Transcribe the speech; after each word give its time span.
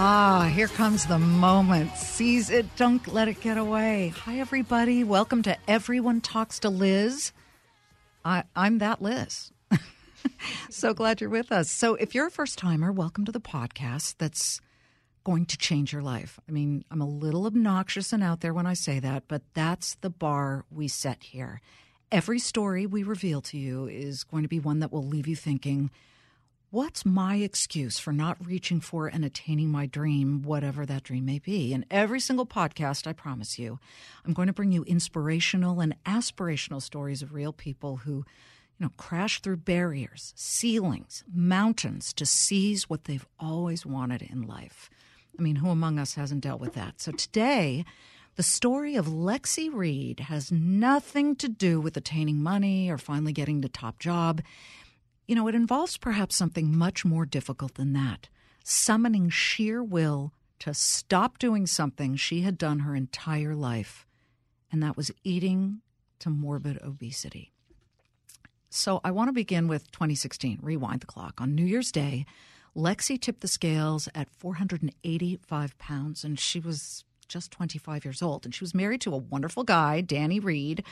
Ah, 0.00 0.48
here 0.54 0.68
comes 0.68 1.06
the 1.06 1.18
moment. 1.18 1.96
Seize 1.96 2.50
it, 2.50 2.76
don't 2.76 3.04
let 3.08 3.26
it 3.26 3.40
get 3.40 3.58
away. 3.58 4.12
Hi, 4.18 4.38
everybody. 4.38 5.02
Welcome 5.02 5.42
to 5.42 5.56
Everyone 5.66 6.20
Talks 6.20 6.60
to 6.60 6.70
Liz. 6.70 7.32
I, 8.24 8.44
I'm 8.54 8.78
that 8.78 9.02
Liz. 9.02 9.50
so 10.70 10.94
glad 10.94 11.20
you're 11.20 11.28
with 11.28 11.50
us. 11.50 11.72
So, 11.72 11.96
if 11.96 12.14
you're 12.14 12.28
a 12.28 12.30
first 12.30 12.58
timer, 12.58 12.92
welcome 12.92 13.24
to 13.24 13.32
the 13.32 13.40
podcast 13.40 14.14
that's 14.18 14.60
going 15.24 15.46
to 15.46 15.58
change 15.58 15.92
your 15.92 16.02
life. 16.02 16.38
I 16.48 16.52
mean, 16.52 16.84
I'm 16.92 17.00
a 17.00 17.08
little 17.08 17.46
obnoxious 17.46 18.12
and 18.12 18.22
out 18.22 18.40
there 18.40 18.54
when 18.54 18.68
I 18.68 18.74
say 18.74 19.00
that, 19.00 19.24
but 19.26 19.42
that's 19.52 19.96
the 19.96 20.10
bar 20.10 20.64
we 20.70 20.86
set 20.86 21.24
here. 21.24 21.60
Every 22.12 22.38
story 22.38 22.86
we 22.86 23.02
reveal 23.02 23.40
to 23.40 23.58
you 23.58 23.88
is 23.88 24.22
going 24.22 24.44
to 24.44 24.48
be 24.48 24.60
one 24.60 24.78
that 24.78 24.92
will 24.92 25.04
leave 25.04 25.26
you 25.26 25.34
thinking, 25.34 25.90
What's 26.70 27.06
my 27.06 27.36
excuse 27.36 27.98
for 27.98 28.12
not 28.12 28.36
reaching 28.46 28.80
for 28.80 29.06
and 29.06 29.24
attaining 29.24 29.70
my 29.70 29.86
dream, 29.86 30.42
whatever 30.42 30.84
that 30.84 31.02
dream 31.02 31.24
may 31.24 31.38
be? 31.38 31.72
In 31.72 31.86
every 31.90 32.20
single 32.20 32.44
podcast, 32.44 33.06
I 33.06 33.14
promise 33.14 33.58
you, 33.58 33.78
I'm 34.26 34.34
going 34.34 34.48
to 34.48 34.52
bring 34.52 34.70
you 34.70 34.84
inspirational 34.84 35.80
and 35.80 35.96
aspirational 36.04 36.82
stories 36.82 37.22
of 37.22 37.32
real 37.32 37.54
people 37.54 37.96
who, 37.96 38.16
you 38.16 38.24
know, 38.80 38.90
crash 38.98 39.40
through 39.40 39.56
barriers, 39.56 40.34
ceilings, 40.36 41.24
mountains 41.32 42.12
to 42.12 42.26
seize 42.26 42.90
what 42.90 43.04
they've 43.04 43.26
always 43.40 43.86
wanted 43.86 44.20
in 44.20 44.42
life. 44.42 44.90
I 45.38 45.40
mean, 45.40 45.56
who 45.56 45.70
among 45.70 45.98
us 45.98 46.16
hasn't 46.16 46.42
dealt 46.42 46.60
with 46.60 46.74
that? 46.74 47.00
So 47.00 47.12
today, 47.12 47.86
the 48.36 48.42
story 48.42 48.94
of 48.94 49.06
Lexi 49.06 49.72
Reed 49.72 50.20
has 50.20 50.52
nothing 50.52 51.34
to 51.36 51.48
do 51.48 51.80
with 51.80 51.96
attaining 51.96 52.42
money 52.42 52.90
or 52.90 52.98
finally 52.98 53.32
getting 53.32 53.62
the 53.62 53.70
top 53.70 53.98
job. 53.98 54.42
You 55.28 55.34
know, 55.34 55.46
it 55.46 55.54
involves 55.54 55.98
perhaps 55.98 56.34
something 56.34 56.76
much 56.76 57.04
more 57.04 57.26
difficult 57.26 57.74
than 57.74 57.92
that 57.92 58.28
summoning 58.64 59.30
sheer 59.30 59.82
will 59.82 60.30
to 60.58 60.74
stop 60.74 61.38
doing 61.38 61.66
something 61.66 62.16
she 62.16 62.42
had 62.42 62.58
done 62.58 62.80
her 62.80 62.94
entire 62.94 63.54
life, 63.54 64.06
and 64.70 64.82
that 64.82 64.96
was 64.96 65.10
eating 65.24 65.80
to 66.18 66.28
morbid 66.28 66.78
obesity. 66.82 67.50
So 68.68 69.00
I 69.02 69.10
want 69.10 69.28
to 69.28 69.32
begin 69.32 69.68
with 69.68 69.90
2016. 69.92 70.58
Rewind 70.60 71.00
the 71.00 71.06
clock. 71.06 71.40
On 71.40 71.54
New 71.54 71.64
Year's 71.64 71.90
Day, 71.90 72.26
Lexi 72.76 73.18
tipped 73.18 73.40
the 73.40 73.48
scales 73.48 74.08
at 74.14 74.28
485 74.30 75.78
pounds, 75.78 76.24
and 76.24 76.38
she 76.38 76.60
was 76.60 77.04
just 77.28 77.50
25 77.52 78.04
years 78.04 78.20
old. 78.20 78.44
And 78.44 78.54
she 78.54 78.64
was 78.64 78.74
married 78.74 79.00
to 79.02 79.14
a 79.14 79.18
wonderful 79.18 79.64
guy, 79.64 80.00
Danny 80.02 80.40
Reed, 80.40 80.84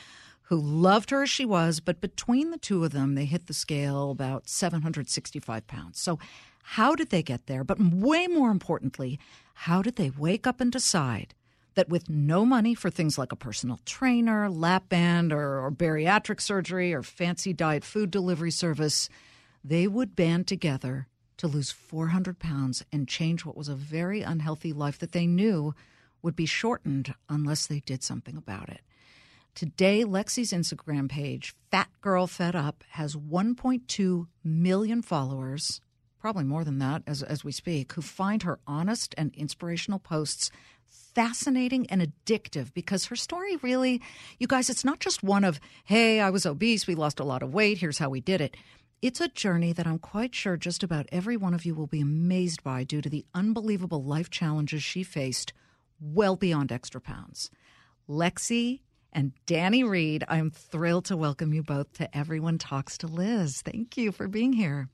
who 0.47 0.57
loved 0.57 1.09
her 1.09 1.23
as 1.23 1.29
she 1.29 1.45
was. 1.45 1.79
But 1.79 2.01
between 2.01 2.51
the 2.51 2.57
two 2.57 2.83
of 2.83 2.91
them, 2.91 3.15
they 3.15 3.25
hit 3.25 3.47
the 3.47 3.53
scale 3.53 4.11
about 4.11 4.47
765 4.47 5.67
pounds. 5.67 5.99
So, 5.99 6.19
how 6.63 6.95
did 6.95 7.09
they 7.11 7.23
get 7.23 7.47
there? 7.47 7.63
But 7.63 7.79
way 7.79 8.27
more 8.27 8.51
importantly, 8.51 9.19
how 9.53 9.81
did 9.81 9.95
they 9.95 10.09
wake 10.09 10.45
up 10.45 10.59
and 10.59 10.71
decide 10.71 11.33
that 11.75 11.87
with 11.87 12.09
no 12.09 12.43
money 12.43 12.75
for 12.75 12.89
things 12.89 13.17
like 13.17 13.31
a 13.31 13.37
personal 13.37 13.79
trainer, 13.85 14.49
lap 14.49 14.89
band, 14.89 15.31
or, 15.31 15.63
or 15.63 15.71
bariatric 15.71 16.41
surgery, 16.41 16.93
or 16.93 17.03
fancy 17.03 17.53
diet 17.53 17.85
food 17.85 18.11
delivery 18.11 18.51
service, 18.51 19.09
they 19.63 19.87
would 19.87 20.15
band 20.15 20.47
together 20.47 21.07
to 21.37 21.47
lose 21.47 21.71
400 21.71 22.39
pounds 22.39 22.83
and 22.91 23.07
change 23.07 23.45
what 23.45 23.55
was 23.55 23.69
a 23.69 23.75
very 23.75 24.21
unhealthy 24.21 24.73
life 24.73 24.99
that 24.99 25.11
they 25.11 25.27
knew 25.27 25.73
would 26.21 26.35
be 26.35 26.45
shortened 26.45 27.13
unless 27.29 27.67
they 27.67 27.79
did 27.81 28.03
something 28.03 28.35
about 28.35 28.69
it. 28.69 28.81
Today, 29.57 30.03
Lexi's 30.03 30.51
Instagram 30.53 31.09
page, 31.09 31.55
Fat 31.71 31.89
Girl 31.99 32.27
Fed 32.27 32.55
Up, 32.55 32.83
has 32.91 33.15
1.2 33.15 34.27
million 34.43 35.01
followers, 35.01 35.81
probably 36.19 36.43
more 36.43 36.63
than 36.63 36.77
that 36.77 37.01
as, 37.07 37.23
as 37.23 37.43
we 37.43 37.51
speak, 37.51 37.93
who 37.93 38.03
find 38.03 38.43
her 38.43 38.59
honest 38.67 39.15
and 39.17 39.33
inspirational 39.33 39.97
posts 39.97 40.51
fascinating 40.87 41.89
and 41.89 42.03
addictive 42.03 42.71
because 42.71 43.05
her 43.05 43.15
story 43.15 43.55
really, 43.63 43.99
you 44.37 44.45
guys, 44.45 44.69
it's 44.69 44.85
not 44.85 44.99
just 44.99 45.23
one 45.23 45.43
of, 45.43 45.59
hey, 45.85 46.19
I 46.19 46.29
was 46.29 46.45
obese, 46.45 46.85
we 46.85 46.93
lost 46.93 47.19
a 47.19 47.23
lot 47.23 47.41
of 47.41 47.51
weight, 47.51 47.79
here's 47.79 47.97
how 47.97 48.09
we 48.11 48.21
did 48.21 48.41
it. 48.41 48.55
It's 49.01 49.21
a 49.21 49.27
journey 49.27 49.73
that 49.73 49.87
I'm 49.87 49.97
quite 49.97 50.35
sure 50.35 50.55
just 50.55 50.83
about 50.83 51.07
every 51.11 51.35
one 51.35 51.55
of 51.55 51.65
you 51.65 51.73
will 51.73 51.87
be 51.87 52.01
amazed 52.01 52.63
by 52.63 52.83
due 52.83 53.01
to 53.01 53.09
the 53.09 53.25
unbelievable 53.33 54.03
life 54.03 54.29
challenges 54.29 54.83
she 54.83 55.01
faced 55.01 55.51
well 55.99 56.35
beyond 56.35 56.71
extra 56.71 57.01
pounds. 57.01 57.49
Lexi 58.07 58.81
and 59.13 59.31
Danny 59.45 59.83
Reed, 59.83 60.23
I'm 60.27 60.51
thrilled 60.51 61.05
to 61.05 61.17
welcome 61.17 61.53
you 61.53 61.63
both 61.63 61.93
to 61.93 62.17
Everyone 62.17 62.57
Talks 62.57 62.97
to 62.99 63.07
Liz. 63.07 63.61
Thank 63.61 63.97
you 63.97 64.11
for 64.11 64.27
being 64.27 64.53
here. 64.53 64.89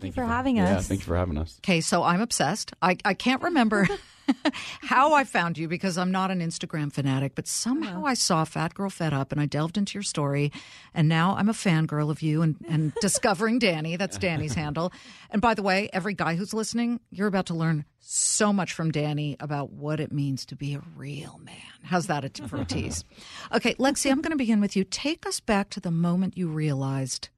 Thank, 0.00 0.16
you 0.16 0.22
for 0.22 0.24
having 0.24 0.60
us. 0.60 0.68
Yeah, 0.68 0.80
thank 0.80 1.00
you 1.00 1.06
for 1.06 1.16
having 1.16 1.38
us. 1.38 1.58
Okay, 1.60 1.80
so 1.80 2.02
I'm 2.02 2.20
obsessed. 2.20 2.72
I, 2.82 2.96
I 3.04 3.14
can't 3.14 3.42
remember 3.42 3.88
how 4.80 5.14
I 5.14 5.24
found 5.24 5.58
you 5.58 5.68
because 5.68 5.98
I'm 5.98 6.10
not 6.10 6.30
an 6.30 6.40
Instagram 6.40 6.92
fanatic, 6.92 7.34
but 7.34 7.46
somehow 7.46 7.98
uh-huh. 7.98 8.06
I 8.06 8.14
saw 8.14 8.44
Fat 8.44 8.74
Girl 8.74 8.90
Fed 8.90 9.12
Up 9.12 9.32
and 9.32 9.40
I 9.40 9.46
delved 9.46 9.76
into 9.76 9.94
your 9.94 10.02
story. 10.02 10.52
And 10.94 11.08
now 11.08 11.34
I'm 11.36 11.48
a 11.48 11.52
fangirl 11.52 12.10
of 12.10 12.22
you 12.22 12.42
and, 12.42 12.56
and 12.68 12.92
discovering 13.00 13.58
Danny. 13.58 13.96
That's 13.96 14.18
Danny's 14.18 14.54
handle. 14.54 14.92
And 15.30 15.40
by 15.42 15.54
the 15.54 15.62
way, 15.62 15.88
every 15.92 16.14
guy 16.14 16.36
who's 16.36 16.54
listening, 16.54 17.00
you're 17.10 17.28
about 17.28 17.46
to 17.46 17.54
learn 17.54 17.84
so 18.00 18.52
much 18.52 18.72
from 18.72 18.90
Danny 18.90 19.36
about 19.40 19.72
what 19.72 19.98
it 19.98 20.12
means 20.12 20.44
to 20.46 20.56
be 20.56 20.74
a 20.74 20.82
real 20.96 21.40
man. 21.42 21.56
How's 21.82 22.06
that 22.06 22.38
for 22.46 22.60
a 22.60 22.64
tease? 22.64 23.04
Okay, 23.52 23.74
Lexi, 23.74 24.10
I'm 24.10 24.20
going 24.20 24.30
to 24.30 24.36
begin 24.36 24.60
with 24.60 24.76
you. 24.76 24.84
Take 24.84 25.26
us 25.26 25.40
back 25.40 25.70
to 25.70 25.80
the 25.80 25.90
moment 25.90 26.36
you 26.36 26.48
realized, 26.48 27.28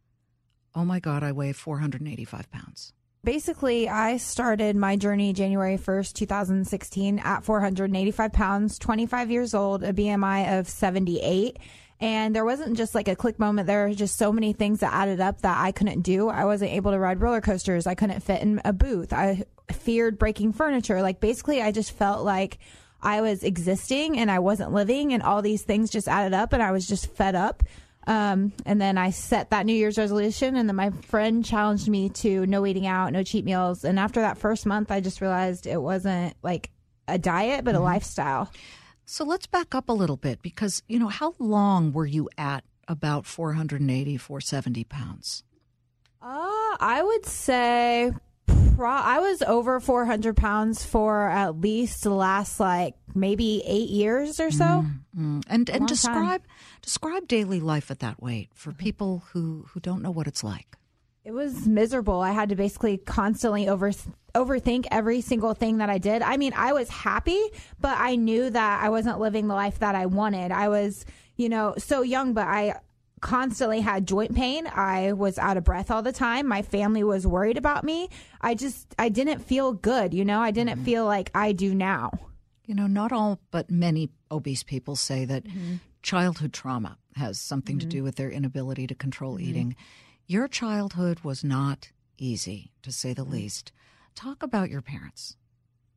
oh 0.76 0.84
my 0.84 1.00
God, 1.00 1.22
I 1.24 1.32
weigh 1.32 1.52
485 1.52 2.50
pounds. 2.52 2.92
Basically, 3.24 3.88
I 3.88 4.18
started 4.18 4.76
my 4.76 4.94
journey 4.94 5.32
January 5.32 5.78
1st, 5.78 6.12
2016 6.12 7.18
at 7.18 7.44
485 7.44 8.32
pounds, 8.32 8.78
25 8.78 9.30
years 9.32 9.52
old, 9.54 9.82
a 9.82 9.92
BMI 9.92 10.60
of 10.60 10.68
78. 10.68 11.58
And 11.98 12.36
there 12.36 12.44
wasn't 12.44 12.76
just 12.76 12.94
like 12.94 13.08
a 13.08 13.16
click 13.16 13.38
moment. 13.38 13.66
There 13.66 13.88
were 13.88 13.94
just 13.94 14.16
so 14.16 14.30
many 14.30 14.52
things 14.52 14.80
that 14.80 14.92
added 14.92 15.18
up 15.18 15.40
that 15.40 15.58
I 15.58 15.72
couldn't 15.72 16.02
do. 16.02 16.28
I 16.28 16.44
wasn't 16.44 16.72
able 16.72 16.92
to 16.92 16.98
ride 16.98 17.20
roller 17.20 17.40
coasters. 17.40 17.86
I 17.86 17.94
couldn't 17.94 18.20
fit 18.20 18.42
in 18.42 18.60
a 18.64 18.72
booth. 18.72 19.12
I 19.12 19.44
feared 19.72 20.18
breaking 20.18 20.52
furniture. 20.52 21.00
Like 21.02 21.18
basically, 21.20 21.62
I 21.62 21.72
just 21.72 21.92
felt 21.92 22.22
like 22.22 22.58
I 23.02 23.22
was 23.22 23.42
existing 23.42 24.18
and 24.18 24.30
I 24.30 24.38
wasn't 24.38 24.72
living, 24.72 25.12
and 25.12 25.22
all 25.22 25.42
these 25.42 25.62
things 25.62 25.90
just 25.90 26.08
added 26.08 26.34
up, 26.34 26.52
and 26.52 26.62
I 26.62 26.70
was 26.70 26.86
just 26.86 27.14
fed 27.14 27.34
up. 27.34 27.62
Um, 28.06 28.52
and 28.64 28.80
then 28.80 28.98
I 28.98 29.10
set 29.10 29.50
that 29.50 29.66
New 29.66 29.72
Year's 29.72 29.98
resolution, 29.98 30.56
and 30.56 30.68
then 30.68 30.76
my 30.76 30.90
friend 30.90 31.44
challenged 31.44 31.88
me 31.88 32.08
to 32.10 32.46
no 32.46 32.64
eating 32.64 32.86
out, 32.86 33.12
no 33.12 33.22
cheat 33.24 33.44
meals. 33.44 33.84
And 33.84 33.98
after 33.98 34.20
that 34.20 34.38
first 34.38 34.64
month, 34.64 34.92
I 34.92 35.00
just 35.00 35.20
realized 35.20 35.66
it 35.66 35.82
wasn't 35.82 36.36
like 36.42 36.70
a 37.08 37.18
diet, 37.18 37.64
but 37.64 37.74
a 37.74 37.80
lifestyle. 37.80 38.50
So 39.04 39.24
let's 39.24 39.46
back 39.46 39.74
up 39.74 39.88
a 39.88 39.92
little 39.92 40.16
bit 40.16 40.42
because, 40.42 40.82
you 40.88 40.98
know, 40.98 41.08
how 41.08 41.34
long 41.38 41.92
were 41.92 42.06
you 42.06 42.28
at 42.38 42.64
about 42.88 43.26
480, 43.26 44.16
470 44.16 44.84
pounds? 44.84 45.44
Uh, 46.22 46.76
I 46.80 47.02
would 47.04 47.26
say 47.26 48.12
pro- 48.76 48.90
I 48.90 49.18
was 49.18 49.42
over 49.42 49.80
400 49.80 50.36
pounds 50.36 50.84
for 50.84 51.28
at 51.28 51.60
least 51.60 52.02
the 52.02 52.10
last 52.10 52.60
like 52.60 52.94
maybe 53.14 53.62
eight 53.66 53.88
years 53.88 54.38
or 54.38 54.50
so. 54.50 54.84
Mm. 55.16 55.42
And 55.48 55.70
and 55.70 55.86
describe 55.86 56.42
describe 56.82 57.26
daily 57.26 57.60
life 57.60 57.90
at 57.90 58.00
that 58.00 58.22
weight 58.22 58.50
for 58.54 58.72
people 58.72 59.24
who 59.32 59.66
who 59.70 59.80
don't 59.80 60.02
know 60.02 60.10
what 60.10 60.26
it's 60.26 60.44
like. 60.44 60.76
It 61.24 61.32
was 61.32 61.66
miserable. 61.66 62.20
I 62.20 62.30
had 62.30 62.50
to 62.50 62.54
basically 62.54 62.98
constantly 62.98 63.68
over 63.68 63.90
overthink 64.34 64.86
every 64.92 65.22
single 65.22 65.54
thing 65.54 65.78
that 65.78 65.90
I 65.90 65.98
did. 65.98 66.22
I 66.22 66.36
mean, 66.36 66.52
I 66.54 66.72
was 66.72 66.88
happy, 66.88 67.40
but 67.80 67.96
I 67.98 68.14
knew 68.14 68.48
that 68.50 68.82
I 68.84 68.90
wasn't 68.90 69.18
living 69.18 69.48
the 69.48 69.54
life 69.54 69.80
that 69.80 69.94
I 69.94 70.06
wanted. 70.06 70.52
I 70.52 70.68
was, 70.68 71.04
you 71.36 71.48
know, 71.48 71.74
so 71.78 72.02
young, 72.02 72.34
but 72.34 72.46
I 72.46 72.76
constantly 73.20 73.80
had 73.80 74.06
joint 74.06 74.34
pain. 74.34 74.66
I 74.66 75.12
was 75.12 75.38
out 75.38 75.56
of 75.56 75.64
breath 75.64 75.90
all 75.90 76.02
the 76.02 76.12
time. 76.12 76.46
My 76.46 76.62
family 76.62 77.02
was 77.02 77.26
worried 77.26 77.56
about 77.56 77.84
me. 77.84 78.08
I 78.40 78.54
just 78.54 78.94
I 78.98 79.08
didn't 79.08 79.40
feel 79.40 79.72
good, 79.72 80.12
you 80.12 80.24
know? 80.24 80.40
I 80.40 80.50
didn't 80.50 80.76
mm-hmm. 80.76 80.84
feel 80.84 81.04
like 81.04 81.30
I 81.34 81.52
do 81.52 81.74
now. 81.74 82.10
You 82.64 82.74
know, 82.74 82.86
not 82.86 83.12
all, 83.12 83.40
but 83.50 83.70
many 83.70 84.10
obese 84.30 84.62
people 84.62 84.96
say 84.96 85.24
that 85.24 85.44
mm-hmm. 85.44 85.76
childhood 86.02 86.52
trauma 86.52 86.98
has 87.14 87.38
something 87.38 87.78
to 87.78 87.86
mm-hmm. 87.86 87.98
do 87.98 88.02
with 88.02 88.16
their 88.16 88.30
inability 88.30 88.86
to 88.88 88.94
control 88.94 89.40
eating. 89.40 89.76
Your 90.26 90.48
childhood 90.48 91.20
was 91.20 91.44
not 91.44 91.92
easy, 92.18 92.72
to 92.82 92.90
say 92.90 93.14
the 93.14 93.24
least. 93.24 93.70
Talk 94.16 94.42
about 94.42 94.70
your 94.70 94.82
parents. 94.82 95.36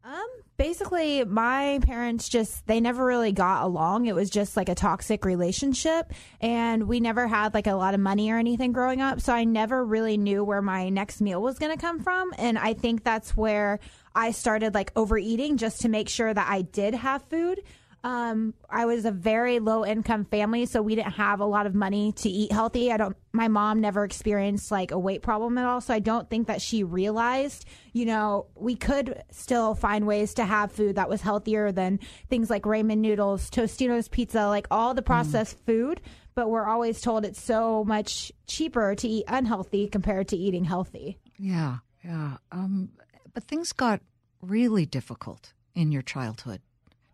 Um, 0.04 0.28
basically, 0.58 1.26
my 1.26 1.80
parents 1.84 2.30
just 2.30 2.66
they 2.68 2.80
never 2.80 3.06
really 3.06 3.32
got 3.32 3.64
along. 3.64 4.06
It 4.06 4.16
was 4.16 4.30
just 4.30 4.56
like 4.56 4.70
a 4.70 4.76
toxic 4.76 5.26
relationship, 5.26 6.14
and 6.40 6.88
we 6.88 7.00
never 7.00 7.28
had 7.28 7.54
like 7.54 7.68
a 7.68 7.74
lot 7.74 7.94
of 7.94 8.00
money 8.00 8.32
or 8.32 8.38
anything 8.38 8.72
growing 8.72 9.02
up. 9.02 9.20
So 9.20 9.34
I 9.34 9.44
never 9.44 9.84
really 9.84 10.18
knew 10.18 10.44
where 10.44 10.62
my 10.62 10.90
next 10.90 11.20
meal 11.20 11.42
was 11.42 11.60
going 11.60 11.76
to 11.76 11.82
come 11.82 12.00
from, 12.00 12.34
and 12.38 12.58
I 12.58 12.74
think 12.74 13.04
that's 13.04 13.36
where 13.36 13.80
I 14.16 14.32
started 14.32 14.74
like 14.74 14.92
overeating 14.96 15.58
just 15.58 15.82
to 15.82 15.90
make 15.90 16.08
sure 16.08 16.34
that 16.34 16.48
I 16.50 16.62
did 16.62 16.94
have 16.94 17.24
food. 17.24 17.62
Um, 18.04 18.54
I 18.70 18.86
was 18.86 19.04
a 19.04 19.12
very 19.12 19.60
low 19.60 19.86
income 19.86 20.24
family, 20.26 20.66
so 20.66 20.82
we 20.82 20.96
didn't 20.96 21.14
have 21.14 21.42
a 21.42 21.46
lot 21.46 21.66
of 21.66 21.76
money 21.76 22.14
to 22.14 22.30
eat 22.30 22.52
healthy. 22.52 22.92
I 22.92 22.98
don't, 22.98 23.18
my 23.34 23.50
mom 23.50 23.82
never 23.82 24.06
experienced 24.06 24.72
like 24.72 24.92
a 24.92 25.00
weight 25.00 25.22
problem 25.22 25.58
at 25.58 25.66
all. 25.66 25.82
So 25.82 25.94
I 25.94 26.00
don't 26.00 26.30
think 26.30 26.48
that 26.48 26.62
she 26.62 26.84
realized, 26.84 27.66
you 27.92 28.06
know, 28.06 28.48
we 28.56 28.76
could 28.76 29.22
still 29.32 29.76
find 29.76 30.08
ways 30.08 30.34
to 30.36 30.46
have 30.46 30.72
food 30.72 30.96
that 30.96 31.10
was 31.10 31.22
healthier 31.22 31.72
than 31.72 32.00
things 32.30 32.50
like 32.50 32.64
ramen 32.64 33.00
noodles, 33.00 33.50
Tostino's 33.50 34.08
pizza, 34.08 34.48
like 34.48 34.68
all 34.72 34.94
the 34.94 35.02
processed 35.02 35.58
food. 35.66 36.00
But 36.36 36.50
we're 36.50 36.68
always 36.68 37.02
told 37.02 37.26
it's 37.26 37.42
so 37.42 37.84
much 37.84 38.32
cheaper 38.48 38.96
to 38.96 39.08
eat 39.08 39.26
unhealthy 39.28 39.90
compared 39.90 40.30
to 40.30 40.38
eating 40.38 40.64
healthy. 40.64 41.20
Yeah, 41.38 41.80
yeah. 42.04 42.38
Um, 42.52 42.92
but 43.34 43.44
things 43.44 43.74
got 43.74 44.00
really 44.42 44.86
difficult 44.86 45.52
in 45.76 45.92
your 45.92 46.02
childhood. 46.02 46.62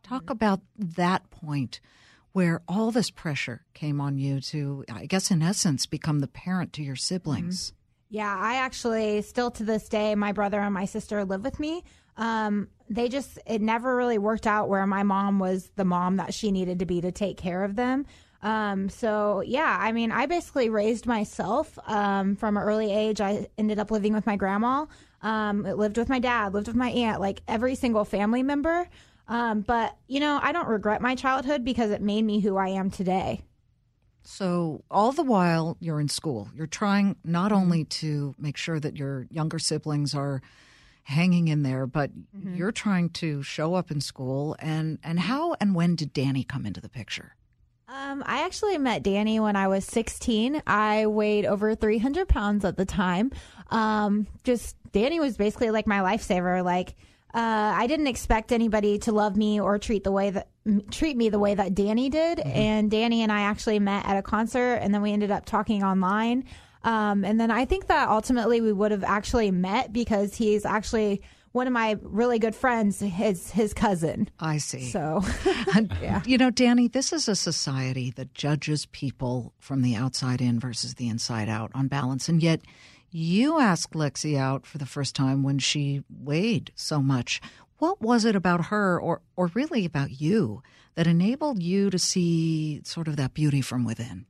Talk 0.06 0.30
about 0.30 0.62
that 0.78 1.30
point 1.32 1.80
where 2.32 2.62
all 2.68 2.92
this 2.92 3.10
pressure 3.10 3.66
came 3.74 4.00
on 4.00 4.20
you 4.20 4.40
to, 4.40 4.86
I 4.92 5.08
guess, 5.08 5.32
in 5.32 5.42
essence, 5.42 5.88
become 5.88 6.20
the 6.20 6.28
parent 6.28 6.74
to 6.74 6.84
your 6.84 6.96
siblings. 6.96 7.74
Yeah, 8.10 8.36
I 8.38 8.58
actually 8.58 9.24
still 9.24 9.50
to 9.52 9.64
this 9.64 9.90
day, 9.90 10.14
my 10.14 10.32
brother 10.32 10.60
and 10.60 10.74
my 10.74 10.86
sister 10.86 11.26
live 11.26 11.44
with 11.44 11.60
me. 11.60 11.84
Um, 12.18 12.68
they 12.88 13.10
just 13.10 13.40
it 13.48 13.62
never 13.62 13.96
really 13.96 14.20
worked 14.20 14.46
out 14.46 14.70
where 14.70 14.86
my 14.86 15.02
mom 15.04 15.40
was 15.40 15.72
the 15.76 15.86
mom 15.86 16.18
that 16.18 16.34
she 16.34 16.52
needed 16.52 16.80
to 16.80 16.86
be 16.86 17.02
to 17.02 17.12
take 17.12 17.38
care 17.38 17.64
of 17.64 17.76
them. 17.76 18.06
Um, 18.44 18.90
so 18.90 19.42
yeah, 19.46 19.78
I 19.82 19.92
mean, 19.92 20.12
I 20.12 20.28
basically 20.28 20.70
raised 20.70 21.08
myself 21.08 21.80
um, 21.88 22.36
from 22.36 22.58
an 22.58 22.64
early 22.64 22.94
age. 22.94 23.22
I 23.22 23.48
ended 23.58 23.80
up 23.80 23.90
living 23.90 24.14
with 24.14 24.28
my 24.28 24.36
grandma. 24.36 24.86
Um, 25.24 25.64
lived 25.64 25.98
with 25.98 26.10
my 26.10 26.20
dad. 26.20 26.54
Lived 26.54 26.68
with 26.68 26.76
my 26.76 26.90
aunt. 26.92 27.20
Like 27.20 27.42
every 27.48 27.74
single 27.74 28.06
family 28.06 28.44
member. 28.44 28.88
Um, 29.28 29.62
but 29.62 29.96
you 30.08 30.20
know, 30.20 30.40
I 30.42 30.52
don't 30.52 30.68
regret 30.68 31.02
my 31.02 31.16
childhood 31.16 31.64
because 31.64 31.92
it 31.92 32.02
made 32.02 32.24
me 32.24 32.40
who 32.40 32.58
I 32.58 32.70
am 32.70 32.90
today. 32.90 33.42
So, 34.28 34.84
all 34.90 35.12
the 35.12 35.24
while 35.24 35.78
you're 35.80 36.00
in 36.00 36.10
school, 36.10 36.50
you're 36.56 36.66
trying 36.66 37.16
not 37.24 37.52
only 37.52 37.84
to 37.86 38.34
make 38.40 38.58
sure 38.58 38.80
that 38.80 38.98
your 38.98 39.28
younger 39.30 39.60
siblings 39.60 40.16
are 40.16 40.42
hanging 41.04 41.48
in 41.48 41.62
there, 41.62 41.86
but 41.86 42.10
you're 42.56 42.72
trying 42.72 43.12
to 43.12 43.44
show 43.44 43.76
up 43.76 43.92
in 43.92 44.02
school. 44.02 44.56
And, 44.58 44.98
and 45.04 45.20
how 45.20 45.56
and 45.62 45.76
when 45.76 45.96
did 45.96 46.12
Danny 46.12 46.44
come 46.44 46.66
into 46.66 46.82
the 46.82 46.90
picture? 46.90 47.36
Um, 47.88 48.24
I 48.26 48.44
actually 48.44 48.80
met 48.80 49.04
Danny 49.04 49.40
when 49.40 49.56
I 49.56 49.68
was 49.68 49.86
16. 49.86 50.64
I 50.66 51.06
weighed 51.06 51.46
over 51.46 51.76
300 51.76 52.28
pounds 52.28 52.66
at 52.66 52.78
the 52.78 52.86
time. 52.86 53.32
Um, 53.70 54.26
just 54.44 54.76
Danny 54.92 55.20
was 55.20 55.38
basically 55.38 55.70
like 55.70 55.86
my 55.86 56.00
lifesaver. 56.00 56.64
Like, 56.64 56.96
uh, 57.36 57.74
I 57.76 57.86
didn't 57.88 58.08
expect 58.08 58.54
anybody 58.54 58.98
to 59.00 59.12
love 59.12 59.36
me 59.36 59.60
or 59.60 59.78
treat 59.78 60.06
the 60.06 60.12
way 60.12 60.30
that 60.30 60.48
m- 60.66 60.84
treat 60.90 61.18
me 61.18 61.28
the 61.28 61.40
way 61.40 61.54
that 61.54 61.76
Danny 61.76 62.10
did. 62.10 62.40
And 62.40 62.90
Danny 62.90 63.24
and 63.24 63.32
I 63.32 63.42
actually 63.42 63.78
met 63.80 64.06
at 64.06 64.16
a 64.16 64.22
concert, 64.22 64.76
and 64.76 64.94
then 64.94 65.02
we 65.02 65.12
ended 65.12 65.32
up 65.32 65.46
talking 65.46 65.84
online. 65.84 66.46
Um, 66.86 67.26
and 67.26 67.38
then 67.38 67.52
I 67.52 67.66
think 67.66 67.88
that 67.88 68.08
ultimately 68.08 68.62
we 68.62 68.72
would 68.72 68.92
have 68.92 69.04
actually 69.04 69.52
met 69.52 69.92
because 69.92 70.36
he's 70.36 70.66
actually 70.66 71.24
one 71.52 71.68
of 71.68 71.74
my 71.74 71.98
really 72.02 72.38
good 72.40 72.56
friends, 72.56 73.00
his 73.00 73.50
his 73.52 73.74
cousin. 73.74 74.30
I 74.40 74.58
see. 74.58 74.90
So 74.90 75.22
And, 75.76 75.92
You 76.26 76.38
know, 76.38 76.52
Danny, 76.52 76.88
this 76.88 77.12
is 77.12 77.28
a 77.28 77.36
society 77.36 78.12
that 78.12 78.34
judges 78.34 78.86
people 78.88 79.54
from 79.60 79.82
the 79.82 79.96
outside 79.96 80.42
in 80.42 80.60
versus 80.60 80.96
the 80.96 81.10
inside 81.10 81.50
out 81.50 81.72
on 81.74 81.88
balance. 81.88 82.30
And 82.30 82.42
yet, 82.42 82.62
you 83.16 83.60
asked 83.60 83.94
Lexi 83.94 84.38
out 84.38 84.66
for 84.66 84.78
the 84.78 84.86
first 84.86 85.16
time 85.16 85.42
when 85.42 85.58
she 85.58 86.04
weighed 86.10 86.74
so 86.76 87.02
much. 87.02 87.40
What 87.78 88.02
was 88.02 88.26
it 88.26 88.36
about 88.36 88.66
her, 88.66 89.00
or, 89.00 89.22
or 89.38 89.52
really 89.54 89.86
about 89.86 90.20
you, 90.20 90.62
that 90.96 91.08
enabled 91.08 91.64
you 91.64 91.90
to 91.90 91.98
see 91.98 92.82
sort 92.84 93.08
of 93.08 93.16
that 93.16 93.34
beauty 93.34 93.62
from 93.62 93.86
within? 93.86 94.26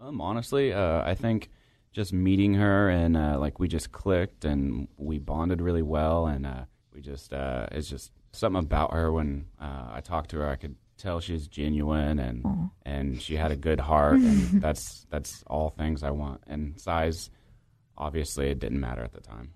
Um, 0.00 0.20
honestly, 0.20 0.72
uh, 0.72 1.02
I 1.04 1.16
think 1.16 1.50
just 1.92 2.12
meeting 2.12 2.54
her 2.54 2.88
and 2.88 3.16
uh, 3.16 3.38
like 3.38 3.58
we 3.58 3.66
just 3.66 3.90
clicked 3.90 4.44
and 4.44 4.86
we 4.96 5.18
bonded 5.18 5.60
really 5.60 5.82
well, 5.82 6.26
and 6.26 6.46
uh, 6.46 6.64
we 6.92 7.00
just 7.00 7.32
uh, 7.32 7.66
it's 7.72 7.88
just 7.88 8.12
something 8.30 8.60
about 8.60 8.92
her 8.92 9.10
when 9.10 9.46
uh, 9.60 9.88
I 9.92 10.00
talked 10.00 10.30
to 10.30 10.38
her, 10.38 10.48
I 10.48 10.56
could 10.56 10.76
tell 10.98 11.18
she's 11.18 11.48
genuine 11.48 12.20
and 12.20 12.70
and 12.84 13.20
she 13.20 13.34
had 13.34 13.50
a 13.50 13.56
good 13.56 13.80
heart, 13.80 14.20
and 14.20 14.60
that's 14.62 15.04
that's 15.10 15.42
all 15.48 15.70
things 15.70 16.04
I 16.04 16.10
want. 16.10 16.42
And 16.46 16.80
size, 16.80 17.30
obviously, 17.96 18.50
it 18.50 18.58
didn't 18.58 18.80
matter 18.80 19.02
at 19.02 19.12
the 19.12 19.20
time. 19.20 19.52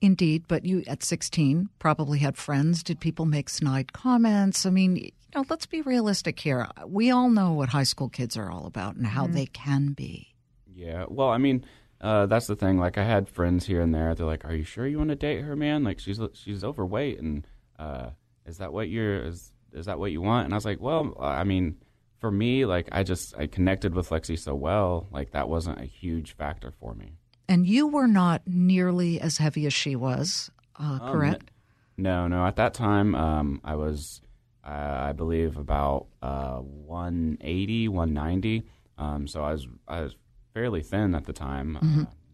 Indeed, 0.00 0.44
but 0.48 0.66
you 0.66 0.84
at 0.86 1.02
16 1.02 1.70
probably 1.78 2.18
had 2.18 2.36
friends. 2.36 2.82
Did 2.82 3.00
people 3.00 3.24
make 3.24 3.48
snide 3.48 3.92
comments? 3.94 4.66
I 4.66 4.70
mean, 4.70 4.96
you 4.96 5.10
know, 5.34 5.44
let's 5.48 5.64
be 5.66 5.80
realistic 5.80 6.38
here. 6.38 6.68
We 6.86 7.10
all 7.10 7.30
know 7.30 7.52
what 7.52 7.70
high 7.70 7.84
school 7.84 8.10
kids 8.10 8.36
are 8.36 8.50
all 8.50 8.66
about 8.66 8.96
and 8.96 9.06
how 9.06 9.26
they 9.26 9.46
can 9.46 9.92
be. 9.92 10.34
Yeah, 10.66 11.06
well, 11.08 11.30
I 11.30 11.38
mean, 11.38 11.64
uh, 12.00 12.26
that's 12.26 12.46
the 12.46 12.56
thing. 12.56 12.78
Like, 12.78 12.98
I 12.98 13.04
had 13.04 13.30
friends 13.30 13.64
here 13.64 13.80
and 13.80 13.94
there. 13.94 14.14
They're 14.14 14.26
like, 14.26 14.44
"Are 14.44 14.54
you 14.54 14.64
sure 14.64 14.86
you 14.86 14.98
want 14.98 15.10
to 15.10 15.16
date 15.16 15.40
her, 15.40 15.56
man? 15.56 15.84
Like, 15.84 16.00
she's 16.00 16.20
she's 16.34 16.64
overweight, 16.64 17.20
and 17.20 17.46
uh, 17.78 18.10
is 18.44 18.58
that 18.58 18.72
what 18.74 18.90
you're 18.90 19.24
is 19.24 19.52
is 19.72 19.86
that 19.86 19.98
what 19.98 20.12
you 20.12 20.20
want?" 20.20 20.44
And 20.44 20.52
I 20.52 20.56
was 20.56 20.66
like, 20.66 20.80
"Well, 20.82 21.16
I 21.18 21.44
mean, 21.44 21.78
for 22.18 22.30
me, 22.30 22.66
like, 22.66 22.88
I 22.92 23.04
just 23.04 23.34
I 23.38 23.46
connected 23.46 23.94
with 23.94 24.10
Lexi 24.10 24.38
so 24.38 24.54
well. 24.54 25.08
Like, 25.10 25.30
that 25.30 25.48
wasn't 25.48 25.80
a 25.80 25.86
huge 25.86 26.36
factor 26.36 26.72
for 26.78 26.94
me." 26.94 27.14
And 27.48 27.66
you 27.66 27.86
were 27.86 28.06
not 28.06 28.42
nearly 28.46 29.20
as 29.20 29.38
heavy 29.38 29.66
as 29.66 29.74
she 29.74 29.94
was, 29.96 30.50
uh, 30.78 30.98
Um, 31.02 31.10
correct? 31.10 31.50
No, 31.96 32.26
no. 32.26 32.44
At 32.46 32.56
that 32.56 32.74
time, 32.74 33.14
um, 33.14 33.60
I 33.62 33.74
was, 33.76 34.20
uh, 34.64 34.68
I 35.08 35.12
believe, 35.12 35.56
about 35.56 36.06
uh, 36.22 36.58
180, 36.58 37.88
190. 37.88 38.64
Um, 38.98 39.26
so 39.26 39.42
I 39.44 39.52
was, 39.52 39.68
I 39.88 40.00
was 40.02 40.16
fairly 40.52 40.82
thin 40.82 41.14
at 41.14 41.24
the 41.24 41.32
time 41.32 41.76
uh, 41.76 41.80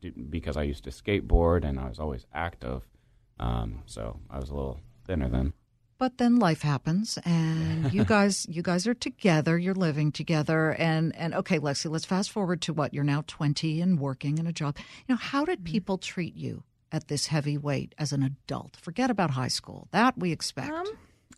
d- 0.01 0.11
because 0.11 0.57
I 0.57 0.63
used 0.63 0.85
to 0.85 0.91
skateboard 0.91 1.65
and 1.65 1.79
I 1.81 1.89
was 1.89 1.99
always 1.99 2.27
active. 2.33 2.87
Um, 3.39 3.83
so 3.87 4.21
I 4.31 4.39
was 4.39 4.51
a 4.51 4.55
little 4.55 4.81
thinner 5.07 5.29
then. 5.29 5.53
But 6.01 6.17
then 6.17 6.39
life 6.39 6.63
happens, 6.63 7.19
and 7.27 7.93
you 7.93 8.05
guys, 8.07 8.47
you 8.49 8.63
guys 8.63 8.87
are 8.87 8.95
together. 8.95 9.59
You're 9.59 9.75
living 9.75 10.13
together, 10.13 10.71
and 10.71 11.15
and 11.15 11.35
okay, 11.35 11.59
Lexi, 11.59 11.91
let's 11.91 12.07
fast 12.07 12.31
forward 12.31 12.63
to 12.63 12.73
what 12.73 12.95
you're 12.95 13.05
now 13.05 13.23
20 13.27 13.83
and 13.83 14.01
working 14.01 14.39
in 14.39 14.47
a 14.47 14.53
job. 14.53 14.79
You 15.07 15.15
know, 15.15 15.19
how 15.19 15.45
did 15.45 15.63
people 15.63 15.99
treat 15.99 16.35
you 16.35 16.63
at 16.91 17.09
this 17.09 17.27
heavy 17.27 17.59
weight 17.59 17.95
as 17.99 18.13
an 18.13 18.23
adult? 18.23 18.79
Forget 18.81 19.11
about 19.11 19.33
high 19.33 19.49
school. 19.49 19.89
That 19.91 20.17
we 20.17 20.33
expect. 20.33 20.71
Um, 20.71 20.87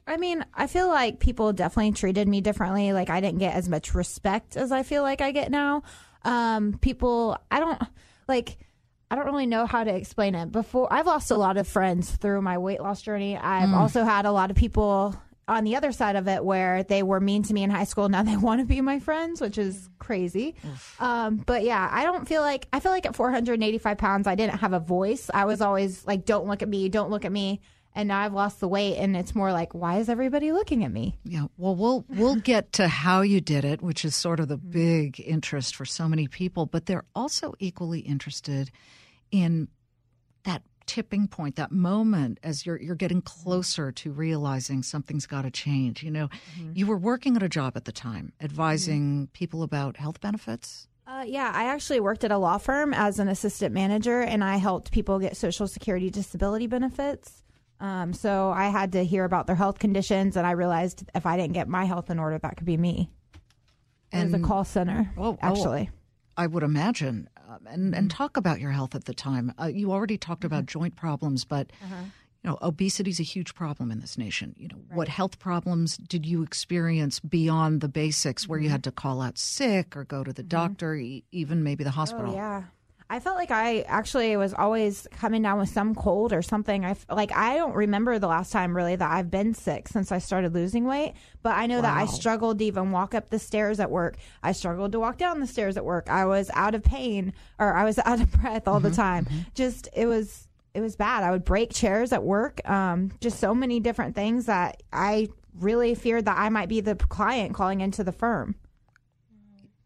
I 0.06 0.16
mean, 0.16 0.44
I 0.54 0.68
feel 0.68 0.86
like 0.86 1.18
people 1.18 1.52
definitely 1.52 1.90
treated 1.90 2.28
me 2.28 2.40
differently. 2.40 2.92
Like 2.92 3.10
I 3.10 3.20
didn't 3.20 3.40
get 3.40 3.56
as 3.56 3.68
much 3.68 3.96
respect 3.96 4.56
as 4.56 4.70
I 4.70 4.84
feel 4.84 5.02
like 5.02 5.20
I 5.20 5.32
get 5.32 5.50
now. 5.50 5.82
Um, 6.22 6.78
people, 6.80 7.36
I 7.50 7.58
don't 7.58 7.82
like. 8.28 8.58
I 9.12 9.14
don't 9.14 9.26
really 9.26 9.44
know 9.44 9.66
how 9.66 9.84
to 9.84 9.94
explain 9.94 10.34
it. 10.34 10.50
Before 10.50 10.90
I've 10.90 11.04
lost 11.04 11.30
a 11.30 11.36
lot 11.36 11.58
of 11.58 11.68
friends 11.68 12.10
through 12.10 12.40
my 12.40 12.56
weight 12.56 12.80
loss 12.80 13.02
journey. 13.02 13.36
I've 13.36 13.74
also 13.74 14.04
had 14.04 14.24
a 14.24 14.32
lot 14.32 14.50
of 14.50 14.56
people 14.56 15.14
on 15.46 15.64
the 15.64 15.76
other 15.76 15.92
side 15.92 16.16
of 16.16 16.28
it 16.28 16.42
where 16.42 16.82
they 16.82 17.02
were 17.02 17.20
mean 17.20 17.42
to 17.42 17.52
me 17.52 17.62
in 17.62 17.68
high 17.68 17.84
school. 17.84 18.08
Now 18.08 18.22
they 18.22 18.36
want 18.38 18.62
to 18.62 18.66
be 18.66 18.80
my 18.80 19.00
friends, 19.00 19.38
which 19.38 19.58
is 19.58 19.90
crazy. 19.98 20.54
Um, 20.98 21.36
but 21.36 21.62
yeah, 21.62 21.86
I 21.92 22.04
don't 22.04 22.26
feel 22.26 22.40
like 22.40 22.66
I 22.72 22.80
feel 22.80 22.90
like 22.90 23.04
at 23.04 23.14
485 23.14 23.98
pounds, 23.98 24.26
I 24.26 24.34
didn't 24.34 24.60
have 24.60 24.72
a 24.72 24.80
voice. 24.80 25.28
I 25.34 25.44
was 25.44 25.60
always 25.60 26.06
like, 26.06 26.24
"Don't 26.24 26.46
look 26.46 26.62
at 26.62 26.68
me, 26.70 26.88
don't 26.88 27.10
look 27.10 27.26
at 27.26 27.32
me." 27.32 27.60
And 27.94 28.08
now 28.08 28.20
I've 28.20 28.32
lost 28.32 28.60
the 28.60 28.68
weight, 28.68 28.96
and 28.96 29.14
it's 29.14 29.34
more 29.34 29.52
like, 29.52 29.74
"Why 29.74 29.98
is 29.98 30.08
everybody 30.08 30.52
looking 30.52 30.84
at 30.84 30.90
me?" 30.90 31.18
Yeah, 31.22 31.48
well, 31.58 31.76
we'll 31.76 32.06
we'll 32.08 32.36
get 32.36 32.72
to 32.74 32.88
how 32.88 33.20
you 33.20 33.42
did 33.42 33.66
it, 33.66 33.82
which 33.82 34.06
is 34.06 34.14
sort 34.14 34.40
of 34.40 34.48
the 34.48 34.56
big 34.56 35.20
interest 35.20 35.76
for 35.76 35.84
so 35.84 36.08
many 36.08 36.28
people. 36.28 36.64
But 36.64 36.86
they're 36.86 37.04
also 37.14 37.52
equally 37.58 38.00
interested 38.00 38.70
in 39.32 39.66
that 40.44 40.62
tipping 40.86 41.26
point, 41.26 41.56
that 41.56 41.72
moment 41.72 42.38
as 42.44 42.64
you're 42.66 42.80
you're 42.80 42.94
getting 42.94 43.22
closer 43.22 43.90
to 43.90 44.12
realizing 44.12 44.82
something's 44.82 45.26
got 45.26 45.42
to 45.42 45.50
change. 45.50 46.02
You 46.04 46.10
know, 46.12 46.28
you 46.74 46.86
were 46.86 46.96
working 46.98 47.34
at 47.36 47.42
a 47.42 47.48
job 47.48 47.72
at 47.76 47.84
the 47.84 47.92
time, 47.92 48.32
advising 48.40 49.28
people 49.32 49.62
about 49.64 49.96
health 49.96 50.20
benefits. 50.20 50.86
Uh, 51.06 51.24
yeah, 51.26 51.50
I 51.52 51.64
actually 51.64 51.98
worked 52.00 52.22
at 52.24 52.30
a 52.30 52.38
law 52.38 52.58
firm 52.58 52.94
as 52.94 53.18
an 53.18 53.28
assistant 53.28 53.74
manager, 53.74 54.20
and 54.20 54.42
I 54.44 54.56
helped 54.56 54.92
people 54.92 55.18
get 55.18 55.36
Social 55.36 55.66
Security 55.66 56.10
disability 56.10 56.66
benefits. 56.68 57.42
Um, 57.80 58.12
so 58.12 58.50
I 58.50 58.68
had 58.68 58.92
to 58.92 59.04
hear 59.04 59.24
about 59.24 59.48
their 59.48 59.56
health 59.56 59.80
conditions, 59.80 60.36
and 60.36 60.46
I 60.46 60.52
realized 60.52 61.04
if 61.14 61.26
I 61.26 61.36
didn't 61.36 61.54
get 61.54 61.66
my 61.68 61.84
health 61.84 62.08
in 62.10 62.20
order, 62.20 62.38
that 62.38 62.56
could 62.56 62.66
be 62.66 62.76
me. 62.76 63.10
It 64.12 64.24
was 64.24 64.34
a 64.34 64.38
call 64.38 64.64
center, 64.64 65.10
Oh, 65.18 65.32
oh. 65.32 65.38
actually. 65.42 65.90
I 66.36 66.46
would 66.46 66.62
imagine, 66.62 67.28
and 67.66 67.94
and 67.94 67.94
mm-hmm. 67.94 68.08
talk 68.08 68.36
about 68.36 68.60
your 68.60 68.70
health 68.70 68.94
at 68.94 69.04
the 69.04 69.14
time. 69.14 69.52
Uh, 69.60 69.66
you 69.66 69.92
already 69.92 70.18
talked 70.18 70.44
about 70.44 70.64
mm-hmm. 70.64 70.78
joint 70.80 70.96
problems, 70.96 71.44
but 71.44 71.70
uh-huh. 71.84 72.04
you 72.42 72.50
know, 72.50 72.58
obesity 72.62 73.10
is 73.10 73.20
a 73.20 73.24
huge 73.24 73.54
problem 73.54 73.90
in 73.90 74.00
this 74.00 74.16
nation. 74.18 74.54
You 74.56 74.68
know, 74.68 74.78
what 74.92 75.08
health 75.08 75.38
problems 75.38 75.96
did 75.96 76.26
you 76.26 76.42
experience 76.42 77.20
beyond 77.20 77.80
the 77.80 77.88
basics, 77.88 78.48
where 78.48 78.58
you 78.58 78.66
mm-hmm. 78.66 78.72
had 78.72 78.84
to 78.84 78.92
call 78.92 79.20
out 79.20 79.38
sick 79.38 79.96
or 79.96 80.04
go 80.04 80.24
to 80.24 80.32
the 80.32 80.42
doctor, 80.42 80.94
e- 80.94 81.24
even 81.32 81.62
maybe 81.62 81.84
the 81.84 81.90
oh, 81.90 81.92
hospital? 81.92 82.32
Oh, 82.32 82.36
yeah. 82.36 82.62
I 83.12 83.20
felt 83.20 83.36
like 83.36 83.50
I 83.50 83.82
actually 83.82 84.38
was 84.38 84.54
always 84.54 85.06
coming 85.10 85.42
down 85.42 85.58
with 85.58 85.68
some 85.68 85.94
cold 85.94 86.32
or 86.32 86.40
something. 86.40 86.82
I 86.82 86.92
f- 86.92 87.04
like 87.10 87.30
I 87.30 87.56
don't 87.56 87.74
remember 87.74 88.18
the 88.18 88.26
last 88.26 88.50
time 88.50 88.74
really 88.74 88.96
that 88.96 89.12
I've 89.12 89.30
been 89.30 89.52
sick 89.52 89.88
since 89.88 90.10
I 90.10 90.16
started 90.16 90.54
losing 90.54 90.86
weight, 90.86 91.12
but 91.42 91.54
I 91.54 91.66
know 91.66 91.82
that 91.82 91.94
I 91.94 92.06
struggled 92.06 92.60
to 92.60 92.64
even 92.64 92.90
walk 92.90 93.14
up 93.14 93.28
the 93.28 93.38
stairs 93.38 93.80
at 93.80 93.90
work. 93.90 94.16
I 94.42 94.52
struggled 94.52 94.92
to 94.92 94.98
walk 94.98 95.18
down 95.18 95.40
the 95.40 95.46
stairs 95.46 95.76
at 95.76 95.84
work. 95.84 96.08
I 96.08 96.24
was 96.24 96.50
out 96.54 96.74
of 96.74 96.84
pain 96.84 97.34
or 97.58 97.74
I 97.74 97.84
was 97.84 97.98
out 98.06 98.22
of 98.22 98.32
breath 98.32 98.66
all 98.66 98.80
the 98.80 98.90
time. 98.90 99.26
Just 99.54 99.90
it 99.94 100.06
was 100.06 100.48
it 100.72 100.80
was 100.80 100.96
bad. 100.96 101.22
I 101.22 101.32
would 101.32 101.44
break 101.44 101.70
chairs 101.70 102.14
at 102.14 102.22
work. 102.22 102.66
Um, 102.66 103.12
just 103.20 103.38
so 103.38 103.54
many 103.54 103.78
different 103.78 104.14
things 104.14 104.46
that 104.46 104.82
I 104.90 105.28
really 105.60 105.94
feared 105.94 106.24
that 106.24 106.38
I 106.38 106.48
might 106.48 106.70
be 106.70 106.80
the 106.80 106.94
client 106.94 107.52
calling 107.54 107.82
into 107.82 108.04
the 108.04 108.12
firm. 108.12 108.54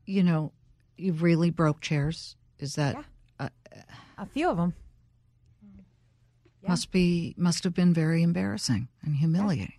You 0.04 0.22
know, 0.22 0.52
you 0.96 1.12
really 1.12 1.50
broke 1.50 1.80
chairs. 1.80 2.36
Is 2.58 2.76
that 2.76 2.96
A 3.38 4.26
few 4.26 4.48
of 4.48 4.56
them. 4.56 4.74
must 6.66 6.90
be 6.90 7.34
must 7.36 7.64
have 7.64 7.74
been 7.74 7.92
very 7.92 8.22
embarrassing 8.22 8.88
and 9.02 9.16
humiliating? 9.16 9.74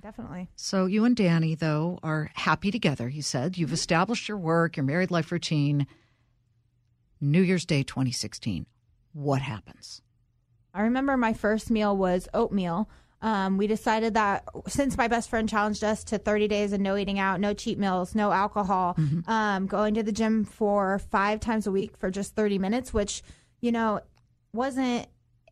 Definitely. 0.00 0.48
So 0.56 0.86
you 0.86 1.04
and 1.04 1.14
Danny, 1.14 1.54
though, 1.54 2.00
are 2.02 2.30
happy 2.34 2.72
together. 2.72 3.08
He 3.08 3.20
said 3.20 3.56
you've 3.56 3.68
mm-hmm. 3.68 3.74
established 3.74 4.28
your 4.28 4.38
work, 4.38 4.76
your 4.76 4.84
married 4.84 5.12
life 5.12 5.30
routine. 5.30 5.86
New 7.20 7.42
Year's 7.42 7.64
Day, 7.64 7.84
2016. 7.84 8.66
What 9.12 9.42
happens? 9.42 10.02
I 10.74 10.82
remember 10.82 11.16
my 11.16 11.32
first 11.32 11.70
meal 11.70 11.96
was 11.96 12.28
oatmeal. 12.34 12.88
Um, 13.22 13.56
we 13.56 13.68
decided 13.68 14.14
that 14.14 14.44
since 14.66 14.96
my 14.98 15.06
best 15.08 15.30
friend 15.30 15.48
challenged 15.48 15.84
us 15.84 16.02
to 16.04 16.18
30 16.18 16.48
days 16.48 16.72
of 16.72 16.80
no 16.80 16.96
eating 16.96 17.20
out, 17.20 17.40
no 17.40 17.54
cheat 17.54 17.78
meals, 17.78 18.14
no 18.14 18.32
alcohol, 18.32 18.96
um, 19.28 19.66
going 19.66 19.94
to 19.94 20.02
the 20.02 20.12
gym 20.12 20.44
for 20.44 20.98
five 20.98 21.38
times 21.38 21.66
a 21.68 21.72
week 21.72 21.96
for 21.96 22.10
just 22.10 22.34
30 22.34 22.58
minutes, 22.58 22.92
which, 22.92 23.22
you 23.60 23.70
know, 23.70 24.00
wasn't 24.52 25.06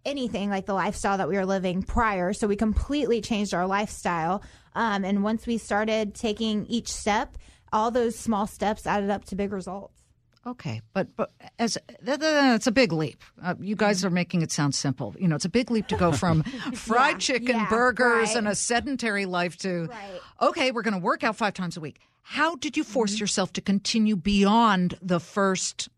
anything 0.05 0.51
like 0.51 0.67
the 0.67 0.75
lifestyle 0.75 1.19
that 1.19 1.29
we 1.29 1.37
were 1.37 1.47
living 1.47 1.83
prior. 1.83 2.33
So 2.33 2.49
we 2.49 2.57
completely 2.57 3.21
changed 3.21 3.55
our 3.55 3.67
lifestyle. 3.67 4.43
Um, 4.75 5.05
and 5.05 5.23
once 5.23 5.47
we 5.47 5.59
started 5.59 6.15
taking 6.15 6.67
each 6.67 6.93
step, 6.93 7.39
all 7.73 7.91
those 7.91 8.19
small 8.19 8.47
steps 8.47 8.87
added 8.87 9.11
up 9.11 9.25
to 9.27 9.37
big 9.37 9.53
results. 9.53 10.00
Okay, 10.47 10.81
but 10.95 11.15
but 11.17 11.33
as 11.59 11.77
th- 12.05 12.19
th- 12.21 12.67
a 12.67 12.73
big 12.73 12.93
leap. 12.93 13.23
Uh, 13.43 13.55
you 13.61 13.77
guys 13.77 14.05
are 14.05 14.11
making 14.11 14.41
it 14.41 14.51
sound 14.51 14.75
simple. 14.75 15.15
You 15.19 15.29
know, 15.29 15.37
it's 15.37 15.45
a 15.45 15.51
big 15.51 15.71
leap 15.71 15.87
to 15.89 15.97
go 15.97 16.13
from 16.13 16.43
fried 16.75 17.15
Yeah, 17.15 17.19
chicken, 17.19 17.57
yeah, 17.57 17.69
burgers, 17.69 18.29
right. 18.29 18.37
and 18.37 18.49
a 18.49 18.55
sedentary 18.55 19.27
life 19.27 19.57
to 19.59 19.87
Right. 19.87 20.21
okay, 20.41 20.71
we're 20.73 20.83
going 20.83 20.95
to 20.95 21.01
work 21.01 21.23
out 21.25 21.37
five 21.37 21.53
times 21.53 21.77
a 21.77 21.81
week. 21.81 21.99
How 22.23 22.57
did 22.57 22.77
you 22.77 22.85
force 22.85 23.13
Mm-hmm. 23.15 23.21
yourself 23.21 23.53
to 23.55 23.61
continue 23.61 24.17
beyond 24.17 24.97
the 25.03 25.21
first 25.21 25.89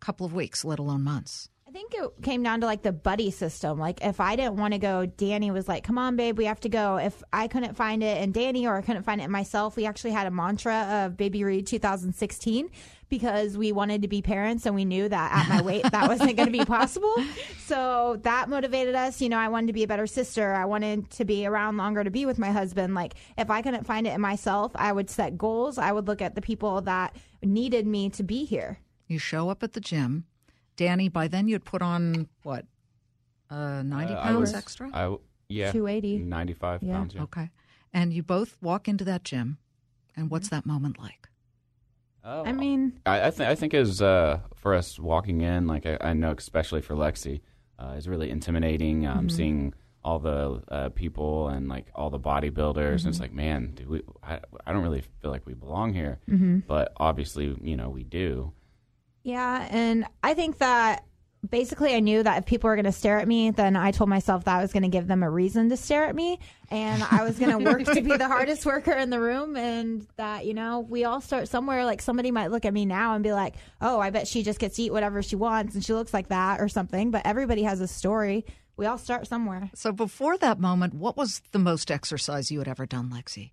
couple 0.00 0.24
of 0.26 0.32
weeks, 0.32 0.64
let 0.64 0.78
alone 0.78 1.02
months? 1.02 1.48
I 1.68 1.70
think 1.70 1.92
it 1.92 2.22
came 2.22 2.42
down 2.42 2.62
to 2.62 2.66
like 2.66 2.80
the 2.80 2.92
buddy 2.92 3.30
system. 3.30 3.78
Like 3.78 4.02
if 4.02 4.20
I 4.20 4.36
didn't 4.36 4.56
want 4.56 4.72
to 4.72 4.78
go, 4.78 5.04
Danny 5.04 5.50
was 5.50 5.68
like, 5.68 5.84
"Come 5.84 5.98
on, 5.98 6.16
babe, 6.16 6.38
we 6.38 6.46
have 6.46 6.60
to 6.60 6.70
go." 6.70 6.96
If 6.96 7.22
I 7.30 7.46
couldn't 7.46 7.76
find 7.76 8.02
it 8.02 8.22
in 8.22 8.32
Danny 8.32 8.66
or 8.66 8.78
I 8.78 8.80
couldn't 8.80 9.02
find 9.02 9.20
it 9.20 9.28
myself, 9.28 9.76
we 9.76 9.84
actually 9.84 10.12
had 10.12 10.26
a 10.26 10.30
mantra 10.30 11.04
of 11.04 11.18
Baby 11.18 11.44
Reed 11.44 11.66
2016 11.66 12.70
because 13.10 13.58
we 13.58 13.72
wanted 13.72 14.00
to 14.00 14.08
be 14.08 14.22
parents 14.22 14.64
and 14.64 14.74
we 14.74 14.86
knew 14.86 15.10
that 15.10 15.30
at 15.30 15.48
my 15.50 15.60
weight 15.60 15.82
that 15.92 16.08
wasn't 16.08 16.36
going 16.36 16.46
to 16.50 16.58
be 16.58 16.64
possible. 16.64 17.14
So 17.68 18.18
that 18.22 18.48
motivated 18.48 18.94
us. 18.94 19.20
You 19.20 19.28
know, 19.28 19.36
I 19.36 19.48
wanted 19.48 19.66
to 19.66 19.72
be 19.74 19.82
a 19.82 19.86
better 19.86 20.06
sister. 20.06 20.54
I 20.54 20.64
wanted 20.64 21.10
to 21.10 21.26
be 21.26 21.46
around 21.46 21.76
longer 21.76 22.02
to 22.02 22.10
be 22.10 22.24
with 22.24 22.38
my 22.38 22.50
husband. 22.50 22.94
Like 22.94 23.12
if 23.36 23.50
I 23.50 23.60
couldn't 23.60 23.84
find 23.84 24.06
it 24.06 24.14
in 24.14 24.22
myself, 24.22 24.72
I 24.74 24.90
would 24.90 25.10
set 25.10 25.36
goals. 25.36 25.76
I 25.76 25.92
would 25.92 26.08
look 26.08 26.22
at 26.22 26.34
the 26.34 26.40
people 26.40 26.80
that 26.82 27.14
needed 27.42 27.86
me 27.86 28.08
to 28.08 28.22
be 28.22 28.46
here. 28.46 28.78
You 29.06 29.18
show 29.18 29.50
up 29.50 29.62
at 29.62 29.74
the 29.74 29.80
gym. 29.80 30.24
Danny, 30.78 31.08
by 31.10 31.28
then 31.28 31.48
you'd 31.48 31.64
put 31.66 31.82
on 31.82 32.28
what, 32.44 32.64
uh, 33.50 33.82
90 33.82 34.14
Uh, 34.14 34.20
I 34.20 34.22
pounds 34.28 34.40
was- 34.40 34.54
extra? 34.54 34.88
I 34.94 35.02
w- 35.02 35.20
yeah, 35.48 35.72
280. 35.72 36.18
95 36.20 36.82
Yeah. 36.82 36.92
pounds. 36.94 37.14
Yeah. 37.14 37.22
Okay. 37.24 37.50
And 37.92 38.12
you 38.14 38.22
both 38.22 38.56
walk 38.62 38.88
into 38.88 39.04
that 39.04 39.24
gym. 39.24 39.58
And 40.16 40.30
what's 40.30 40.48
that 40.48 40.64
moment 40.66 40.98
like? 40.98 41.28
Oh, 42.24 42.44
I 42.44 42.52
mean, 42.52 43.00
I, 43.06 43.26
I 43.28 43.30
think 43.30 43.48
I 43.48 43.54
think 43.54 43.72
is 43.74 44.02
uh, 44.02 44.40
for 44.56 44.74
us 44.74 44.98
walking 44.98 45.40
in, 45.40 45.66
like 45.66 45.86
I, 45.86 45.96
I 46.00 46.12
know, 46.12 46.32
especially 46.36 46.80
for 46.82 46.94
Lexi, 46.94 47.40
uh, 47.78 47.94
is 47.96 48.08
really 48.08 48.30
intimidating. 48.30 49.06
Um, 49.06 49.18
Mm-hmm. 49.18 49.28
Seeing 49.28 49.74
all 50.04 50.18
the 50.18 50.62
uh, 50.68 50.88
people 50.90 51.48
and 51.48 51.68
like 51.68 51.86
all 51.94 52.10
the 52.10 52.18
bodybuilders, 52.20 52.76
and 52.90 52.98
Mm-hmm. 53.00 53.08
it's 53.08 53.20
like, 53.20 53.32
man, 53.32 53.72
do 53.74 53.88
we? 53.88 54.02
I, 54.22 54.40
I 54.66 54.72
don't 54.72 54.82
really 54.82 55.02
feel 55.22 55.30
like 55.30 55.46
we 55.46 55.54
belong 55.54 55.94
here, 55.94 56.18
Mm-hmm. 56.28 56.60
but 56.66 56.92
obviously, 56.96 57.56
you 57.62 57.76
know, 57.76 57.88
we 57.88 58.02
do. 58.04 58.52
Yeah, 59.22 59.66
and 59.70 60.06
I 60.22 60.34
think 60.34 60.58
that 60.58 61.04
basically 61.48 61.94
I 61.94 62.00
knew 62.00 62.22
that 62.22 62.38
if 62.38 62.46
people 62.46 62.68
were 62.68 62.76
going 62.76 62.84
to 62.84 62.92
stare 62.92 63.18
at 63.18 63.28
me, 63.28 63.50
then 63.50 63.76
I 63.76 63.90
told 63.90 64.10
myself 64.10 64.44
that 64.44 64.58
I 64.58 64.62
was 64.62 64.72
going 64.72 64.82
to 64.82 64.88
give 64.88 65.06
them 65.06 65.22
a 65.22 65.30
reason 65.30 65.68
to 65.70 65.76
stare 65.76 66.04
at 66.06 66.14
me, 66.14 66.38
and 66.70 67.02
I 67.02 67.24
was 67.24 67.38
going 67.38 67.56
to 67.56 67.64
work 67.70 67.84
to 67.84 68.00
be 68.00 68.16
the 68.16 68.28
hardest 68.28 68.66
worker 68.66 68.92
in 68.92 69.10
the 69.10 69.20
room, 69.20 69.56
and 69.56 70.06
that 70.16 70.46
you 70.46 70.54
know 70.54 70.80
we 70.80 71.04
all 71.04 71.20
start 71.20 71.48
somewhere. 71.48 71.84
Like 71.84 72.02
somebody 72.02 72.30
might 72.30 72.50
look 72.50 72.64
at 72.64 72.72
me 72.74 72.86
now 72.86 73.14
and 73.14 73.22
be 73.22 73.32
like, 73.32 73.56
"Oh, 73.80 74.00
I 74.00 74.10
bet 74.10 74.28
she 74.28 74.42
just 74.42 74.58
gets 74.58 74.76
to 74.76 74.82
eat 74.82 74.92
whatever 74.92 75.22
she 75.22 75.36
wants, 75.36 75.74
and 75.74 75.84
she 75.84 75.94
looks 75.94 76.14
like 76.14 76.28
that 76.28 76.60
or 76.60 76.68
something." 76.68 77.10
But 77.10 77.26
everybody 77.26 77.62
has 77.64 77.80
a 77.80 77.88
story. 77.88 78.44
We 78.76 78.86
all 78.86 78.98
start 78.98 79.26
somewhere. 79.26 79.70
So 79.74 79.90
before 79.90 80.38
that 80.38 80.60
moment, 80.60 80.94
what 80.94 81.16
was 81.16 81.42
the 81.50 81.58
most 81.58 81.90
exercise 81.90 82.50
you 82.50 82.60
had 82.60 82.68
ever 82.68 82.86
done, 82.86 83.10
Lexi? 83.10 83.50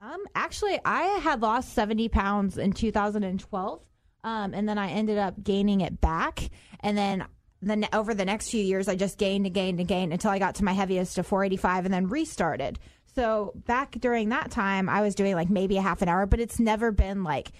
Um, 0.00 0.24
actually, 0.34 0.80
I 0.84 1.02
had 1.20 1.42
lost 1.42 1.74
70 1.74 2.08
pounds 2.08 2.58
in 2.58 2.72
2012. 2.72 3.82
Um, 4.24 4.54
and 4.54 4.68
then 4.68 4.78
I 4.78 4.90
ended 4.90 5.18
up 5.18 5.42
gaining 5.42 5.80
it 5.80 6.00
back. 6.00 6.50
And 6.80 6.96
then 6.96 7.24
then 7.64 7.86
over 7.92 8.12
the 8.12 8.24
next 8.24 8.50
few 8.50 8.62
years, 8.62 8.88
I 8.88 8.96
just 8.96 9.18
gained 9.18 9.46
and 9.46 9.54
gained 9.54 9.78
and 9.78 9.86
gained 9.88 10.12
until 10.12 10.32
I 10.32 10.40
got 10.40 10.56
to 10.56 10.64
my 10.64 10.72
heaviest 10.72 11.16
of 11.18 11.26
485 11.28 11.84
and 11.84 11.94
then 11.94 12.08
restarted. 12.08 12.80
So 13.14 13.52
back 13.54 13.92
during 13.92 14.30
that 14.30 14.50
time, 14.50 14.88
I 14.88 15.00
was 15.02 15.14
doing 15.14 15.34
like 15.36 15.48
maybe 15.48 15.76
a 15.76 15.82
half 15.82 16.02
an 16.02 16.08
hour, 16.08 16.26
but 16.26 16.40
it's 16.40 16.58
never 16.58 16.90
been 16.90 17.22
like, 17.22 17.52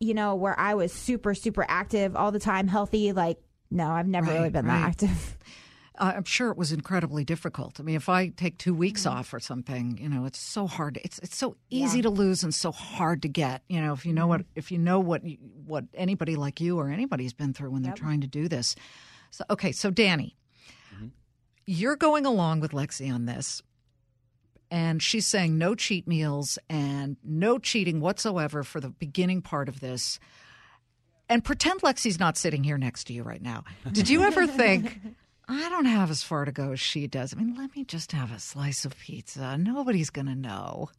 you 0.00 0.14
know, 0.14 0.34
where 0.34 0.58
I 0.58 0.74
was 0.74 0.92
super, 0.92 1.34
super 1.34 1.64
active 1.68 2.16
all 2.16 2.32
the 2.32 2.38
time, 2.38 2.68
healthy. 2.68 3.12
Like, 3.12 3.38
no, 3.70 3.90
I've 3.90 4.06
never 4.08 4.28
Right, 4.28 4.36
really 4.36 4.50
been 4.50 4.64
right. 4.66 4.80
that 4.80 4.88
active. 4.88 5.36
Uh, 5.96 6.14
I'm 6.16 6.24
sure 6.24 6.50
it 6.50 6.56
was 6.56 6.72
incredibly 6.72 7.24
difficult. 7.24 7.78
I 7.78 7.84
mean, 7.84 7.94
if 7.94 8.08
I 8.08 8.28
take 8.28 8.58
two 8.58 8.74
weeks 8.74 9.06
off 9.06 9.32
or 9.32 9.38
something, 9.38 9.96
you 9.98 10.08
know, 10.08 10.24
it's 10.24 10.40
so 10.40 10.66
hard. 10.66 10.98
It's 11.04 11.20
it's 11.20 11.36
so 11.36 11.56
easy 11.70 12.02
to 12.02 12.10
lose 12.10 12.42
and 12.42 12.52
so 12.52 12.72
hard 12.72 13.22
to 13.22 13.28
get. 13.28 13.62
You 13.68 13.80
know, 13.80 13.92
if 13.92 14.04
you 14.04 14.12
know 14.12 14.26
what 14.26 14.44
if 14.56 14.72
you 14.72 14.78
know 14.78 14.98
what 14.98 15.22
what 15.66 15.84
anybody 15.94 16.34
like 16.34 16.60
you 16.60 16.78
or 16.78 16.88
anybody's 16.88 17.32
been 17.32 17.52
through 17.52 17.70
when 17.70 17.82
they're 17.82 17.92
trying 17.94 18.22
to 18.22 18.26
do 18.26 18.48
this. 18.48 18.74
So 19.30 19.44
okay, 19.50 19.70
so 19.70 19.90
Danny, 19.90 20.36
you're 21.66 21.96
going 21.96 22.26
along 22.26 22.58
with 22.60 22.72
Lexi 22.72 23.12
on 23.12 23.26
this, 23.26 23.62
and 24.72 25.00
she's 25.00 25.26
saying 25.26 25.58
no 25.58 25.76
cheat 25.76 26.08
meals 26.08 26.58
and 26.68 27.16
no 27.22 27.58
cheating 27.58 28.00
whatsoever 28.00 28.64
for 28.64 28.80
the 28.80 28.90
beginning 28.90 29.42
part 29.42 29.68
of 29.68 29.78
this. 29.78 30.18
And 31.28 31.42
pretend 31.42 31.80
Lexi's 31.80 32.18
not 32.18 32.36
sitting 32.36 32.64
here 32.64 32.76
next 32.76 33.04
to 33.04 33.12
you 33.12 33.22
right 33.22 33.40
now. 33.40 33.64
Did 33.92 34.08
you 34.08 34.24
ever 34.24 34.46
think? 34.46 35.00
I 35.48 35.68
don't 35.68 35.84
have 35.86 36.10
as 36.10 36.22
far 36.22 36.44
to 36.44 36.52
go 36.52 36.72
as 36.72 36.80
she 36.80 37.06
does. 37.06 37.32
I 37.32 37.36
mean, 37.36 37.54
let 37.56 37.74
me 37.76 37.84
just 37.84 38.12
have 38.12 38.32
a 38.32 38.38
slice 38.38 38.84
of 38.84 38.98
pizza. 38.98 39.56
Nobody's 39.58 40.10
going 40.10 40.26
to 40.26 40.34
know. 40.34 40.90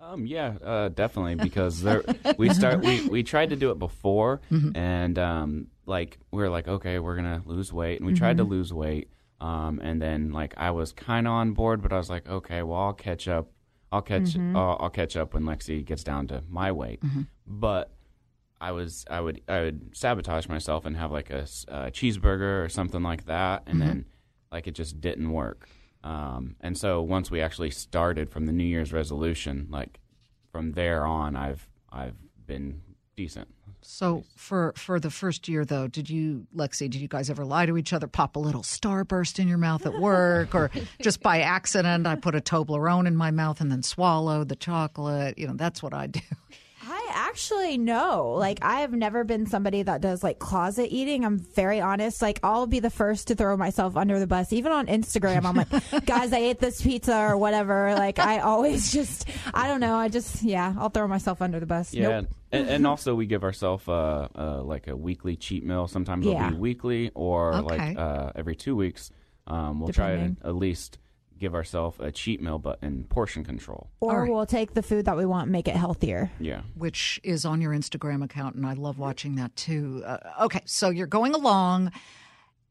Um, 0.00 0.24
yeah, 0.26 0.54
uh, 0.64 0.88
definitely 0.88 1.34
because 1.48 1.82
there 1.82 2.02
we 2.38 2.48
start 2.54 2.80
we, 2.82 3.06
we 3.08 3.22
tried 3.22 3.50
to 3.50 3.56
do 3.56 3.70
it 3.70 3.78
before 3.78 4.40
and 4.74 5.18
um, 5.18 5.66
like 5.84 6.16
we 6.30 6.42
were 6.42 6.48
like 6.48 6.66
okay 6.68 6.98
we're 6.98 7.16
gonna 7.16 7.42
lose 7.44 7.70
weight 7.70 8.00
and 8.00 8.06
we 8.06 8.14
tried 8.14 8.38
to 8.38 8.44
lose 8.44 8.72
weight 8.72 9.10
um, 9.42 9.78
and 9.82 10.00
then 10.00 10.32
like 10.32 10.54
I 10.56 10.70
was 10.70 10.92
kind 10.92 11.26
of 11.26 11.32
on 11.34 11.52
board 11.52 11.82
but 11.82 11.92
I 11.92 11.98
was 11.98 12.08
like 12.08 12.26
okay 12.26 12.62
well 12.62 12.80
I'll 12.80 12.92
catch 12.94 13.28
up 13.28 13.48
I'll 13.92 14.00
catch 14.00 14.36
I'll, 14.56 14.78
I'll 14.80 14.88
catch 14.90 15.16
up 15.16 15.34
when 15.34 15.42
Lexi 15.42 15.84
gets 15.84 16.02
down 16.02 16.28
to 16.28 16.42
my 16.48 16.72
weight 16.72 17.02
but 17.46 17.92
I 18.60 18.72
was 18.72 19.04
I 19.10 19.20
would 19.20 19.40
I 19.48 19.60
would 19.60 19.96
sabotage 19.96 20.48
myself 20.48 20.84
and 20.84 20.96
have 20.96 21.10
like 21.10 21.30
a 21.30 21.42
cheeseburger 21.44 22.64
or 22.64 22.68
something 22.68 23.02
like 23.02 23.26
that, 23.26 23.62
and 23.66 23.80
then 23.80 24.04
like 24.52 24.66
it 24.66 24.72
just 24.72 25.00
didn't 25.00 25.30
work. 25.30 25.68
Um, 26.02 26.56
and 26.60 26.76
so 26.78 27.02
once 27.02 27.30
we 27.30 27.40
actually 27.40 27.70
started 27.70 28.30
from 28.30 28.46
the 28.46 28.52
New 28.52 28.64
Year's 28.64 28.92
resolution, 28.92 29.68
like 29.70 30.00
from 30.50 30.72
there 30.72 31.06
on, 31.06 31.36
I've 31.36 31.68
I've 31.90 32.16
been 32.46 32.82
decent. 33.16 33.48
So 33.82 34.24
for 34.36 34.74
for 34.76 35.00
the 35.00 35.10
first 35.10 35.48
year 35.48 35.64
though, 35.64 35.86
did 35.86 36.10
you 36.10 36.46
Lexi, 36.54 36.90
did 36.90 36.96
you 36.96 37.08
guys 37.08 37.30
ever 37.30 37.44
lie 37.44 37.66
to 37.66 37.78
each 37.78 37.92
other, 37.92 38.06
pop 38.06 38.36
a 38.36 38.38
little 38.38 38.62
starburst 38.62 39.38
in 39.38 39.48
your 39.48 39.58
mouth 39.58 39.86
at 39.86 39.98
work 39.98 40.54
or 40.54 40.70
just 41.02 41.22
by 41.22 41.40
accident 41.40 42.06
I 42.06 42.16
put 42.16 42.34
a 42.34 42.40
Toblerone 42.40 43.06
in 43.06 43.16
my 43.16 43.30
mouth 43.30 43.60
and 43.60 43.70
then 43.70 43.82
swallowed 43.82 44.48
the 44.48 44.56
chocolate? 44.56 45.38
You 45.38 45.48
know, 45.48 45.54
that's 45.54 45.82
what 45.82 45.94
I 45.94 46.08
do. 46.08 46.20
Actually 47.30 47.78
no. 47.78 48.32
Like, 48.36 48.58
I 48.62 48.80
have 48.80 48.92
never 48.92 49.22
been 49.22 49.46
somebody 49.46 49.82
that 49.84 50.00
does 50.00 50.22
like 50.24 50.40
closet 50.40 50.88
eating. 50.90 51.24
I'm 51.24 51.38
very 51.38 51.80
honest. 51.80 52.20
Like, 52.20 52.40
I'll 52.42 52.66
be 52.66 52.80
the 52.80 52.90
first 52.90 53.28
to 53.28 53.36
throw 53.36 53.56
myself 53.56 53.96
under 53.96 54.18
the 54.18 54.26
bus. 54.26 54.52
Even 54.52 54.72
on 54.72 54.86
Instagram, 54.88 55.44
I'm 55.44 55.54
like, 55.56 56.04
guys, 56.06 56.32
I 56.32 56.38
ate 56.38 56.58
this 56.58 56.82
pizza 56.82 57.16
or 57.16 57.36
whatever. 57.36 57.94
Like, 57.94 58.18
I 58.18 58.40
always 58.40 58.92
just, 58.92 59.28
I 59.54 59.68
don't 59.68 59.78
know. 59.80 59.94
I 59.94 60.08
just, 60.08 60.42
yeah, 60.42 60.74
I'll 60.76 60.90
throw 60.90 61.06
myself 61.06 61.40
under 61.40 61.60
the 61.60 61.66
bus. 61.66 61.94
Yeah, 61.94 62.08
Nope. 62.08 62.26
and, 62.50 62.68
and 62.68 62.86
also 62.86 63.14
we 63.14 63.26
give 63.26 63.44
ourselves 63.44 63.86
uh, 63.88 64.26
uh, 64.34 64.62
like 64.64 64.88
a 64.88 64.96
weekly 64.96 65.36
cheat 65.36 65.64
meal. 65.64 65.86
Sometimes 65.86 66.26
it'll 66.26 66.34
Yeah. 66.38 66.50
be 66.50 66.56
weekly 66.56 67.10
or 67.14 67.54
Okay. 67.54 67.64
like 67.90 67.98
uh, 67.98 68.32
every 68.34 68.56
two 68.56 68.74
weeks. 68.74 69.12
Um, 69.46 69.78
we'll 69.80 69.92
try 69.92 70.10
Depending. 70.12 70.36
to 70.42 70.46
at 70.48 70.56
least 70.56 70.98
give 71.40 71.54
ourselves 71.54 71.96
a 71.98 72.12
cheat 72.12 72.40
meal, 72.40 72.58
but 72.58 72.78
in 72.82 73.04
portion 73.04 73.42
control. 73.42 73.90
Or 74.00 74.12
All 74.12 74.20
right. 74.20 74.30
we'll 74.30 74.46
take 74.46 74.74
the 74.74 74.82
food 74.82 75.06
that 75.06 75.16
we 75.16 75.24
want 75.26 75.44
and 75.44 75.52
make 75.52 75.66
it 75.66 75.74
healthier. 75.74 76.30
Yeah. 76.38 76.60
which 76.76 77.18
is 77.24 77.44
on 77.44 77.60
your 77.60 77.72
Instagram 77.72 78.22
account, 78.22 78.54
and 78.54 78.64
I 78.66 78.74
love 78.74 78.98
watching 78.98 79.34
that 79.36 79.56
too. 79.56 80.02
Uh, 80.06 80.18
okay, 80.42 80.60
so 80.66 80.90
you're 80.90 81.06
going 81.06 81.34
along, 81.34 81.90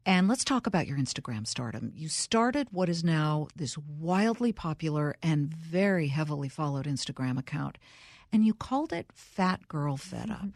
and 0.05 0.27
let's 0.27 0.43
talk 0.45 0.67
about 0.67 0.87
your 0.87 0.97
Instagram 0.97 1.45
stardom. 1.45 1.91
You 1.95 2.07
started 2.07 2.67
what 2.71 2.87
is 2.89 3.03
now 3.03 3.47
this 3.55 3.77
wildly 3.77 4.53
popular 4.53 5.15
and 5.21 5.53
very 5.53 6.07
heavily 6.07 6.47
followed 6.49 6.85
Instagram 6.85 7.37
account, 7.37 7.77
and 8.31 8.45
you 8.45 8.53
called 8.53 8.93
it 8.93 9.07
Fat 9.13 9.67
Girl 9.67 9.97
Fed 9.97 10.29
Up. 10.29 10.49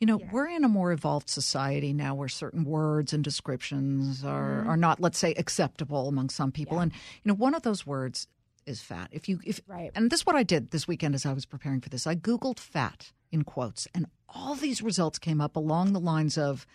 You 0.00 0.06
know, 0.06 0.18
we're 0.32 0.48
in 0.48 0.64
a 0.64 0.68
more 0.68 0.92
evolved 0.92 1.28
society 1.28 1.92
now 1.92 2.14
where 2.14 2.28
certain 2.28 2.64
words 2.64 3.12
and 3.12 3.22
descriptions 3.22 4.24
are, 4.24 4.60
mm-hmm. 4.60 4.70
are 4.70 4.76
not, 4.76 4.98
let's 4.98 5.18
say, 5.18 5.34
acceptable 5.34 6.08
among 6.08 6.30
some 6.30 6.50
people. 6.50 6.78
And, 6.78 6.90
you 6.92 7.28
know, 7.28 7.34
one 7.34 7.54
of 7.54 7.62
those 7.62 7.86
words 7.86 8.26
is 8.64 8.80
fat. 8.80 9.10
If 9.12 9.28
you, 9.28 9.40
if, 9.44 9.60
Right. 9.66 9.90
and 9.94 10.10
this 10.10 10.20
is 10.20 10.26
what 10.26 10.36
I 10.36 10.42
did 10.42 10.70
this 10.70 10.88
weekend 10.88 11.14
as 11.14 11.26
I 11.26 11.34
was 11.34 11.44
preparing 11.44 11.82
for 11.82 11.90
this. 11.90 12.06
I 12.06 12.14
Googled 12.14 12.58
fat 12.58 13.12
in 13.30 13.44
quotes, 13.44 13.86
and 13.94 14.06
all 14.28 14.54
these 14.54 14.82
results 14.82 15.18
came 15.18 15.40
up 15.40 15.54
along 15.54 15.92
the 15.92 16.00
lines 16.00 16.38
of 16.38 16.66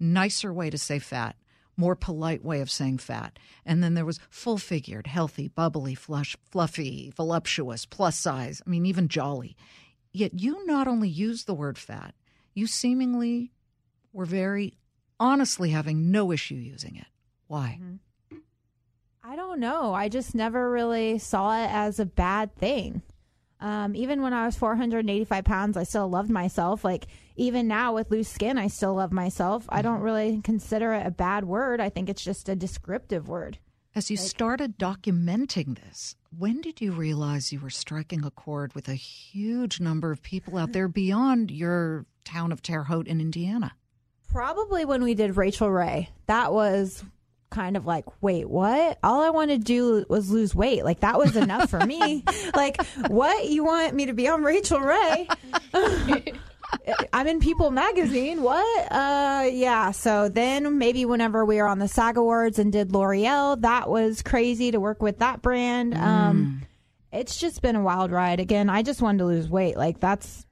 nicer 0.00 0.52
way 0.52 0.70
to 0.70 0.78
say 0.78 0.98
fat, 0.98 1.36
more 1.76 1.94
polite 1.94 2.42
way 2.42 2.60
of 2.60 2.70
saying 2.70 2.98
fat. 2.98 3.38
And 3.66 3.82
then 3.82 3.94
there 3.94 4.06
was 4.06 4.18
full 4.30 4.58
figured, 4.58 5.06
healthy, 5.06 5.48
bubbly, 5.48 5.94
flush, 5.94 6.36
fluffy, 6.50 7.12
voluptuous, 7.14 7.84
plus 7.86 8.18
size. 8.18 8.62
I 8.66 8.70
mean, 8.70 8.86
even 8.86 9.08
jolly. 9.08 9.56
Yet 10.12 10.40
you 10.40 10.64
not 10.66 10.88
only 10.88 11.08
use 11.08 11.44
the 11.44 11.54
word 11.54 11.78
fat, 11.78 12.14
you 12.54 12.66
seemingly 12.66 13.52
were 14.12 14.24
very 14.24 14.74
honestly 15.18 15.70
having 15.70 16.10
no 16.10 16.32
issue 16.32 16.54
using 16.54 16.96
it. 16.96 17.06
Why? 17.46 17.78
I 19.22 19.36
don't 19.36 19.60
know. 19.60 19.94
I 19.94 20.08
just 20.08 20.34
never 20.34 20.70
really 20.70 21.18
saw 21.18 21.62
it 21.62 21.70
as 21.70 22.00
a 22.00 22.06
bad 22.06 22.56
thing. 22.56 23.02
Um, 23.60 23.94
even 23.94 24.22
when 24.22 24.32
I 24.32 24.44
was 24.44 24.56
485 24.56 25.44
pounds, 25.44 25.76
I 25.76 25.84
still 25.84 26.08
loved 26.08 26.30
myself. 26.30 26.84
Like, 26.84 27.06
even 27.36 27.68
now 27.68 27.94
with 27.94 28.10
loose 28.10 28.28
skin, 28.28 28.58
I 28.58 28.66
still 28.66 28.94
love 28.94 29.12
myself. 29.12 29.64
I 29.68 29.82
don't 29.82 30.00
really 30.00 30.40
consider 30.42 30.92
it 30.94 31.06
a 31.06 31.12
bad 31.12 31.44
word. 31.44 31.80
I 31.80 31.88
think 31.88 32.08
it's 32.08 32.24
just 32.24 32.48
a 32.48 32.56
descriptive 32.56 33.28
word. 33.28 33.58
As 33.94 34.10
you 34.10 34.16
started 34.16 34.78
documenting 34.78 35.78
this, 35.78 36.16
when 36.36 36.60
did 36.60 36.80
you 36.80 36.92
realize 36.92 37.52
you 37.52 37.60
were 37.60 37.70
striking 37.70 38.24
a 38.24 38.30
chord 38.30 38.74
with 38.74 38.88
a 38.88 38.94
huge 38.94 39.80
number 39.80 40.10
of 40.10 40.22
people 40.22 40.56
out 40.58 40.72
there 40.72 40.88
beyond 40.88 41.50
your 41.50 42.06
town 42.24 42.52
of 42.52 42.62
Terre 42.62 42.84
Haute 42.84 43.08
in 43.08 43.20
Indiana? 43.20 43.72
Probably 44.30 44.84
when 44.84 45.02
we 45.02 45.14
did 45.14 45.36
Rachael 45.36 45.70
Ray. 45.70 46.08
That 46.26 46.52
was 46.52 47.04
kind 47.50 47.76
of 47.76 47.86
like, 47.86 48.06
wait, 48.22 48.48
what? 48.48 48.98
All 49.02 49.20
I 49.20 49.30
wanted 49.30 49.60
to 49.60 49.64
do 49.64 50.06
was 50.08 50.30
lose 50.30 50.54
weight. 50.54 50.84
Like, 50.84 51.00
that 51.00 51.18
was 51.18 51.36
enough 51.36 51.70
for 51.70 51.84
me. 51.84 52.24
like, 52.54 52.84
what? 53.08 53.48
You 53.48 53.64
want 53.64 53.94
me 53.94 54.06
to 54.06 54.14
be 54.14 54.28
on 54.28 54.42
Rachael 54.42 54.80
Ray? 54.80 55.28
I'm 57.12 57.26
in 57.26 57.40
People 57.40 57.70
magazine. 57.70 58.42
What? 58.42 58.92
Uh, 58.92 59.48
yeah. 59.52 59.90
So 59.90 60.28
then 60.28 60.78
maybe 60.78 61.04
whenever 61.04 61.44
we 61.44 61.56
were 61.56 61.68
on 61.68 61.78
the 61.78 61.88
SAG 61.88 62.16
Awards 62.16 62.58
and 62.58 62.72
did 62.72 62.92
L'Oreal, 62.92 63.60
that 63.60 63.88
was 63.88 64.22
crazy 64.22 64.70
to 64.70 64.80
work 64.80 65.02
with 65.02 65.18
that 65.18 65.42
brand. 65.42 65.94
Um, 65.94 66.62
it's 67.12 67.36
just 67.36 67.60
been 67.60 67.76
a 67.76 67.82
wild 67.82 68.10
ride. 68.10 68.40
Again, 68.40 68.70
I 68.70 68.82
just 68.82 69.02
wanted 69.02 69.18
to 69.18 69.26
lose 69.26 69.48
weight. 69.48 69.76
Like 69.76 70.00
that's 70.00 70.46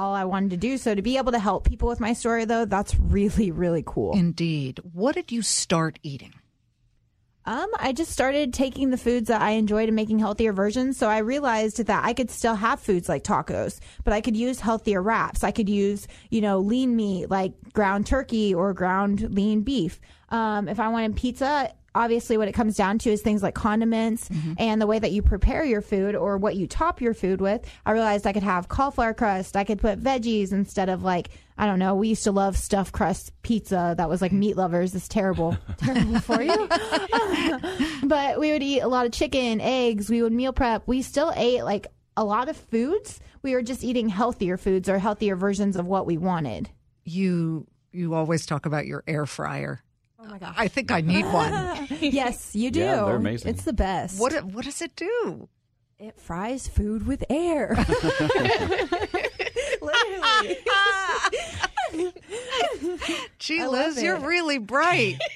all 0.00 0.14
I 0.14 0.24
wanted 0.24 0.50
to 0.50 0.56
do. 0.56 0.78
So 0.78 0.94
to 0.94 1.02
be 1.02 1.18
able 1.18 1.32
to 1.32 1.38
help 1.38 1.68
people 1.68 1.88
with 1.88 2.00
my 2.00 2.14
story, 2.14 2.46
though, 2.46 2.64
that's 2.64 2.98
really, 2.98 3.50
really 3.50 3.84
cool. 3.86 4.16
Indeed. 4.16 4.80
What 4.92 5.14
did 5.14 5.30
you 5.30 5.42
start 5.42 5.98
eating? 6.02 6.34
Um, 7.46 7.68
I 7.78 7.92
just 7.92 8.12
started 8.12 8.52
taking 8.52 8.90
the 8.90 8.98
foods 8.98 9.28
that 9.28 9.40
I 9.40 9.52
enjoyed 9.52 9.88
and 9.88 9.96
making 9.96 10.18
healthier 10.18 10.52
versions. 10.52 10.96
So 10.96 11.08
I 11.08 11.18
realized 11.18 11.84
that 11.84 12.04
I 12.04 12.12
could 12.12 12.30
still 12.30 12.54
have 12.54 12.80
foods 12.80 13.08
like 13.08 13.24
tacos, 13.24 13.80
but 14.04 14.12
I 14.12 14.20
could 14.20 14.36
use 14.36 14.60
healthier 14.60 15.02
wraps. 15.02 15.42
I 15.42 15.50
could 15.50 15.68
use, 15.68 16.06
you 16.30 16.40
know, 16.42 16.60
lean 16.60 16.96
meat 16.96 17.30
like 17.30 17.52
ground 17.72 18.06
turkey 18.06 18.54
or 18.54 18.72
ground 18.74 19.34
lean 19.34 19.62
beef. 19.62 20.00
Um, 20.28 20.68
if 20.68 20.78
I 20.78 20.88
wanted 20.88 21.16
pizza, 21.16 21.72
obviously 21.94 22.36
what 22.36 22.48
it 22.48 22.52
comes 22.52 22.76
down 22.76 22.98
to 22.98 23.10
is 23.10 23.22
things 23.22 23.42
like 23.42 23.54
condiments 23.54 24.28
mm-hmm. 24.28 24.54
and 24.58 24.80
the 24.80 24.86
way 24.86 24.98
that 24.98 25.12
you 25.12 25.22
prepare 25.22 25.64
your 25.64 25.80
food 25.80 26.14
or 26.14 26.38
what 26.38 26.56
you 26.56 26.66
top 26.66 27.00
your 27.00 27.14
food 27.14 27.40
with. 27.40 27.64
I 27.84 27.92
realized 27.92 28.26
I 28.26 28.32
could 28.32 28.42
have 28.42 28.68
cauliflower 28.68 29.14
crust. 29.14 29.56
I 29.56 29.64
could 29.64 29.78
put 29.78 30.00
veggies 30.00 30.52
instead 30.52 30.88
of 30.88 31.02
like, 31.02 31.30
I 31.58 31.66
don't 31.66 31.78
know. 31.78 31.94
We 31.94 32.08
used 32.08 32.24
to 32.24 32.32
love 32.32 32.56
stuffed 32.56 32.92
crust 32.92 33.32
pizza 33.42 33.94
that 33.96 34.08
was 34.08 34.22
like 34.22 34.32
meat 34.32 34.56
lovers. 34.56 34.94
It's 34.94 35.08
terrible. 35.08 35.56
terrible 35.78 36.20
for 36.20 36.40
you. 36.40 36.68
but 38.04 38.40
we 38.40 38.52
would 38.52 38.62
eat 38.62 38.80
a 38.80 38.88
lot 38.88 39.06
of 39.06 39.12
chicken, 39.12 39.60
eggs. 39.60 40.08
We 40.08 40.22
would 40.22 40.32
meal 40.32 40.52
prep. 40.52 40.86
We 40.86 41.02
still 41.02 41.32
ate 41.36 41.64
like 41.64 41.88
a 42.16 42.24
lot 42.24 42.48
of 42.48 42.56
foods. 42.56 43.20
We 43.42 43.54
were 43.54 43.62
just 43.62 43.82
eating 43.82 44.08
healthier 44.08 44.56
foods 44.56 44.88
or 44.88 44.98
healthier 44.98 45.36
versions 45.36 45.76
of 45.76 45.86
what 45.86 46.06
we 46.06 46.18
wanted. 46.18 46.70
You 47.04 47.66
you 47.92 48.14
always 48.14 48.46
talk 48.46 48.66
about 48.66 48.86
your 48.86 49.02
air 49.06 49.26
fryer. 49.26 49.82
Oh 50.22 50.26
my 50.28 50.38
gosh. 50.38 50.54
I 50.56 50.68
think 50.68 50.90
I 50.90 51.00
need 51.00 51.24
one. 51.24 51.88
yes, 52.00 52.54
you 52.54 52.70
do. 52.70 52.80
Yeah, 52.80 53.04
they're 53.04 53.16
amazing. 53.16 53.50
It's 53.50 53.64
the 53.64 53.72
best. 53.72 54.20
what 54.20 54.44
what 54.44 54.64
does 54.64 54.82
it 54.82 54.94
do? 54.96 55.48
It 55.98 56.18
fries 56.18 56.68
food 56.68 57.06
with 57.06 57.24
air. 57.30 57.74
Literally. 59.82 60.58
Gee, 63.38 63.60
I 63.62 63.66
Liz, 63.66 64.02
you're 64.02 64.18
really 64.18 64.58
bright. 64.58 65.18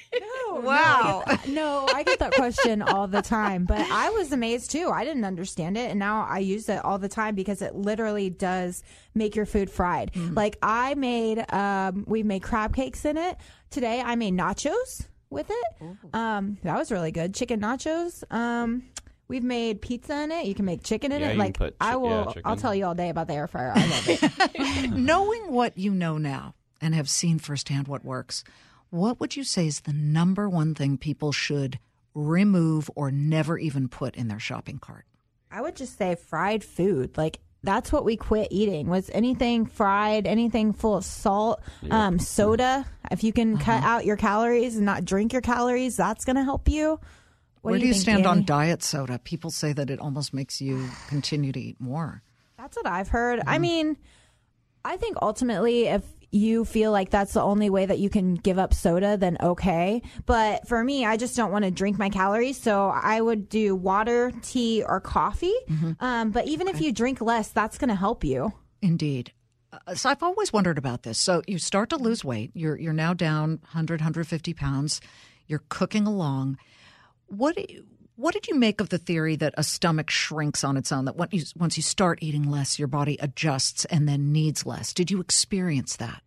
No, 0.47 0.61
Wow. 0.61 1.23
No 1.25 1.25
I, 1.25 1.33
get 1.33 1.41
that, 1.43 1.49
no, 1.49 1.87
I 1.93 2.03
get 2.03 2.19
that 2.19 2.33
question 2.33 2.81
all 2.81 3.07
the 3.07 3.21
time, 3.21 3.65
but 3.65 3.79
I 3.79 4.09
was 4.11 4.31
amazed 4.31 4.71
too. 4.71 4.89
I 4.93 5.03
didn't 5.03 5.25
understand 5.25 5.75
it, 5.77 5.89
and 5.89 5.99
now 5.99 6.25
I 6.29 6.39
use 6.39 6.69
it 6.69 6.83
all 6.85 6.97
the 6.97 7.09
time 7.09 7.35
because 7.35 7.61
it 7.61 7.75
literally 7.75 8.29
does 8.29 8.81
make 9.13 9.35
your 9.35 9.45
food 9.45 9.69
fried. 9.69 10.11
Like 10.15 10.57
I 10.61 10.93
made, 10.95 11.43
um, 11.51 12.05
we 12.07 12.23
made 12.23 12.43
crab 12.43 12.75
cakes 12.75 13.03
in 13.03 13.17
it 13.17 13.37
today. 13.71 14.01
I 14.01 14.15
made 14.15 14.33
nachos 14.35 15.05
with 15.29 15.49
it. 15.49 15.87
Um, 16.13 16.57
that 16.63 16.77
was 16.77 16.91
really 16.91 17.11
good. 17.11 17.33
Chicken 17.33 17.59
nachos. 17.59 18.23
Um. 18.31 18.83
We've 19.27 19.43
made 19.43 19.81
pizza 19.81 20.21
in 20.23 20.31
it. 20.31 20.45
You 20.45 20.53
can 20.53 20.65
make 20.65 20.83
chicken 20.83 21.11
in 21.11 21.21
Yeah, 21.21 21.27
it. 21.27 21.29
you 21.29 21.33
can 21.35 21.45
Like 21.47 21.57
put 21.57 21.75
I 21.81 21.95
will, 21.95 22.31
yeah, 22.35 22.41
I'll 22.45 22.55
tell 22.55 22.75
you 22.75 22.85
all 22.85 22.93
day 22.95 23.09
about 23.09 23.27
the 23.27 23.33
air 23.33 23.47
fryer. 23.47 23.73
I 23.75 23.85
love 23.85 24.07
it. 24.07 24.89
Knowing 24.95 25.51
what 25.51 25.77
you 25.77 25.91
know 25.93 26.17
now 26.17 26.53
and 26.81 26.93
have 26.93 27.09
seen 27.09 27.39
firsthand 27.39 27.87
what 27.87 28.05
works, 28.05 28.43
what 28.91 29.19
would 29.19 29.35
you 29.35 29.43
say 29.43 29.65
is 29.67 29.81
the 29.81 29.93
number 29.93 30.47
one 30.47 30.75
thing 30.75 30.97
people 30.97 31.31
should 31.31 31.79
remove 32.13 32.89
or 32.95 33.11
never 33.11 33.57
even 33.57 33.87
put 33.87 34.15
in 34.15 34.27
their 34.27 34.39
shopping 34.39 34.77
cart? 34.79 35.05
I 35.51 35.61
would 35.61 35.75
just 35.75 35.97
say 35.97 36.15
fried 36.15 36.63
food. 36.63 37.17
Like 37.17 37.39
that's 37.63 37.91
what 37.91 38.05
we 38.05 38.15
quit 38.17 38.49
eating 38.51 38.87
was 38.87 39.09
anything 39.11 39.65
fried, 39.65 40.27
anything 40.27 40.71
full 40.71 40.97
of 40.97 41.03
salt, 41.03 41.61
um, 41.89 42.19
soda. 42.19 42.85
If 43.09 43.23
you 43.23 43.33
can 43.33 43.57
cut 43.57 43.79
Uh-huh. 43.79 43.87
out 43.87 44.05
your 44.05 44.17
calories 44.17 44.75
and 44.75 44.85
not 44.85 45.03
drink 45.03 45.33
your 45.33 45.41
calories, 45.41 45.97
that's 45.97 46.25
going 46.25 46.35
to 46.35 46.43
help 46.43 46.69
you. 46.69 46.99
What 47.65 47.71
Where 47.71 47.79
do 47.79 47.87
you, 47.87 47.93
think, 47.93 48.03
stand 48.03 48.27
on 48.27 48.45
diet 48.45 48.83
soda? 48.83 49.17
People 49.17 49.49
say 49.49 49.73
that 49.73 49.89
it 49.89 49.99
almost 49.99 50.35
makes 50.35 50.61
you 50.61 50.87
continue 51.07 51.51
to 51.51 51.59
eat 51.59 51.81
more. 51.81 52.21
That's 52.59 52.77
what 52.77 52.85
I've 52.85 53.07
heard. 53.07 53.39
Mm-hmm. 53.39 53.49
I 53.49 53.57
mean, 53.57 53.97
I 54.85 54.97
think 54.97 55.17
ultimately, 55.19 55.87
if 55.87 56.03
you 56.29 56.63
feel 56.63 56.91
like 56.91 57.09
that's 57.09 57.33
the 57.33 57.41
only 57.41 57.71
way 57.71 57.87
that 57.87 57.97
you 57.97 58.07
can 58.07 58.35
give 58.35 58.59
up 58.59 58.75
soda, 58.75 59.17
then 59.17 59.37
okay. 59.41 60.03
But 60.27 60.67
for 60.67 60.83
me, 60.83 61.07
I 61.07 61.17
just 61.17 61.35
don't 61.35 61.51
want 61.51 61.65
to 61.65 61.71
drink 61.71 61.97
my 61.97 62.09
calories. 62.09 62.61
So 62.61 62.89
I 62.89 63.19
would 63.19 63.49
do 63.49 63.75
water, 63.75 64.31
tea, 64.43 64.83
or 64.87 64.99
coffee. 64.99 65.55
Mm-hmm. 65.67 65.93
Um, 65.99 66.29
but 66.29 66.45
even 66.45 66.67
if 66.67 66.79
you 66.79 66.91
drink 66.91 67.19
less, 67.19 67.49
that's 67.49 67.79
going 67.79 67.89
to 67.89 67.95
help 67.95 68.23
you. 68.23 68.53
Indeed. 68.83 69.31
Uh, 69.73 69.95
so 69.95 70.11
I've 70.11 70.21
always 70.21 70.53
wondered 70.53 70.77
about 70.77 71.01
this. 71.01 71.17
So 71.17 71.41
you 71.47 71.57
start 71.57 71.89
to 71.89 71.97
lose 71.97 72.23
weight. 72.23 72.51
You're 72.53 72.77
you're 72.77 72.93
now 72.93 73.15
down 73.15 73.57
100, 73.63 74.01
150 74.01 74.53
pounds. 74.53 75.01
You're 75.47 75.63
cooking 75.69 76.05
along. 76.05 76.59
What 77.37 77.57
what 78.15 78.33
did 78.33 78.47
you 78.47 78.55
make 78.55 78.79
of 78.79 78.89
the 78.89 78.97
theory 78.97 79.35
that 79.37 79.53
a 79.57 79.63
stomach 79.63 80.09
shrinks 80.09 80.63
on 80.63 80.77
its 80.77 80.91
own? 80.91 81.05
That 81.05 81.17
once 81.17 81.33
you, 81.33 81.43
once 81.57 81.75
you 81.75 81.83
start 81.83 82.19
eating 82.21 82.49
less, 82.49 82.79
your 82.79 82.87
body 82.87 83.17
adjusts 83.19 83.85
and 83.85 84.07
then 84.07 84.31
needs 84.31 84.65
less. 84.65 84.93
Did 84.93 85.11
you 85.11 85.19
experience 85.19 85.97
that? 85.97 86.21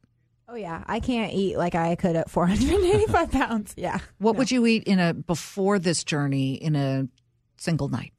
Oh 0.48 0.54
yeah, 0.54 0.82
I 0.86 1.00
can't 1.00 1.32
eat 1.32 1.56
like 1.56 1.74
I 1.74 1.94
could 1.94 2.16
at 2.16 2.30
485 2.30 3.30
pounds. 3.30 3.74
Yeah. 3.76 3.98
What 4.18 4.36
would 4.36 4.50
you 4.50 4.66
eat 4.66 4.84
in 4.84 4.98
a 4.98 5.14
before 5.14 5.78
this 5.78 6.04
journey 6.04 6.54
in 6.54 6.76
a 6.76 7.08
single 7.56 7.88
night? 7.88 8.12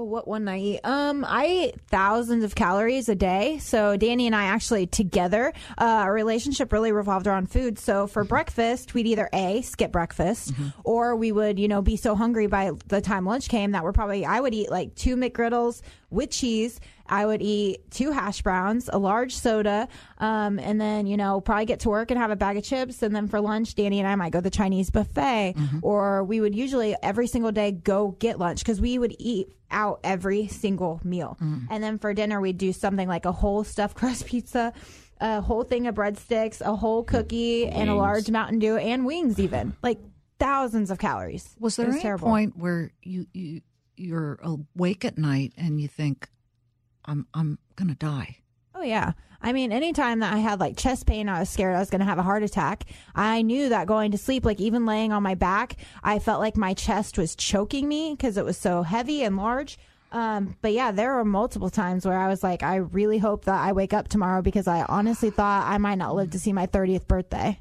Oh, 0.00 0.04
what 0.04 0.26
one 0.26 0.48
I 0.48 0.58
eat? 0.58 0.80
Um, 0.82 1.26
I 1.28 1.46
eat 1.46 1.74
thousands 1.88 2.42
of 2.42 2.54
calories 2.54 3.10
a 3.10 3.14
day. 3.14 3.58
So 3.58 3.98
Danny 3.98 4.26
and 4.26 4.34
I 4.34 4.44
actually 4.44 4.86
together, 4.86 5.52
uh, 5.76 5.84
our 5.84 6.12
relationship 6.14 6.72
really 6.72 6.90
revolved 6.90 7.26
around 7.26 7.50
food. 7.50 7.78
So 7.78 8.06
for 8.06 8.24
breakfast, 8.24 8.94
we'd 8.94 9.06
either 9.06 9.28
a 9.34 9.60
skip 9.60 9.92
breakfast, 9.92 10.54
or 10.84 11.16
we 11.16 11.32
would, 11.32 11.58
you 11.58 11.68
know, 11.68 11.82
be 11.82 11.96
so 11.96 12.14
hungry 12.14 12.46
by 12.46 12.70
the 12.86 13.02
time 13.02 13.26
lunch 13.26 13.50
came 13.50 13.72
that 13.72 13.84
we're 13.84 13.92
probably 13.92 14.24
I 14.24 14.40
would 14.40 14.54
eat 14.54 14.70
like 14.70 14.94
two 14.94 15.16
McGriddles 15.16 15.82
with 16.08 16.30
cheese. 16.30 16.80
I 17.10 17.26
would 17.26 17.42
eat 17.42 17.90
two 17.90 18.12
hash 18.12 18.40
browns, 18.42 18.88
a 18.90 18.98
large 18.98 19.34
soda, 19.34 19.88
um, 20.18 20.58
and 20.58 20.80
then 20.80 21.06
you 21.06 21.16
know 21.16 21.40
probably 21.40 21.66
get 21.66 21.80
to 21.80 21.88
work 21.90 22.10
and 22.10 22.18
have 22.18 22.30
a 22.30 22.36
bag 22.36 22.56
of 22.56 22.64
chips. 22.64 23.02
And 23.02 23.14
then 23.14 23.28
for 23.28 23.40
lunch, 23.40 23.74
Danny 23.74 23.98
and 23.98 24.08
I 24.08 24.14
might 24.14 24.30
go 24.32 24.38
to 24.38 24.42
the 24.42 24.50
Chinese 24.50 24.90
buffet, 24.90 25.56
or 25.82 26.24
we 26.24 26.40
would 26.40 26.54
usually 26.54 26.96
every 27.02 27.26
single 27.26 27.52
day 27.52 27.72
go 27.72 28.12
get 28.18 28.38
lunch 28.38 28.60
because 28.60 28.80
we 28.80 28.98
would 28.98 29.14
eat 29.18 29.52
out 29.70 30.00
every 30.04 30.46
single 30.48 31.00
meal. 31.04 31.36
And 31.70 31.82
then 31.84 31.98
for 31.98 32.14
dinner, 32.14 32.40
we'd 32.40 32.58
do 32.58 32.72
something 32.72 33.06
like 33.08 33.24
a 33.26 33.32
whole 33.32 33.64
stuffed 33.64 33.96
crust 33.98 34.26
pizza. 34.26 34.72
A 35.22 35.42
whole 35.42 35.64
thing 35.64 35.86
of 35.86 35.94
breadsticks, 35.94 36.62
a 36.62 36.74
whole 36.74 37.04
cookie, 37.04 37.66
and 37.66 37.90
a 37.90 37.94
large 37.94 38.30
Mountain 38.30 38.58
Dew, 38.58 38.78
and 38.78 39.04
wings, 39.04 39.38
even 39.38 39.76
like 39.82 39.98
thousands 40.38 40.90
of 40.90 40.98
calories. 40.98 41.54
Was 41.60 41.76
there 41.76 41.88
It 41.88 41.92
any 41.92 42.00
terrible. 42.00 42.28
point 42.28 42.56
where 42.56 42.90
you, 43.02 43.26
you 43.34 43.60
you're 43.96 44.38
awake 44.42 45.04
at 45.04 45.18
night 45.18 45.52
and 45.58 45.78
you 45.78 45.88
think, 45.88 46.26
I'm 47.04 47.26
I'm 47.34 47.58
gonna 47.76 47.94
die? 47.94 48.38
Oh 48.74 48.82
yeah. 48.82 49.12
I 49.42 49.52
mean, 49.52 49.72
anytime 49.72 50.20
that 50.20 50.34
I 50.34 50.38
had 50.38 50.60
like 50.60 50.76
chest 50.76 51.06
pain, 51.06 51.28
I 51.28 51.40
was 51.40 51.48
scared 51.48 51.74
I 51.74 51.78
was 51.80 51.88
going 51.88 52.00
to 52.00 52.06
have 52.06 52.18
a 52.18 52.22
heart 52.22 52.42
attack. 52.42 52.84
I 53.14 53.40
knew 53.40 53.70
that 53.70 53.86
going 53.86 54.10
to 54.10 54.18
sleep, 54.18 54.44
like 54.44 54.60
even 54.60 54.84
laying 54.84 55.12
on 55.12 55.22
my 55.22 55.34
back, 55.34 55.76
I 56.02 56.18
felt 56.18 56.40
like 56.40 56.56
my 56.58 56.74
chest 56.74 57.16
was 57.16 57.34
choking 57.34 57.88
me 57.88 58.14
because 58.14 58.36
it 58.36 58.44
was 58.44 58.58
so 58.58 58.82
heavy 58.82 59.22
and 59.22 59.36
large. 59.36 59.78
Um, 60.12 60.56
but 60.60 60.72
yeah, 60.72 60.90
there 60.92 61.14
were 61.14 61.24
multiple 61.24 61.70
times 61.70 62.04
where 62.04 62.18
I 62.18 62.28
was 62.28 62.42
like, 62.42 62.62
I 62.62 62.76
really 62.76 63.18
hope 63.18 63.44
that 63.44 63.60
I 63.60 63.72
wake 63.72 63.94
up 63.94 64.08
tomorrow 64.08 64.42
because 64.42 64.66
I 64.66 64.82
honestly 64.82 65.30
thought 65.30 65.66
I 65.66 65.78
might 65.78 65.98
not 65.98 66.14
live 66.14 66.30
to 66.32 66.38
see 66.38 66.52
my 66.52 66.66
30th 66.66 67.06
birthday. 67.06 67.60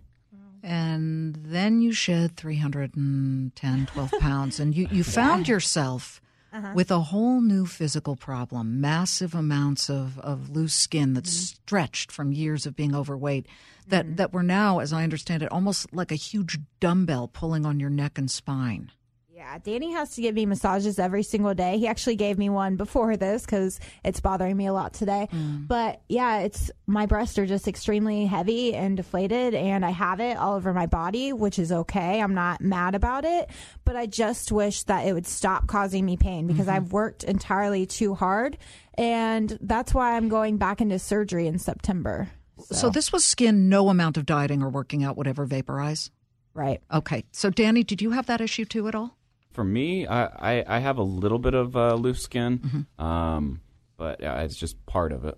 And 0.61 1.35
then 1.35 1.81
you 1.81 1.93
shed 1.93 2.35
310, 2.35 3.85
12 3.85 4.11
pounds, 4.19 4.59
and 4.59 4.75
you, 4.75 4.87
you 4.91 5.03
found 5.05 5.47
yourself 5.47 6.19
Uh-huh. 6.51 6.71
with 6.73 6.89
a 6.89 6.99
whole 6.99 7.41
new 7.41 7.65
physical 7.65 8.15
problem 8.15 8.81
massive 8.81 9.35
amounts 9.35 9.89
of, 9.89 10.17
of 10.19 10.49
loose 10.49 10.73
skin 10.73 11.13
that's 11.13 11.33
mm-hmm. 11.33 11.61
stretched 11.63 12.11
from 12.11 12.31
years 12.31 12.65
of 12.65 12.75
being 12.75 12.95
overweight, 12.95 13.45
that, 13.87 14.05
mm-hmm. 14.05 14.15
that 14.15 14.33
were 14.33 14.43
now, 14.43 14.79
as 14.79 14.91
I 14.91 15.03
understand 15.03 15.43
it, 15.43 15.51
almost 15.51 15.93
like 15.93 16.11
a 16.11 16.15
huge 16.15 16.57
dumbbell 16.79 17.27
pulling 17.27 17.65
on 17.65 17.79
your 17.79 17.91
neck 17.91 18.17
and 18.17 18.31
spine. 18.31 18.91
Yeah, 19.39 19.57
Danny 19.63 19.93
has 19.93 20.15
to 20.15 20.21
give 20.21 20.35
me 20.35 20.45
massages 20.45 20.99
every 20.99 21.23
single 21.23 21.53
day. 21.53 21.77
He 21.77 21.87
actually 21.87 22.17
gave 22.17 22.37
me 22.37 22.49
one 22.49 22.75
before 22.75 23.15
this 23.15 23.45
because 23.45 23.79
it's 24.03 24.19
bothering 24.19 24.57
me 24.57 24.65
a 24.65 24.73
lot 24.73 24.91
today. 24.91 25.29
Mm. 25.31 25.65
But 25.65 26.01
yeah, 26.09 26.39
it's 26.39 26.69
my 26.87 27.05
breasts 27.05 27.37
are 27.37 27.45
just 27.45 27.65
extremely 27.65 28.25
heavy 28.25 28.75
and 28.75 28.97
deflated, 28.97 29.53
and 29.53 29.85
I 29.85 29.91
have 29.91 30.19
it 30.19 30.35
all 30.35 30.55
over 30.57 30.73
my 30.73 30.87
body, 30.87 31.31
which 31.31 31.57
is 31.57 31.71
okay. 31.71 32.19
I'm 32.21 32.33
not 32.33 32.59
mad 32.59 32.95
about 32.95 33.23
it, 33.23 33.49
but 33.85 33.95
I 33.95 34.07
just 34.07 34.51
wish 34.51 34.83
that 34.83 35.07
it 35.07 35.13
would 35.13 35.25
stop 35.25 35.67
causing 35.67 36.05
me 36.05 36.17
pain 36.17 36.45
because 36.45 36.67
mm-hmm. 36.67 36.75
I've 36.75 36.91
worked 36.91 37.23
entirely 37.23 37.85
too 37.85 38.15
hard, 38.15 38.57
and 38.95 39.57
that's 39.61 39.93
why 39.93 40.17
I'm 40.17 40.27
going 40.27 40.57
back 40.57 40.81
into 40.81 40.99
surgery 40.99 41.47
in 41.47 41.59
September. 41.59 42.29
So. 42.71 42.89
this 42.89 43.13
was 43.13 43.23
skin 43.23 43.69
no 43.69 43.87
amount 43.87 44.17
of 44.17 44.25
dieting 44.25 44.61
or 44.61 44.67
working 44.67 45.01
out 45.01 45.15
would 45.15 45.27
ever 45.27 45.45
vaporize? 45.45 46.11
Right. 46.53 46.81
Okay. 46.91 47.23
So, 47.31 47.49
Danny, 47.49 47.85
did 47.85 48.01
you 48.01 48.11
have 48.11 48.25
that 48.25 48.41
issue 48.41 48.65
too 48.65 48.89
at 48.89 48.95
all? 48.95 49.15
For 49.59 49.65
me, 49.65 50.07
I, 50.07 50.23
I, 50.61 50.77
I 50.77 50.79
have 50.79 50.99
a 50.99 51.03
little 51.03 51.37
bit 51.37 51.53
of 51.53 51.75
uh, 51.75 51.95
loose 51.95 52.21
skin, 52.21 52.85
um, 52.97 53.59
but 53.97 54.21
yeah, 54.21 54.39
it's 54.43 54.55
just 54.55 54.85
part 54.85 55.11
of 55.11 55.25
it. 55.25 55.37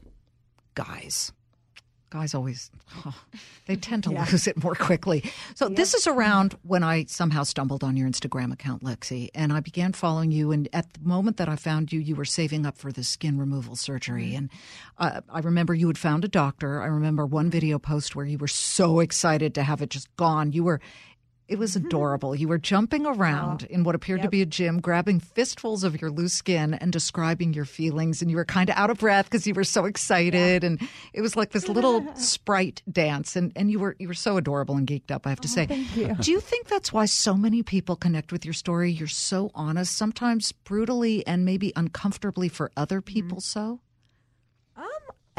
guys. 0.75 1.31
Guys 2.11 2.35
always, 2.35 2.69
oh, 3.05 3.15
they 3.67 3.77
tend 3.77 4.03
to 4.03 4.11
lose 4.11 4.45
it 4.45 4.61
more 4.61 4.75
quickly. 4.75 5.23
So 5.55 5.69
this 5.69 5.93
is 5.95 6.05
around 6.05 6.55
when 6.61 6.83
I 6.83 7.05
somehow 7.05 7.41
stumbled 7.43 7.83
on 7.83 7.97
your 7.97 8.07
Instagram 8.07 8.51
account, 8.53 8.83
Lexi, 8.83 9.29
and 9.33 9.51
I 9.51 9.59
began 9.61 9.93
following 9.93 10.29
you. 10.29 10.51
And 10.51 10.69
at 10.73 10.93
the 10.93 10.99
moment 10.99 11.37
that 11.37 11.49
I 11.49 11.55
found 11.55 11.91
you, 11.91 11.99
you 11.99 12.15
were 12.15 12.25
saving 12.25 12.65
up 12.65 12.77
for 12.77 12.91
the 12.91 13.03
skin 13.03 13.39
removal 13.39 13.75
surgery. 13.75 14.35
And 14.35 14.51
uh, 14.99 15.21
I 15.29 15.39
remember 15.39 15.73
you 15.73 15.87
had 15.87 15.97
found 15.97 16.25
a 16.25 16.27
doctor. 16.27 16.81
I 16.81 16.87
remember 16.87 17.25
one 17.25 17.49
video 17.49 17.79
post 17.79 18.15
where 18.15 18.25
you 18.25 18.37
were 18.37 18.47
so 18.47 18.99
excited 18.99 19.55
to 19.55 19.63
have 19.63 19.81
it 19.81 19.89
just 19.89 20.15
gone. 20.15 20.51
You 20.51 20.65
were. 20.65 20.79
It 21.47 21.59
was 21.59 21.75
mm-hmm. 21.75 21.87
adorable. 21.87 22.35
You 22.35 22.47
were 22.47 22.57
jumping 22.57 23.05
around 23.05 23.67
ah, 23.69 23.73
in 23.73 23.83
what 23.83 23.95
appeared 23.95 24.21
to 24.21 24.29
be 24.29 24.41
a 24.41 24.45
gym, 24.45 24.79
grabbing 24.79 25.19
fistfuls 25.19 25.83
of 25.83 25.99
your 25.99 26.09
loose 26.09 26.33
skin 26.33 26.73
and 26.75 26.93
describing 26.93 27.53
your 27.53 27.65
feelings. 27.65 28.21
And 28.21 28.31
you 28.31 28.37
were 28.37 28.45
kind 28.45 28.69
of 28.69 28.77
out 28.77 28.89
of 28.89 28.99
breath 28.99 29.25
because 29.25 29.45
you 29.45 29.53
were 29.53 29.63
so 29.63 29.85
excited. 29.85 30.63
And 30.63 30.81
it 31.13 31.21
was 31.21 31.35
like 31.35 31.51
this 31.51 31.67
little 31.67 32.05
sprite 32.15 32.81
dance. 32.89 33.35
And, 33.35 33.51
and 33.55 33.69
you 33.69 33.79
were 33.79 33.95
you 33.99 34.07
were 34.07 34.13
so 34.13 34.37
adorable 34.37 34.77
and 34.77 34.87
geeked 34.87 35.11
up, 35.11 35.27
I 35.27 35.29
have 35.29 35.41
to 35.41 35.49
oh, 35.49 35.55
say. 35.55 36.13
Do 36.21 36.31
you 36.31 36.39
think 36.39 36.67
that's 36.67 36.93
why 36.93 37.05
so 37.05 37.35
many 37.35 37.63
people 37.63 37.95
connect 37.95 38.31
with 38.31 38.45
your 38.45 38.53
story? 38.53 38.91
You're 38.91 39.07
so 39.07 39.51
honest, 39.53 39.95
sometimes 39.95 40.51
brutally 40.51 41.25
and 41.27 41.43
maybe 41.43 41.73
uncomfortably 41.75 42.47
for 42.47 42.71
other 42.77 43.01
mm-hmm. 43.01 43.13
people 43.13 43.41
so? 43.41 43.81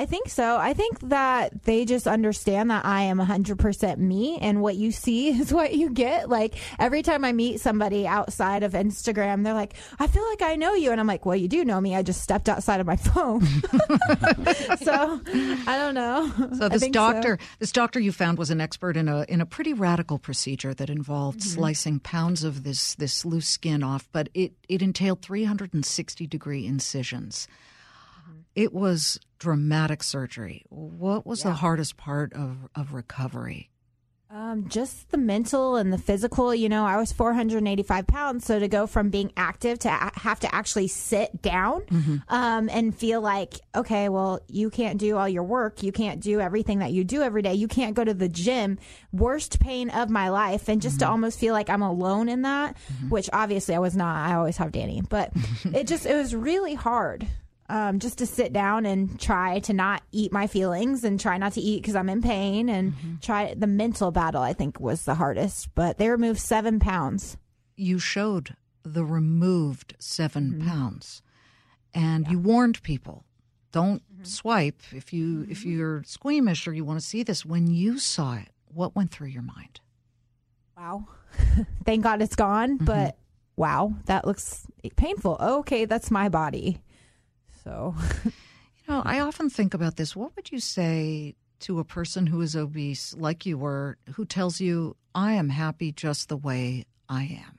I 0.03 0.07
think 0.07 0.29
so. 0.29 0.57
I 0.57 0.73
think 0.75 0.99
that 1.11 1.62
they 1.62 1.85
just 1.85 2.09
understand 2.09 2.71
that 2.73 2.85
I 2.85 3.03
am 3.03 3.19
100% 3.19 3.99
me 3.99 4.37
and 4.41 4.61
what 4.61 4.75
you 4.75 4.91
see 4.91 5.29
is 5.41 5.53
what 5.53 5.75
you 5.75 5.91
get. 5.91 6.29
Like 6.29 6.57
every 6.81 7.03
time 7.03 7.25
I 7.25 7.31
meet 7.31 7.61
somebody 7.61 8.05
outside 8.05 8.65
of 8.65 8.73
Instagram, 8.73 9.45
they're 9.45 9.55
like, 9.55 9.75
I 10.01 10.09
feel 10.09 10.29
like 10.31 10.43
I 10.43 10.57
know 10.57 10.75
you. 10.75 10.91
And 10.91 10.99
I'm 11.01 11.07
like, 11.07 11.25
well, 11.25 11.37
you 11.37 11.47
do 11.47 11.65
know 11.65 11.81
me. 11.81 11.95
I 11.95 12.03
just 12.03 12.21
stepped 12.21 12.49
outside 12.49 12.81
of 12.81 12.87
my 12.87 12.97
phone. 13.12 13.43
so 14.83 15.21
I 15.69 15.77
don't 15.79 15.95
know. 15.95 16.33
So 16.59 16.69
this 16.69 16.88
doctor, 16.88 17.38
this 17.61 17.71
doctor 17.71 18.01
you 18.01 18.11
found 18.11 18.38
was 18.38 18.51
an 18.51 18.61
expert 18.61 18.97
in 18.97 19.09
a 19.09 19.25
in 19.29 19.41
a 19.41 19.47
pretty 19.47 19.73
radical 19.73 20.19
procedure 20.19 20.75
that 20.75 20.91
involved 20.91 21.12
Mm-hmm. 21.38 21.49
slicing 21.61 22.01
pounds 22.01 22.43
of 22.43 22.65
this 22.65 22.95
this 22.97 23.25
loose 23.25 23.47
skin 23.49 23.83
off, 23.85 24.09
but 24.11 24.29
it 24.35 24.53
it 24.69 24.83
entailed 24.83 25.23
360 25.23 26.27
degree 26.27 26.67
incisions. 26.67 27.47
Mm-hmm. 28.55 28.62
It 28.65 28.73
was 28.73 29.19
dramatic 29.38 30.03
surgery. 30.03 30.65
What 30.69 31.27
was 31.27 31.43
the 31.43 31.53
hardest 31.53 31.97
part 31.97 32.33
of 32.33 32.69
of 32.75 32.93
recovery? 32.93 33.69
Um, 34.35 34.67
just 34.71 35.11
the 35.11 35.19
mental 35.19 35.77
and 35.77 35.93
the 35.93 35.99
physical. 35.99 36.55
You 36.55 36.71
know, 36.71 36.87
I 36.87 36.97
was 36.97 37.12
485 37.12 38.07
pounds, 38.07 38.47
so 38.47 38.59
to 38.59 38.67
go 38.67 38.87
from 38.87 39.11
being 39.11 39.31
active 39.37 39.79
to 39.81 39.88
a- 39.91 40.19
have 40.21 40.41
to 40.41 40.55
actually 40.55 40.88
sit 40.88 41.43
down 41.43 41.83
um, 42.31 42.71
and 42.73 42.97
feel 42.97 43.21
like, 43.21 43.57
okay, 43.77 44.09
well, 44.09 44.41
you 44.49 44.71
can't 44.71 44.99
do 44.99 45.19
all 45.19 45.29
your 45.29 45.43
work, 45.43 45.83
you 45.83 45.93
can't 45.93 46.19
do 46.21 46.41
everything 46.41 46.79
that 46.79 46.93
you 46.93 47.05
do 47.05 47.21
every 47.21 47.43
day, 47.43 47.53
you 47.53 47.69
can't 47.69 47.95
go 47.95 48.05
to 48.05 48.15
the 48.15 48.29
gym. 48.29 48.79
Worst 49.12 49.61
pain 49.61 49.91
of 49.91 50.09
my 50.09 50.31
life, 50.31 50.67
and 50.67 50.81
just 50.81 51.01
to 51.01 51.09
almost 51.09 51.38
feel 51.38 51.53
like 51.53 51.69
I'm 51.69 51.83
alone 51.83 52.31
in 52.31 52.41
that, 52.43 52.79
which 53.11 53.29
obviously 53.35 53.75
I 53.75 53.81
was 53.81 53.95
not. 53.95 54.17
I 54.31 54.35
always 54.37 54.57
have 54.57 54.73
Danny, 54.73 55.03
but 55.07 55.31
it 55.65 55.87
just 55.87 56.07
it 56.07 56.15
was 56.15 56.35
really 56.35 56.73
hard 56.73 57.27
um, 57.73 57.99
just 57.99 58.19
to 58.19 58.27
sit 58.27 58.53
down 58.53 58.85
and 58.87 59.19
try 59.19 59.59
to 59.61 59.73
not 59.73 60.03
eat 60.13 60.31
my 60.33 60.47
feelings 60.47 61.05
and 61.05 61.19
try 61.19 61.39
not 61.39 61.53
to 61.55 61.61
eat 61.61 61.81
because 61.83 61.97
I'm 61.97 62.09
in 62.11 62.21
pain 62.23 62.69
and 62.69 62.93
try 63.23 63.55
the 63.55 63.67
mental 63.67 64.11
battle. 64.11 64.43
I 64.43 64.53
think 64.53 64.79
was 64.79 65.05
the 65.05 65.15
hardest, 65.15 65.75
but 65.75 65.97
they 65.99 66.09
removed 66.11 66.39
seven 66.41 66.79
pounds. 66.79 67.37
You 67.77 67.99
showed 67.99 68.57
the 68.85 69.05
removed 69.05 69.95
7 69.99 70.53
Mm-hmm. 70.53 70.69
pounds, 70.69 71.23
and 71.95 72.29
you 72.29 72.39
warned 72.39 72.83
people, 72.83 73.25
don't 73.73 74.03
Mm-hmm. 74.13 74.25
swipe 74.25 74.81
if 74.93 75.13
you 75.13 75.47
if 75.49 75.65
you're 75.65 76.03
squeamish 76.05 76.69
or 76.69 76.73
you 76.75 76.85
want 76.85 77.01
to 77.01 77.07
see 77.07 77.23
this. 77.23 77.45
When 77.47 77.67
you 77.69 77.99
saw 77.99 78.35
it, 78.37 78.49
what 78.67 78.95
went 78.95 79.11
through 79.11 79.29
your 79.29 79.43
mind? 79.43 79.81
Wow, 80.77 81.07
thank 81.85 82.03
God 82.05 82.21
it's 82.23 82.37
gone. 82.37 82.77
But 82.79 83.17
wow, 83.57 83.95
that 84.07 84.27
looks 84.27 84.67
painful. 84.97 85.37
Okay, 85.41 85.85
that's 85.87 86.11
my 86.11 86.29
body. 86.29 86.81
So 87.62 87.94
You 88.87 88.94
know, 88.94 89.03
I 89.05 89.20
often 89.20 89.48
think 89.48 89.75
about 89.75 89.96
this. 89.96 90.16
What 90.16 90.35
would 90.37 90.51
you 90.51 90.59
say 90.59 91.37
to 91.61 91.79
a 91.79 91.85
person 91.85 92.27
who 92.27 92.40
is 92.40 92.57
obese, 92.57 93.14
like 93.16 93.46
you 93.46 93.57
were, 93.57 93.96
who 94.14 94.25
tells 94.25 94.61
you, 94.61 94.96
I 95.14 95.33
am 95.33 95.51
happy 95.51 95.92
just 95.92 96.29
the 96.29 96.37
way 96.37 96.87
I 97.09 97.22
am? 97.22 97.59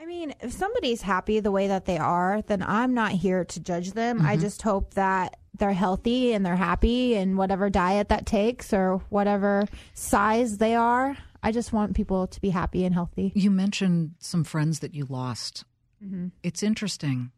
I 0.00 0.06
mean, 0.06 0.34
if 0.40 0.52
somebody's 0.52 1.02
happy 1.02 1.40
the 1.40 1.50
way 1.50 1.68
that 1.68 1.84
they 1.84 1.98
are, 1.98 2.42
then 2.42 2.62
I'm 2.62 2.94
not 2.94 3.12
here 3.12 3.44
to 3.44 3.60
judge 3.60 3.92
them. 3.92 4.24
I 4.24 4.36
just 4.36 4.62
hope 4.62 4.94
that 4.94 5.36
they're 5.56 5.72
healthy 5.72 6.32
and 6.32 6.44
they're 6.44 6.56
happy 6.56 7.14
and 7.14 7.36
whatever 7.38 7.70
diet 7.70 8.08
that 8.08 8.26
takes 8.26 8.72
or 8.72 8.96
whatever 9.10 9.66
size 9.94 10.58
they 10.58 10.74
are. 10.74 11.16
I 11.42 11.52
just 11.52 11.72
want 11.72 11.94
people 11.94 12.26
to 12.28 12.40
be 12.40 12.50
happy 12.50 12.84
and 12.84 12.94
healthy. 12.94 13.32
You 13.34 13.50
mentioned 13.50 14.14
some 14.18 14.44
friends 14.44 14.80
that 14.80 14.94
you 14.94 15.06
lost. 15.08 15.64
Mm-hmm. 16.04 16.28
It's 16.42 16.62
interesting. 16.62 17.30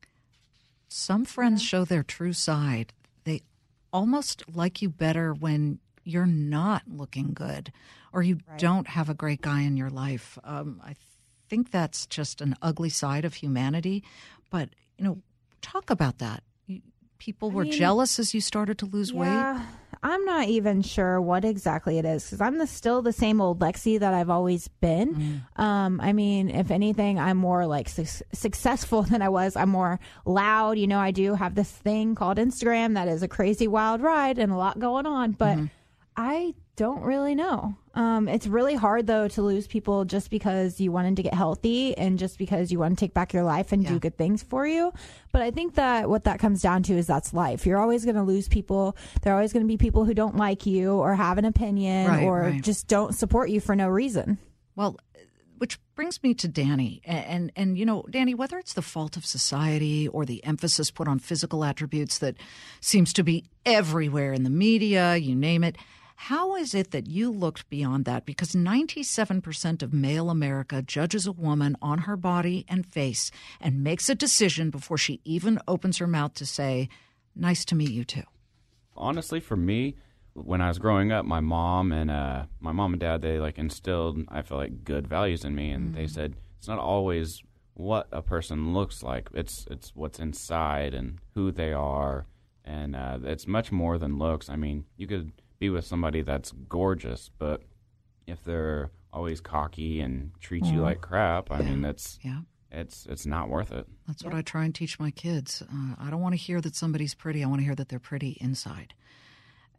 Some 0.96 1.24
friends 1.24 1.60
show 1.60 1.84
their 1.84 2.04
true 2.04 2.32
side. 2.32 2.92
They 3.24 3.42
almost 3.92 4.44
like 4.54 4.80
you 4.80 4.88
better 4.88 5.34
when 5.34 5.80
you're 6.04 6.24
not 6.24 6.82
looking 6.86 7.32
good 7.34 7.72
or 8.12 8.22
you 8.22 8.38
don't 8.58 8.86
have 8.86 9.08
a 9.08 9.14
great 9.14 9.40
guy 9.40 9.62
in 9.62 9.76
your 9.76 9.90
life. 9.90 10.38
Um, 10.44 10.80
I 10.84 10.94
think 11.48 11.72
that's 11.72 12.06
just 12.06 12.40
an 12.40 12.54
ugly 12.62 12.90
side 12.90 13.24
of 13.24 13.34
humanity. 13.34 14.04
But, 14.50 14.68
you 14.96 15.04
know, 15.04 15.18
talk 15.62 15.90
about 15.90 16.18
that. 16.18 16.44
You, 16.68 16.80
people 17.18 17.50
were 17.50 17.64
mean- 17.64 17.72
jealous 17.72 18.20
as 18.20 18.32
you 18.32 18.40
started 18.40 18.78
to 18.78 18.86
lose 18.86 19.12
weight. 19.12 19.56
I'm 20.04 20.22
not 20.26 20.48
even 20.48 20.82
sure 20.82 21.18
what 21.18 21.46
exactly 21.46 21.96
it 21.96 22.04
is 22.04 22.24
because 22.24 22.42
I'm 22.42 22.58
the, 22.58 22.66
still 22.66 23.00
the 23.00 23.12
same 23.12 23.40
old 23.40 23.60
Lexi 23.60 23.98
that 23.98 24.12
I've 24.12 24.28
always 24.28 24.68
been. 24.68 25.42
Um, 25.56 25.98
I 25.98 26.12
mean, 26.12 26.50
if 26.50 26.70
anything, 26.70 27.18
I'm 27.18 27.38
more 27.38 27.66
like 27.66 27.88
su- 27.88 28.04
successful 28.34 29.02
than 29.10 29.22
I 29.22 29.30
was. 29.30 29.56
I'm 29.56 29.70
more 29.70 29.98
loud. 30.26 30.78
You 30.78 30.86
know, 30.88 30.98
I 30.98 31.10
do 31.10 31.34
have 31.34 31.54
this 31.54 31.70
thing 31.70 32.14
called 32.14 32.36
Instagram 32.36 32.94
that 32.94 33.08
is 33.08 33.22
a 33.22 33.28
crazy 33.28 33.66
wild 33.66 34.02
ride 34.02 34.38
and 34.38 34.52
a 34.52 34.56
lot 34.56 34.78
going 34.78 35.06
on, 35.06 35.32
but 35.32 35.56
I 36.16 36.54
don't 36.76 37.02
really 37.02 37.34
know. 37.34 37.76
Um, 37.94 38.28
it's 38.28 38.46
really 38.46 38.74
hard 38.74 39.06
though 39.06 39.28
to 39.28 39.42
lose 39.42 39.66
people 39.66 40.04
just 40.04 40.30
because 40.30 40.80
you 40.80 40.90
wanted 40.92 41.16
to 41.16 41.22
get 41.22 41.34
healthy 41.34 41.96
and 41.96 42.18
just 42.18 42.38
because 42.38 42.70
you 42.72 42.78
want 42.78 42.96
to 42.98 43.04
take 43.04 43.14
back 43.14 43.32
your 43.32 43.44
life 43.44 43.72
and 43.72 43.82
Yeah. 43.82 43.90
do 43.90 43.98
good 44.00 44.16
things 44.16 44.42
for 44.42 44.66
you. 44.66 44.92
But 45.32 45.42
I 45.42 45.50
think 45.50 45.74
that 45.74 46.08
what 46.08 46.24
that 46.24 46.38
comes 46.40 46.62
down 46.62 46.82
to 46.84 46.94
is 46.94 47.06
that's 47.06 47.32
life. 47.34 47.66
You're 47.66 47.78
always 47.78 48.04
going 48.04 48.16
to 48.16 48.22
lose 48.22 48.48
people. 48.48 48.96
There 49.22 49.32
are 49.32 49.36
always 49.36 49.52
going 49.52 49.64
to 49.64 49.68
be 49.68 49.76
people 49.76 50.04
who 50.04 50.14
don't 50.14 50.36
like 50.36 50.66
you 50.66 50.92
or 50.94 51.14
have 51.14 51.38
an 51.38 51.44
opinion 51.44 52.08
Right, 52.08 52.24
or 52.24 52.40
right. 52.42 52.62
just 52.62 52.88
don't 52.88 53.12
support 53.14 53.50
you 53.50 53.60
for 53.60 53.74
no 53.76 53.88
reason. 53.88 54.38
Well, 54.76 54.96
which 55.58 55.78
brings 55.94 56.20
me 56.24 56.34
to 56.34 56.48
Danny, 56.48 57.00
A- 57.06 57.10
and 57.10 57.52
and 57.54 57.78
you 57.78 57.86
know, 57.86 58.04
Danny, 58.10 58.34
whether 58.34 58.58
it's 58.58 58.74
the 58.74 58.82
fault 58.82 59.16
of 59.16 59.24
society 59.24 60.08
or 60.08 60.24
the 60.26 60.44
emphasis 60.44 60.90
put 60.90 61.06
on 61.06 61.20
physical 61.20 61.62
attributes 61.64 62.18
that 62.18 62.36
seems 62.80 63.12
to 63.12 63.22
be 63.22 63.44
everywhere 63.64 64.32
in 64.32 64.42
the 64.42 64.50
media, 64.50 65.16
you 65.16 65.36
name 65.36 65.62
it. 65.62 65.76
How 66.16 66.54
is 66.56 66.74
it 66.74 66.90
that 66.92 67.06
you 67.08 67.30
looked 67.30 67.68
beyond 67.68 68.04
that? 68.06 68.24
Because 68.24 68.52
97% 68.52 69.82
of 69.82 69.92
male 69.92 70.30
America 70.30 70.80
judges 70.80 71.26
a 71.26 71.32
woman 71.32 71.76
on 71.82 71.98
her 72.00 72.16
body 72.16 72.64
and 72.68 72.86
face 72.86 73.30
and 73.60 73.82
makes 73.84 74.08
a 74.08 74.14
decision 74.14 74.70
before 74.70 74.96
she 74.96 75.20
even 75.24 75.58
opens 75.68 75.98
her 75.98 76.06
mouth 76.06 76.34
to 76.34 76.46
say, 76.46 76.88
Nice 77.36 77.64
to 77.66 77.74
meet 77.74 77.90
you 77.90 78.04
too. 78.04 78.22
honestly 78.96 79.40
for 79.40 79.56
me 79.56 79.96
when 80.34 80.60
i 80.60 80.68
was 80.68 80.78
growing 80.78 81.10
up 81.10 81.24
my 81.24 81.40
mom 81.40 81.90
and 81.90 82.10
uh, 82.12 82.44
my 82.60 82.70
mom 82.70 82.92
and 82.94 83.00
dad 83.00 83.22
they 83.22 83.40
like 83.40 83.58
instilled 83.58 84.18
i 84.28 84.40
feel 84.40 84.56
like 84.56 84.84
good 84.84 85.04
values 85.08 85.44
in 85.44 85.52
me 85.52 85.70
and 85.72 85.94
they 85.96 86.06
said 86.06 86.34
it's 86.58 86.68
not 86.68 86.78
always 86.78 87.42
what 87.74 88.06
a 88.12 88.22
person 88.22 88.72
looks 88.72 89.02
like 89.02 89.28
it's 89.34 89.66
it's 89.68 89.90
what's 89.96 90.20
inside 90.20 90.94
and 90.94 91.18
who 91.34 91.50
they 91.50 91.72
are 91.72 92.26
and 92.64 92.94
uh, 92.94 93.18
it's 93.24 93.48
much 93.48 93.72
more 93.72 93.98
than 93.98 94.16
looks 94.16 94.48
i 94.48 94.54
mean 94.54 94.84
you 94.96 95.08
could 95.08 95.32
be 95.64 95.70
with 95.70 95.84
somebody 95.86 96.22
that's 96.22 96.52
gorgeous 96.68 97.30
but 97.38 97.62
if 98.26 98.42
they're 98.44 98.90
always 99.12 99.40
cocky 99.40 100.00
and 100.00 100.30
treat 100.40 100.64
you 100.64 100.80
like 100.80 101.00
crap 101.00 101.50
i 101.50 101.58
mean 101.62 101.80
that's 101.80 102.18
Yeah. 102.22 102.40
it's 102.70 103.06
it's 103.06 103.26
not 103.26 103.48
worth 103.48 103.72
it 103.72 103.86
That's 104.06 104.22
what 104.24 104.34
I 104.34 104.42
try 104.42 104.64
and 104.66 104.74
teach 104.74 104.98
my 105.00 105.10
kids. 105.10 105.62
Uh, 105.62 105.94
I 105.98 106.10
don't 106.10 106.20
want 106.20 106.34
to 106.34 106.44
hear 106.48 106.60
that 106.60 106.74
somebody's 106.76 107.14
pretty. 107.14 107.42
I 107.42 107.46
want 107.46 107.60
to 107.60 107.64
hear 107.64 107.74
that 107.76 107.88
they're 107.88 107.98
pretty 108.12 108.36
inside. 108.40 108.92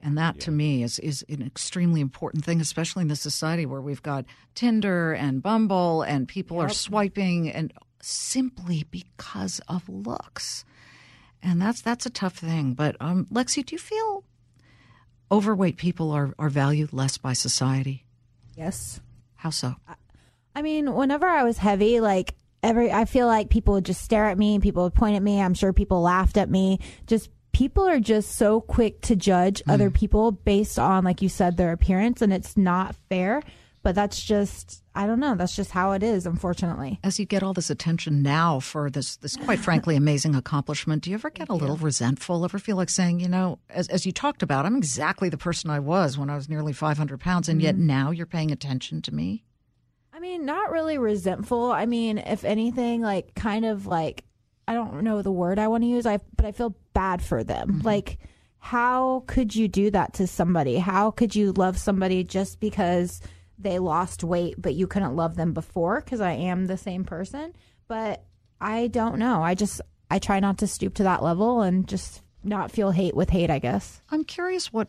And 0.02 0.17
that 0.17 0.39
to 0.45 0.52
me 0.52 0.82
is, 0.84 0.98
is 1.00 1.24
an 1.30 1.41
extremely 1.43 2.02
important 2.02 2.43
thing, 2.45 2.60
especially 2.62 3.02
in 3.04 3.08
this 3.08 3.21
society 3.21 3.65
where 3.67 3.82
we've 3.82 4.02
got 4.02 4.26
Tinder 4.56 5.13
and 5.13 5.43
Bumble 5.43 6.02
and 6.02 6.28
people 6.28 6.60
are 6.60 6.69
swiping 6.69 7.52
and 7.52 7.71
simply 8.02 8.80
because 8.89 9.62
of 9.67 9.88
looks. 9.89 10.65
And 11.43 11.62
that's 11.62 11.82
that's 11.82 12.06
a 12.06 12.10
tough 12.21 12.38
thing. 12.38 12.74
But 12.74 12.95
um, 13.00 13.26
Lexi, 13.32 13.63
do 13.65 13.76
you 13.76 13.80
feel 13.80 14.24
overweight 15.32 15.78
people 15.78 16.12
are, 16.12 16.34
are 16.38 16.50
valued 16.50 16.94
less 16.94 17.18
by 17.18 17.34
society? 17.34 18.06
Yes. 18.56 19.00
How 19.36 19.50
so? 19.50 19.76
I 20.56 20.62
mean, 20.62 20.94
whenever 20.94 21.26
I 21.26 21.44
was 21.44 21.58
heavy, 21.58 22.00
like 22.00 22.36
every, 22.64 22.92
I 22.92 23.06
feel 23.06 23.28
like 23.28 23.50
people 23.50 23.74
would 23.76 23.86
just 23.86 24.02
stare 24.02 24.26
at 24.26 24.38
me. 24.38 24.60
People 24.60 24.84
would 24.84 24.96
point 24.96 25.16
at 25.16 25.24
me. 25.24 25.42
I'm 25.42 25.54
sure 25.54 25.74
people 25.74 26.02
laughed 26.02 26.38
at 26.38 26.50
me. 26.50 26.80
Just 27.08 27.30
people 27.52 27.88
are 27.88 28.00
just 28.00 28.36
so 28.36 28.62
quick 28.62 29.02
to 29.02 29.16
judge 29.16 29.62
hmm. 29.64 29.72
other 29.72 29.90
people 29.90 30.32
based 30.32 30.80
on, 30.80 31.04
like 31.04 31.22
you 31.22 31.30
said, 31.30 31.58
their 31.58 31.72
appearance, 31.72 32.22
and 32.22 32.34
it's 32.34 32.58
not 32.58 32.96
fair. 33.10 33.42
But 33.86 33.93
that's 33.93 34.19
just, 34.19 34.82
I 34.95 35.06
don't 35.06 35.19
know. 35.19 35.36
That's 35.36 35.56
just 35.56 35.69
how 35.69 35.91
it 35.91 36.02
is, 36.02 36.26
unfortunately. 36.26 37.00
as 37.04 37.19
you 37.19 37.26
get 37.28 37.43
all 37.43 37.54
this 37.54 37.69
attention 37.69 38.24
now 38.24 38.60
for 38.60 38.89
this 38.89 39.17
this 39.17 39.36
quite 39.36 39.60
frankly 39.60 39.95
amazing 40.06 40.34
accomplishment, 40.34 41.04
do 41.04 41.12
you 41.12 41.13
ever 41.13 41.30
get 41.30 41.50
a 41.50 41.54
little 41.54 41.78
resentful? 41.78 42.43
Ever 42.43 42.58
feel 42.58 42.78
like 42.78 42.89
saying, 42.89 43.19
you 43.19 43.30
know, 43.30 43.60
as 43.69 43.88
as 43.89 44.04
you 44.04 44.12
talked 44.12 44.41
about, 44.41 44.65
I'm 44.65 44.76
exactly 44.76 45.30
the 45.30 45.38
person 45.38 45.69
I 45.69 45.78
was 45.78 46.17
when 46.17 46.32
I 46.32 46.36
was 46.36 46.50
nearly 46.50 46.74
500 46.74 47.19
pounds, 47.19 47.48
and 47.48 47.62
yet 47.62 47.76
mm-hmm. 47.76 47.86
now 47.86 48.10
you're 48.10 48.26
paying 48.26 48.50
attention 48.50 49.04
to 49.04 49.13
me. 49.13 49.43
I 50.12 50.19
mean, 50.19 50.45
not 50.45 50.71
really 50.71 50.98
resentful. 50.98 51.71
I 51.71 51.86
mean, 51.86 52.17
if 52.17 52.43
anything, 52.43 53.04
like 53.04 53.36
kind 53.36 53.65
of 53.65 53.86
like 53.86 54.24
I 54.67 54.74
don't 54.74 55.04
know 55.04 55.21
the 55.21 55.32
word 55.32 55.60
I 55.60 55.67
want 55.67 55.84
to 55.84 55.88
use. 55.88 56.08
I 56.08 56.21
but 56.36 56.48
I 56.48 56.54
feel 56.54 56.76
bad 56.95 57.21
for 57.21 57.43
them. 57.43 57.69
Mm-hmm. 57.69 57.86
Like, 57.86 58.17
how 58.58 59.26
could 59.28 59.56
you 59.56 59.67
do 59.67 59.91
that 59.91 60.15
to 60.15 60.26
somebody? 60.26 60.78
How 60.78 61.12
could 61.12 61.36
you 61.36 61.52
love 61.52 61.78
somebody 61.78 62.24
just 62.24 62.60
because 62.60 63.21
they 63.58 63.80
lost 63.80 64.24
weight, 64.24 64.56
but 64.58 64.76
you 64.76 64.88
couldn't 64.88 65.15
love 65.15 65.36
them 65.36 65.54
before? 65.54 66.02
Because 66.02 66.22
I 66.22 66.34
am 66.34 66.65
the 66.65 66.78
same 66.78 67.04
person, 67.04 67.54
but 67.88 68.24
I 68.60 68.88
don't 68.88 69.18
know. 69.18 69.44
I 69.44 69.56
just 69.56 69.82
I 70.10 70.20
try 70.20 70.39
not 70.39 70.60
to 70.60 70.68
stoop 70.68 70.96
to 70.96 71.04
that 71.04 71.24
level 71.24 71.62
and 71.62 71.88
just 71.88 72.22
not 72.44 72.72
feel 72.72 72.91
hate 72.91 73.15
with 73.15 73.30
hate. 73.30 73.50
I 73.50 73.60
guess. 73.60 74.02
I'm 74.10 74.24
curious 74.24 74.72
what 74.72 74.88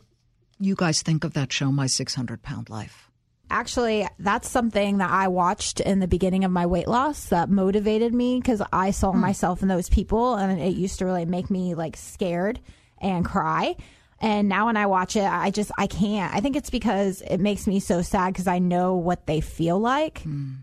you 0.59 0.75
guys 0.75 1.03
think 1.03 1.25
of 1.25 1.35
that 1.35 1.53
show, 1.53 1.71
My 1.71 1.87
600 1.87 2.43
Pound 2.43 2.71
Life. 2.71 3.11
Actually, 3.49 4.09
that's 4.19 4.51
something 4.51 4.99
that 4.99 5.11
I 5.11 5.29
watched 5.29 5.79
in 5.79 6.01
the 6.01 6.09
beginning 6.09 6.45
of 6.45 6.51
my 6.51 6.67
weight 6.67 6.89
loss 6.89 7.27
that 7.27 7.49
motivated 7.49 8.13
me 8.13 8.41
because 8.41 8.61
I 8.73 8.91
saw 8.91 9.13
hmm. 9.13 9.21
myself 9.21 9.63
in 9.63 9.69
those 9.69 9.89
people 9.89 10.35
and 10.35 10.61
it 10.61 10.77
used 10.77 10.99
to 10.99 11.05
really 11.05 11.27
make 11.27 11.51
me 11.51 11.75
like 11.75 11.97
scared 11.97 12.59
and 12.99 13.25
cry. 13.25 13.77
And 14.21 14.49
now 14.49 14.67
when 14.67 14.77
I 14.77 14.87
watch 14.87 15.17
it, 15.17 15.25
I 15.25 15.51
just, 15.51 15.71
I 15.77 15.87
can't. 15.87 16.35
I 16.35 16.41
think 16.41 16.57
it's 16.57 16.71
because 16.71 17.23
it 17.23 17.39
makes 17.39 17.67
me 17.67 17.81
so 17.81 18.03
sad 18.03 18.33
because 18.33 18.47
I 18.47 18.59
know 18.59 18.95
what 18.95 19.27
they 19.27 19.41
feel 19.41 19.79
like. 19.79 20.21
Hmm. 20.23 20.55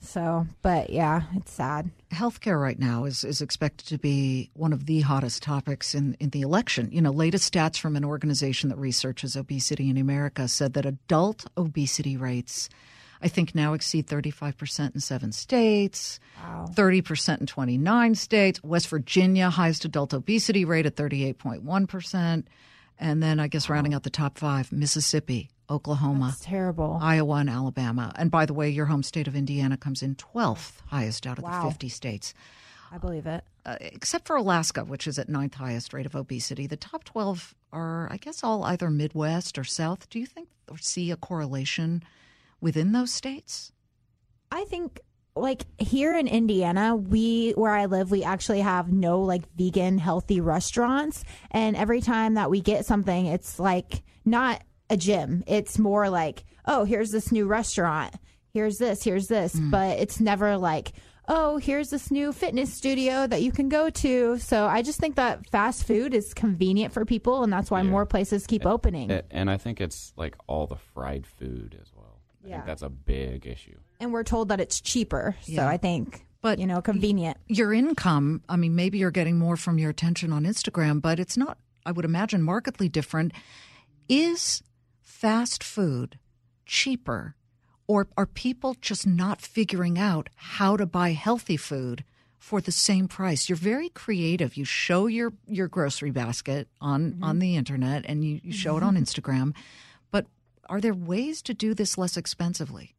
So, 0.00 0.46
but 0.62 0.90
yeah, 0.90 1.22
it's 1.34 1.52
sad. 1.52 1.90
Healthcare 2.12 2.60
right 2.60 2.78
now 2.78 3.04
is, 3.04 3.24
is 3.24 3.40
expected 3.40 3.88
to 3.88 3.98
be 3.98 4.50
one 4.54 4.72
of 4.72 4.86
the 4.86 5.00
hottest 5.00 5.42
topics 5.42 5.94
in, 5.94 6.16
in 6.20 6.30
the 6.30 6.42
election. 6.42 6.90
You 6.92 7.00
know, 7.00 7.10
latest 7.10 7.52
stats 7.52 7.78
from 7.78 7.96
an 7.96 8.04
organization 8.04 8.68
that 8.70 8.78
researches 8.78 9.36
obesity 9.36 9.90
in 9.90 9.96
America 9.96 10.46
said 10.46 10.74
that 10.74 10.86
adult 10.86 11.46
obesity 11.56 12.16
rates, 12.16 12.68
I 13.20 13.28
think, 13.28 13.54
now 13.54 13.72
exceed 13.72 14.06
35% 14.06 14.94
in 14.94 15.00
seven 15.00 15.32
states, 15.32 16.20
30% 16.40 17.40
in 17.40 17.46
29 17.46 18.14
states. 18.14 18.62
West 18.62 18.88
Virginia, 18.88 19.50
highest 19.50 19.84
adult 19.84 20.14
obesity 20.14 20.64
rate 20.64 20.86
at 20.86 20.94
38.1%. 20.94 22.44
And 22.98 23.22
then 23.22 23.38
I 23.40 23.48
guess 23.48 23.68
rounding 23.68 23.92
out 23.94 24.02
the 24.04 24.10
top 24.10 24.38
five, 24.38 24.72
Mississippi, 24.72 25.50
Oklahoma, 25.68 26.30
It's 26.34 26.44
terrible. 26.44 26.98
Iowa 27.00 27.34
and 27.36 27.50
Alabama. 27.50 28.12
And 28.16 28.30
by 28.30 28.46
the 28.46 28.54
way, 28.54 28.70
your 28.70 28.86
home 28.86 29.02
state 29.02 29.26
of 29.28 29.36
Indiana 29.36 29.76
comes 29.76 30.02
in 30.02 30.14
12th 30.14 30.80
highest 30.86 31.26
out 31.26 31.38
of 31.38 31.44
Wow. 31.44 31.64
the 31.64 31.70
50 31.70 31.88
states, 31.90 32.32
I 32.90 32.98
believe 32.98 33.26
it. 33.26 33.44
uh, 33.66 33.76
except 33.80 34.26
for 34.26 34.36
Alaska, 34.36 34.84
which 34.84 35.06
is 35.06 35.18
at 35.18 35.28
ninth 35.28 35.54
highest 35.54 35.92
rate 35.92 36.06
of 36.06 36.14
obesity. 36.14 36.66
The 36.66 36.76
top 36.76 37.04
12 37.04 37.54
are, 37.72 38.08
I 38.10 38.16
guess, 38.16 38.42
all 38.44 38.62
either 38.64 38.88
Midwest 38.90 39.58
or 39.58 39.64
South. 39.64 40.08
Do 40.08 40.18
you 40.20 40.26
think 40.26 40.48
or 40.68 40.78
see 40.78 41.10
a 41.10 41.16
correlation 41.16 42.02
within 42.60 42.92
those 42.92 43.12
states? 43.12 43.72
I 44.50 44.64
think 44.64 45.00
like 45.36 45.64
here 45.78 46.16
in 46.16 46.26
Indiana, 46.26 46.96
we 46.96 47.52
where 47.52 47.72
I 47.74 47.86
live, 47.86 48.10
we 48.10 48.24
actually 48.24 48.60
have 48.60 48.90
no 48.92 49.20
like 49.20 49.42
vegan 49.56 49.98
healthy 49.98 50.40
restaurants 50.40 51.24
and 51.50 51.76
every 51.76 52.00
time 52.00 52.34
that 52.34 52.50
we 52.50 52.60
get 52.60 52.86
something, 52.86 53.26
it's 53.26 53.58
like 53.58 54.02
not 54.24 54.62
a 54.90 54.96
gym. 54.96 55.44
It's 55.46 55.78
more 55.78 56.08
like, 56.08 56.44
"Oh, 56.64 56.84
here's 56.84 57.10
this 57.10 57.30
new 57.32 57.46
restaurant. 57.46 58.14
Here's 58.52 58.78
this, 58.78 59.02
here's 59.04 59.26
this." 59.28 59.54
Mm. 59.56 59.70
But 59.70 59.98
it's 59.98 60.20
never 60.20 60.56
like, 60.56 60.92
"Oh, 61.28 61.58
here's 61.58 61.90
this 61.90 62.10
new 62.10 62.32
fitness 62.32 62.72
studio 62.72 63.26
that 63.26 63.42
you 63.42 63.50
can 63.52 63.68
go 63.68 63.90
to." 63.90 64.38
So 64.38 64.66
I 64.66 64.82
just 64.82 64.98
think 65.00 65.16
that 65.16 65.46
fast 65.50 65.86
food 65.86 66.14
is 66.14 66.32
convenient 66.34 66.92
for 66.94 67.04
people 67.04 67.42
and 67.42 67.52
that's 67.52 67.70
why 67.70 67.82
more 67.82 68.06
places 68.06 68.46
keep 68.46 68.64
opening. 68.64 69.10
A- 69.10 69.24
and 69.30 69.50
i 69.50 69.56
think 69.56 69.80
it's 69.80 70.12
like 70.16 70.34
all 70.46 70.66
the 70.66 70.76
fried 70.94 71.26
food 71.26 71.76
as 71.82 71.92
well 71.94 72.20
i 72.44 72.48
Yeah. 72.48 72.54
think 72.56 72.66
that's 72.66 72.82
a 72.82 72.88
big 72.88 73.44
issue 73.46 73.78
and 74.00 74.12
we're 74.12 74.24
told 74.24 74.48
that 74.48 74.60
it's 74.60 74.80
cheaper. 74.80 75.36
So 75.42 75.64
I 75.66 75.76
think 75.76 76.26
But 76.42 76.58
you 76.58 76.66
know, 76.66 76.80
convenient. 76.80 77.38
Your 77.48 77.72
income, 77.72 78.42
I 78.48 78.56
mean, 78.56 78.74
maybe 78.74 78.98
you're 78.98 79.10
getting 79.10 79.38
more 79.38 79.56
from 79.56 79.78
your 79.78 79.90
attention 79.90 80.32
on 80.32 80.44
Instagram, 80.44 81.00
but 81.00 81.18
it's 81.18 81.36
not 81.36 81.58
I 81.86 81.92
would 81.92 82.04
imagine 82.04 82.42
markedly 82.42 82.88
different. 82.88 83.32
Is 84.08 84.62
fast 85.00 85.62
food 85.62 86.18
cheaper, 86.66 87.36
or 87.86 88.08
are 88.16 88.26
people 88.26 88.76
just 88.80 89.06
not 89.06 89.40
figuring 89.40 89.98
out 89.98 90.28
how 90.34 90.76
to 90.76 90.84
buy 90.84 91.12
healthy 91.12 91.56
food 91.56 92.04
for 92.38 92.60
the 92.60 92.72
same 92.72 93.06
price? 93.08 93.48
You're 93.48 93.56
very 93.56 93.88
creative. 93.88 94.56
You 94.56 94.64
show 94.64 95.06
your 95.06 95.32
your 95.46 95.68
grocery 95.68 96.10
basket 96.10 96.68
on 96.80 97.12
mm-hmm. 97.12 97.24
on 97.24 97.38
the 97.38 97.56
internet, 97.56 98.04
and 98.06 98.24
you, 98.24 98.40
you 98.42 98.52
show 98.52 98.76
it 98.76 98.82
on 98.82 98.96
Instagram. 99.04 99.54
But 100.10 100.26
are 100.68 100.80
there 100.80 100.94
ways 100.94 101.40
to 101.42 101.54
do 101.54 101.72
this 101.72 101.96
less 101.96 102.16
expensively? 102.16 102.94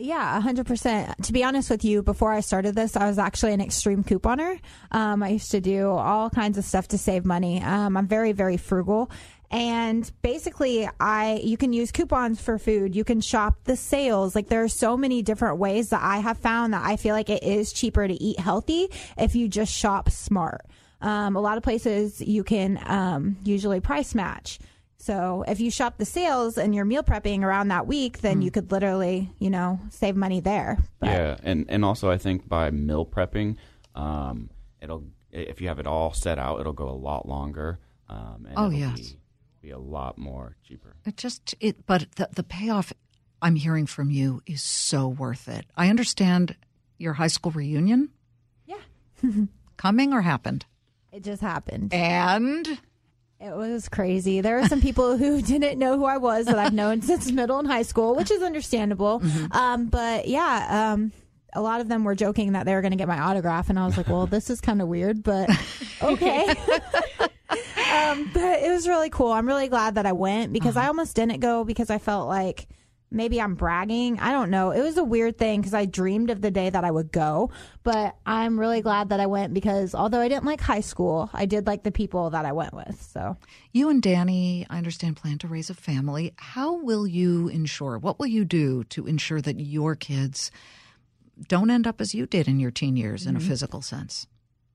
Yeah, 0.00 0.40
100%. 0.40 1.24
To 1.26 1.32
be 1.32 1.44
honest 1.44 1.70
with 1.70 1.84
you, 1.84 2.02
before 2.02 2.32
I 2.32 2.40
started 2.40 2.74
this, 2.74 2.96
I 2.96 3.06
was 3.06 3.18
actually 3.18 3.52
an 3.52 3.60
extreme 3.60 4.04
couponer. 4.04 4.60
Um, 4.90 5.22
I 5.22 5.30
used 5.30 5.50
to 5.52 5.60
do 5.60 5.90
all 5.90 6.30
kinds 6.30 6.58
of 6.58 6.64
stuff 6.64 6.88
to 6.88 6.98
save 6.98 7.24
money. 7.24 7.62
Um, 7.62 7.96
I'm 7.96 8.06
very, 8.06 8.32
very 8.32 8.56
frugal. 8.56 9.10
And 9.50 10.10
basically, 10.22 10.88
I 10.98 11.40
you 11.44 11.56
can 11.56 11.72
use 11.72 11.92
coupons 11.92 12.40
for 12.40 12.58
food. 12.58 12.96
You 12.96 13.04
can 13.04 13.20
shop 13.20 13.56
the 13.64 13.76
sales. 13.76 14.34
Like 14.34 14.48
there 14.48 14.64
are 14.64 14.68
so 14.68 14.96
many 14.96 15.22
different 15.22 15.58
ways 15.58 15.90
that 15.90 16.02
I 16.02 16.18
have 16.18 16.38
found 16.38 16.74
that 16.74 16.84
I 16.84 16.96
feel 16.96 17.14
like 17.14 17.30
it 17.30 17.44
is 17.44 17.72
cheaper 17.72 18.08
to 18.08 18.14
eat 18.14 18.40
healthy 18.40 18.88
if 19.16 19.36
you 19.36 19.48
just 19.48 19.72
shop 19.72 20.10
smart. 20.10 20.62
Um, 21.00 21.36
a 21.36 21.40
lot 21.40 21.58
of 21.58 21.62
places 21.62 22.20
you 22.20 22.42
can 22.42 22.80
um, 22.86 23.36
usually 23.44 23.80
price 23.80 24.14
match. 24.14 24.58
So 24.98 25.44
if 25.46 25.60
you 25.60 25.70
shop 25.70 25.98
the 25.98 26.04
sales 26.04 26.56
and 26.58 26.74
you're 26.74 26.84
meal 26.84 27.02
prepping 27.02 27.42
around 27.42 27.68
that 27.68 27.86
week, 27.86 28.20
then 28.20 28.42
you 28.42 28.50
could 28.50 28.72
literally, 28.72 29.30
you 29.38 29.50
know, 29.50 29.78
save 29.90 30.16
money 30.16 30.40
there. 30.40 30.78
But 30.98 31.06
Yeah, 31.10 31.36
and 31.42 31.66
and 31.68 31.84
also 31.84 32.10
I 32.10 32.18
think 32.18 32.48
by 32.48 32.70
meal 32.70 33.04
prepping, 33.06 33.56
um, 33.94 34.50
it'll 34.80 35.04
if 35.30 35.60
you 35.60 35.68
have 35.68 35.78
it 35.78 35.86
all 35.86 36.12
set 36.14 36.38
out, 36.38 36.60
it'll 36.60 36.72
go 36.72 36.88
a 36.88 36.96
lot 36.96 37.28
longer. 37.28 37.78
Um, 38.08 38.46
and 38.48 38.54
Oh, 38.56 38.66
it'll 38.68 38.78
yes. 38.78 39.00
be, 39.00 39.18
be 39.60 39.70
a 39.70 39.78
lot 39.78 40.16
more 40.16 40.56
cheaper. 40.66 40.96
It 41.04 41.16
just 41.16 41.54
it, 41.60 41.86
but 41.86 42.06
the 42.16 42.28
the 42.34 42.42
payoff 42.42 42.92
I'm 43.42 43.56
hearing 43.56 43.86
from 43.86 44.10
you 44.10 44.40
is 44.46 44.62
so 44.62 45.06
worth 45.08 45.46
it. 45.46 45.66
I 45.76 45.90
understand 45.90 46.56
your 46.98 47.12
high 47.14 47.26
school 47.28 47.52
reunion 47.52 48.08
yeah, 48.64 48.76
coming 49.76 50.12
or 50.14 50.22
happened, 50.22 50.64
it 51.12 51.22
just 51.22 51.42
happened. 51.42 51.92
and 51.92 52.78
It 53.38 53.54
was 53.54 53.88
crazy. 53.88 54.40
There 54.40 54.58
are 54.58 54.68
some 54.68 54.80
people 54.80 55.18
who 55.18 55.42
didn't 55.42 55.78
know 55.78 55.98
who 55.98 56.04
I 56.04 56.16
was 56.16 56.46
that 56.46 56.58
I've 56.58 56.72
known 56.72 57.02
since 57.02 57.30
middle 57.30 57.58
and 57.58 57.68
high 57.68 57.82
school, 57.82 58.14
which 58.14 58.30
is 58.30 58.42
understandable. 58.42 59.22
Um, 59.50 59.86
but 59.86 60.26
yeah, 60.26 60.92
um, 60.92 61.12
a 61.52 61.60
lot 61.60 61.80
of 61.80 61.88
them 61.88 62.04
were 62.04 62.14
joking 62.14 62.52
that 62.52 62.64
they 62.64 62.74
were 62.74 62.80
going 62.80 62.92
to 62.92 62.96
get 62.96 63.08
my 63.08 63.20
autograph, 63.20 63.68
and 63.70 63.78
I 63.78 63.86
was 63.86 63.96
like, 63.96 64.08
"Well, 64.08 64.26
this 64.26 64.50
is 64.50 64.60
kind 64.60 64.80
of 64.80 64.88
weird, 64.88 65.22
but 65.22 65.50
okay." 66.02 66.48
um, 67.92 68.30
but 68.32 68.62
it 68.62 68.70
was 68.70 68.88
really 68.88 69.10
cool. 69.10 69.32
I'm 69.32 69.46
really 69.46 69.68
glad 69.68 69.96
that 69.96 70.06
I 70.06 70.12
went 70.12 70.52
because 70.52 70.76
I 70.76 70.86
almost 70.86 71.16
didn't 71.16 71.40
go 71.40 71.64
because 71.64 71.90
I 71.90 71.98
felt 71.98 72.28
like 72.28 72.68
maybe 73.10 73.40
I'm 73.40 73.54
bragging. 73.54 74.18
I 74.18 74.32
don't 74.32 74.50
know. 74.50 74.70
It 74.70 74.82
was 74.82 74.96
a 74.96 75.04
weird 75.04 75.38
thing 75.38 75.60
because 75.60 75.74
I 75.74 75.84
dreamed 75.84 76.30
of 76.30 76.40
the 76.40 76.50
day 76.50 76.70
that 76.70 76.84
I 76.84 76.90
would 76.90 77.12
go, 77.12 77.50
but 77.82 78.16
I'm 78.26 78.58
really 78.58 78.80
glad 78.80 79.10
that 79.10 79.20
I 79.20 79.26
went 79.26 79.54
because 79.54 79.94
although 79.94 80.20
I 80.20 80.28
didn't 80.28 80.44
like 80.44 80.60
high 80.60 80.80
school, 80.80 81.30
I 81.32 81.46
did 81.46 81.66
like 81.66 81.82
the 81.82 81.92
people 81.92 82.30
that 82.30 82.44
I 82.44 82.52
went 82.52 82.74
with. 82.74 83.00
So 83.00 83.36
you 83.72 83.88
and 83.88 84.02
Danny, 84.02 84.66
I 84.68 84.78
understand, 84.78 85.16
plan 85.16 85.38
to 85.38 85.48
raise 85.48 85.70
a 85.70 85.74
family. 85.74 86.34
How 86.36 86.74
will 86.74 87.06
you 87.06 87.48
ensure? 87.48 87.98
What 87.98 88.18
will 88.18 88.26
you 88.26 88.44
do 88.44 88.84
to 88.84 89.06
ensure 89.06 89.40
that 89.40 89.60
your 89.60 89.94
kids 89.94 90.50
don't 91.48 91.70
end 91.70 91.86
up 91.86 92.00
as 92.00 92.14
you 92.14 92.26
did 92.26 92.48
in 92.48 92.60
your 92.60 92.70
teen 92.70 92.96
years 92.96 93.26
in 93.26 93.36
a 93.36 93.38
mm-hmm. 93.38 93.48
physical 93.48 93.82
sense? 93.82 94.26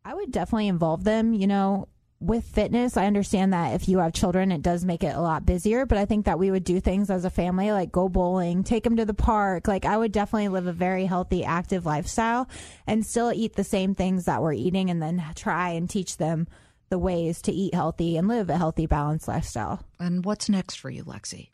I 0.04 0.14
would 0.14 0.32
definitely 0.32 0.68
involve 0.68 1.04
them, 1.04 1.34
you 1.34 1.48
know, 1.48 1.88
with 2.22 2.46
fitness. 2.46 2.96
I 2.98 3.08
understand 3.08 3.52
that 3.52 3.74
if 3.74 3.90
you 3.90 3.98
have 3.98 4.14
children, 4.14 4.52
it 4.52 4.62
does 4.62 4.86
make 4.86 5.04
it 5.04 5.16
a 5.16 5.22
lot 5.22 5.46
busier, 5.46 5.86
but 5.86 5.98
I 5.98 6.06
think 6.06 6.26
that 6.26 6.40
we 6.40 6.52
would 6.52 6.64
do 6.64 6.80
things 6.80 7.10
as 7.10 7.26
a 7.26 7.30
family 7.30 7.72
like 7.72 7.92
go 7.92 8.08
bowling, 8.08 8.64
take 8.64 8.84
them 8.84 8.96
to 8.98 9.06
the 9.06 9.14
park. 9.14 9.68
Like 9.68 9.86
I 9.86 9.98
would 9.98 10.12
definitely 10.12 10.50
live 10.50 10.68
a 10.68 10.74
very 10.74 11.06
healthy, 11.06 11.44
active 11.44 11.86
lifestyle 11.86 12.48
and 12.86 13.06
still 13.06 13.34
eat 13.34 13.56
the 13.56 13.64
same 13.64 13.96
things 13.96 14.26
that 14.26 14.42
we're 14.42 14.54
eating 14.54 14.90
and 14.90 15.02
then 15.02 15.24
try 15.36 15.70
and 15.70 15.90
teach 15.90 16.18
them 16.18 16.48
the 16.90 17.00
ways 17.00 17.42
to 17.42 17.52
eat 17.52 17.74
healthy 17.74 18.18
and 18.18 18.28
live 18.28 18.50
a 18.50 18.58
healthy, 18.58 18.86
balanced 18.86 19.28
lifestyle. 19.28 19.84
And 20.00 20.24
what's 20.24 20.48
next 20.48 20.76
for 20.76 20.90
you, 20.90 21.04
Lexi? 21.04 21.50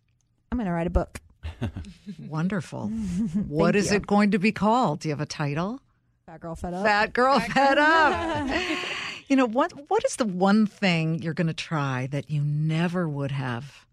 I'm 0.51 0.58
going 0.58 0.65
to 0.65 0.73
write 0.73 0.88
a 0.88 0.89
book. 0.89 1.21
Wonderful. 2.27 2.88
what 3.47 3.75
is 3.75 3.91
you. 3.91 3.97
it 3.97 4.08
going 4.08 4.32
to 4.32 4.39
be 4.39 4.51
called? 4.51 4.99
Do 4.99 5.08
you 5.08 5.13
have 5.13 5.21
a 5.21 5.25
title? 5.25 5.80
Fat 6.25 6.41
girl 6.41 6.56
fed 6.56 6.73
up. 6.73 6.86
Fat 6.86 7.13
girl 7.13 7.39
fed 7.39 7.77
up. 7.77 8.49
you 9.27 9.35
know 9.35 9.45
what? 9.47 9.71
What 9.89 10.03
is 10.05 10.15
the 10.15 10.25
one 10.25 10.65
thing 10.67 11.21
you're 11.21 11.33
going 11.33 11.47
to 11.47 11.53
try 11.53 12.07
that 12.11 12.29
you 12.29 12.41
never 12.41 13.07
would 13.07 13.31
have 13.31 13.85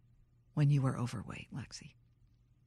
when 0.54 0.70
you 0.70 0.82
were 0.82 0.96
overweight, 0.98 1.48
Lexi? 1.54 1.90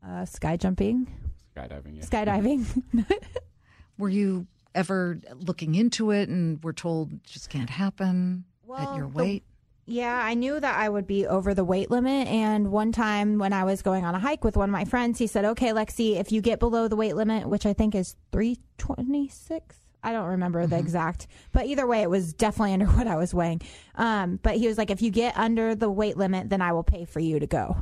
Uh, 0.05 0.25
sky 0.25 0.57
jumping, 0.57 1.07
Skydiving, 1.55 1.97
yeah. 1.97 2.03
skydiving. 2.03 3.05
Were 3.97 4.09
you 4.09 4.45
ever 4.75 5.19
looking 5.33 5.73
into 5.75 6.11
it 6.11 6.29
and 6.29 6.63
were 6.63 6.73
told 6.73 7.11
it 7.13 7.23
just 7.23 7.49
can't 7.49 7.69
happen 7.69 8.45
at 8.63 8.69
Well, 8.69 8.95
your 8.97 9.07
the- 9.09 9.17
weight? 9.17 9.43
Yeah, 9.89 10.19
I 10.21 10.33
knew 10.33 10.59
that 10.59 10.77
I 10.77 10.89
would 10.89 11.07
be 11.07 11.25
over 11.25 11.53
the 11.53 11.63
weight 11.63 11.89
limit. 11.89 12.27
And 12.27 12.71
one 12.73 12.91
time 12.91 13.37
when 13.39 13.53
I 13.53 13.63
was 13.63 13.81
going 13.81 14.03
on 14.03 14.15
a 14.15 14.19
hike 14.19 14.43
with 14.43 14.57
one 14.57 14.67
of 14.69 14.73
my 14.73 14.83
friends, 14.83 15.17
he 15.17 15.27
said, 15.27 15.45
Okay, 15.45 15.69
Lexi, 15.69 16.17
if 16.19 16.29
you 16.29 16.41
get 16.41 16.59
below 16.59 16.89
the 16.89 16.97
weight 16.97 17.15
limit, 17.15 17.47
which 17.47 17.65
I 17.65 17.71
think 17.71 17.95
is 17.95 18.17
326, 18.33 19.77
I 20.07 20.13
don't 20.13 20.27
remember 20.27 20.65
the 20.67 20.77
exact, 20.79 21.27
but 21.51 21.65
either 21.65 21.85
way, 21.85 22.01
it 22.01 22.09
was 22.09 22.31
definitely 22.31 22.71
under 22.73 22.85
what 22.85 23.07
I 23.07 23.17
was 23.17 23.33
weighing. 23.33 23.61
Um, 23.95 24.39
but 24.41 24.55
he 24.55 24.67
was 24.67 24.77
like, 24.77 24.89
If 24.89 25.01
you 25.01 25.11
get 25.11 25.37
under 25.37 25.75
the 25.75 25.89
weight 25.89 26.15
limit, 26.15 26.49
then 26.49 26.61
I 26.61 26.71
will 26.71 26.83
pay 26.83 27.03
for 27.03 27.19
you 27.19 27.39
to 27.39 27.47
go. 27.47 27.75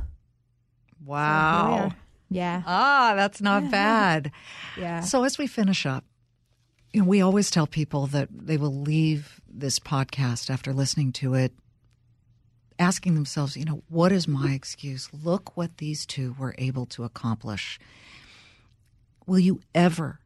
Wow. 1.04 1.84
are. 1.84 1.96
Yeah. 2.28 2.62
Ah, 2.66 3.12
that's 3.14 3.40
not 3.40 3.70
bad. 3.70 4.32
Yeah. 4.76 5.02
So 5.02 5.22
as 5.22 5.38
we 5.38 5.46
finish 5.46 5.86
up, 5.86 6.04
you 6.92 7.02
know, 7.02 7.06
we 7.06 7.20
always 7.20 7.48
tell 7.48 7.68
people 7.68 8.08
that 8.08 8.28
they 8.32 8.56
will 8.56 8.74
leave 8.74 9.40
this 9.48 9.78
podcast 9.78 10.50
after 10.50 10.72
listening 10.72 11.12
to 11.12 11.34
it 11.34 11.52
asking 12.78 13.14
themselves, 13.14 13.56
you 13.56 13.64
know, 13.64 13.82
what 13.88 14.10
is 14.10 14.26
my 14.26 14.52
excuse? 14.52 15.08
Look 15.12 15.56
what 15.56 15.78
these 15.78 16.04
two 16.04 16.34
were 16.38 16.54
able 16.58 16.86
to 16.86 17.04
accomplish. 17.04 17.78
Will 19.26 19.38
you 19.38 19.60
ever 19.74 20.20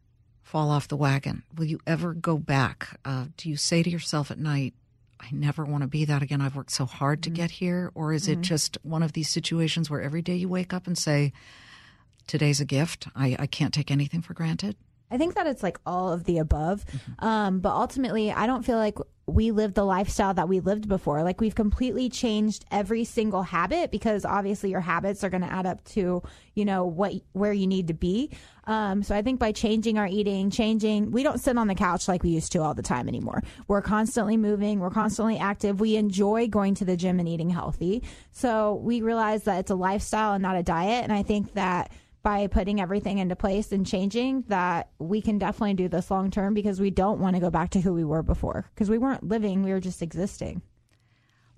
fall 0.50 0.70
off 0.72 0.88
the 0.88 0.96
wagon? 0.96 1.44
Will 1.56 1.66
you 1.66 1.78
ever 1.86 2.12
go 2.12 2.36
back? 2.36 2.98
Uh, 3.04 3.26
do 3.36 3.48
you 3.48 3.56
say 3.56 3.84
to 3.84 3.88
yourself 3.88 4.32
at 4.32 4.38
night, 4.38 4.74
I 5.20 5.28
never 5.30 5.64
want 5.64 5.82
to 5.82 5.86
be 5.86 6.04
that 6.06 6.22
again. 6.22 6.40
I've 6.40 6.56
worked 6.56 6.72
so 6.72 6.86
hard 6.86 7.22
to 7.22 7.30
get 7.30 7.52
here. 7.52 7.92
Or 7.94 8.12
is 8.12 8.26
it 8.26 8.40
just 8.40 8.76
one 8.82 9.04
of 9.04 9.12
these 9.12 9.28
situations 9.28 9.88
where 9.88 10.00
every 10.00 10.22
day 10.22 10.34
you 10.34 10.48
wake 10.48 10.72
up 10.72 10.88
and 10.88 10.98
say, 10.98 11.32
Today's 12.26 12.60
a 12.60 12.64
gift. 12.64 13.08
I, 13.14 13.36
I 13.38 13.46
can't 13.46 13.74
take 13.74 13.90
anything 13.90 14.22
for 14.22 14.34
granted. 14.34 14.76
I 15.10 15.18
think 15.18 15.34
that 15.34 15.46
it's 15.46 15.62
like 15.62 15.78
all 15.84 16.12
of 16.12 16.24
the 16.24 16.38
above. 16.38 16.84
Um, 17.18 17.60
but 17.60 17.72
ultimately, 17.72 18.30
I 18.30 18.46
don't 18.46 18.64
feel 18.64 18.78
like 18.78 18.98
we 19.30 19.50
live 19.50 19.74
the 19.74 19.84
lifestyle 19.84 20.34
that 20.34 20.48
we 20.48 20.60
lived 20.60 20.88
before. 20.88 21.22
Like 21.22 21.40
we've 21.40 21.54
completely 21.54 22.08
changed 22.08 22.64
every 22.70 23.04
single 23.04 23.42
habit 23.42 23.90
because 23.90 24.24
obviously 24.24 24.70
your 24.70 24.80
habits 24.80 25.22
are 25.24 25.30
going 25.30 25.42
to 25.42 25.52
add 25.52 25.66
up 25.66 25.84
to, 25.90 26.22
you 26.54 26.64
know, 26.64 26.84
what, 26.84 27.14
where 27.32 27.52
you 27.52 27.66
need 27.66 27.88
to 27.88 27.94
be. 27.94 28.30
Um, 28.64 29.02
so 29.02 29.14
I 29.14 29.22
think 29.22 29.40
by 29.40 29.52
changing 29.52 29.98
our 29.98 30.06
eating, 30.06 30.50
changing, 30.50 31.10
we 31.10 31.22
don't 31.22 31.38
sit 31.38 31.56
on 31.56 31.68
the 31.68 31.74
couch 31.74 32.08
like 32.08 32.22
we 32.22 32.30
used 32.30 32.52
to 32.52 32.62
all 32.62 32.74
the 32.74 32.82
time 32.82 33.08
anymore. 33.08 33.42
We're 33.68 33.82
constantly 33.82 34.36
moving. 34.36 34.80
We're 34.80 34.90
constantly 34.90 35.38
active. 35.38 35.80
We 35.80 35.96
enjoy 35.96 36.48
going 36.48 36.74
to 36.76 36.84
the 36.84 36.96
gym 36.96 37.18
and 37.18 37.28
eating 37.28 37.50
healthy. 37.50 38.02
So 38.32 38.74
we 38.82 39.02
realize 39.02 39.44
that 39.44 39.60
it's 39.60 39.70
a 39.70 39.76
lifestyle 39.76 40.34
and 40.34 40.42
not 40.42 40.56
a 40.56 40.62
diet. 40.62 41.04
And 41.04 41.12
I 41.12 41.22
think 41.22 41.54
that 41.54 41.90
by 42.22 42.46
putting 42.46 42.80
everything 42.80 43.18
into 43.18 43.36
place 43.36 43.72
and 43.72 43.86
changing 43.86 44.44
that 44.48 44.90
we 44.98 45.20
can 45.22 45.38
definitely 45.38 45.74
do 45.74 45.88
this 45.88 46.10
long 46.10 46.30
term 46.30 46.54
because 46.54 46.80
we 46.80 46.90
don't 46.90 47.20
want 47.20 47.36
to 47.36 47.40
go 47.40 47.50
back 47.50 47.70
to 47.70 47.80
who 47.80 47.92
we 47.92 48.04
were 48.04 48.22
before 48.22 48.66
because 48.74 48.90
we 48.90 48.98
weren't 48.98 49.26
living 49.26 49.62
we 49.62 49.72
were 49.72 49.80
just 49.80 50.02
existing 50.02 50.62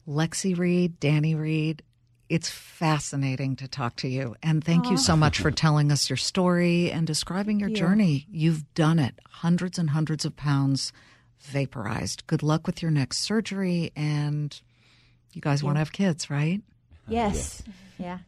Lexi 0.07 0.59
Reed, 0.59 0.99
Danny 0.99 1.35
Reed, 1.37 1.83
it's 2.29 2.49
fascinating 2.49 3.57
to 3.57 3.69
talk 3.69 3.95
to 3.97 4.09
you. 4.09 4.35
And 4.43 4.65
thank 4.65 4.91
you 4.91 4.97
so 4.97 5.15
much 5.15 5.39
for 5.39 5.51
telling 5.51 5.93
us 5.93 6.11
your 6.11 6.17
story 6.17 6.91
and 6.91 7.07
describing 7.07 7.61
your 7.61 7.69
journey. 7.69 8.27
You've 8.31 8.73
done 8.75 8.99
it. 8.99 9.15
Hundreds 9.29 9.79
and 9.79 9.91
hundreds 9.91 10.25
of 10.25 10.35
pounds 10.35 10.93
vaporized. 11.41 12.27
Good 12.27 12.43
luck 12.43 12.67
with 12.67 12.83
your 12.83 12.91
next 12.91 13.19
surgery. 13.19 13.93
And 13.95 14.59
you 15.35 15.41
guys 15.41 15.63
want 15.63 15.77
to 15.77 15.81
have 15.81 15.93
kids, 15.93 16.31
right? 16.31 16.63
yes 17.09 17.63
yeah 17.99 18.19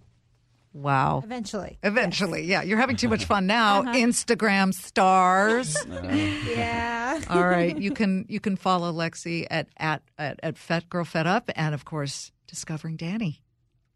Wow. 0.74 1.22
eventually 1.24 1.78
Eventually, 1.82 2.42
yeah. 2.44 2.62
You're 2.62 2.78
having 2.78 2.96
too 2.96 3.08
much 3.08 3.24
fun 3.24 3.46
now. 3.46 3.80
Uh-huh. 3.80 3.92
Instagram 3.94 4.74
stars. 4.74 5.76
Uh-huh. 5.90 6.08
yeah 6.12 7.20
All 7.30 7.46
right, 7.46 7.78
you 7.84 7.92
can 7.92 8.26
you 8.28 8.40
can 8.40 8.56
follow 8.56 8.92
Lexi 8.92 9.46
at 9.50 9.68
at 9.76 10.02
at, 10.18 10.40
at 10.42 10.58
Fat 10.58 10.88
Girl 10.90 11.04
Fed 11.04 11.26
Up, 11.26 11.50
and 11.54 11.74
of 11.74 11.84
course, 11.84 12.32
discovering 12.48 12.96
Danny. 12.96 13.40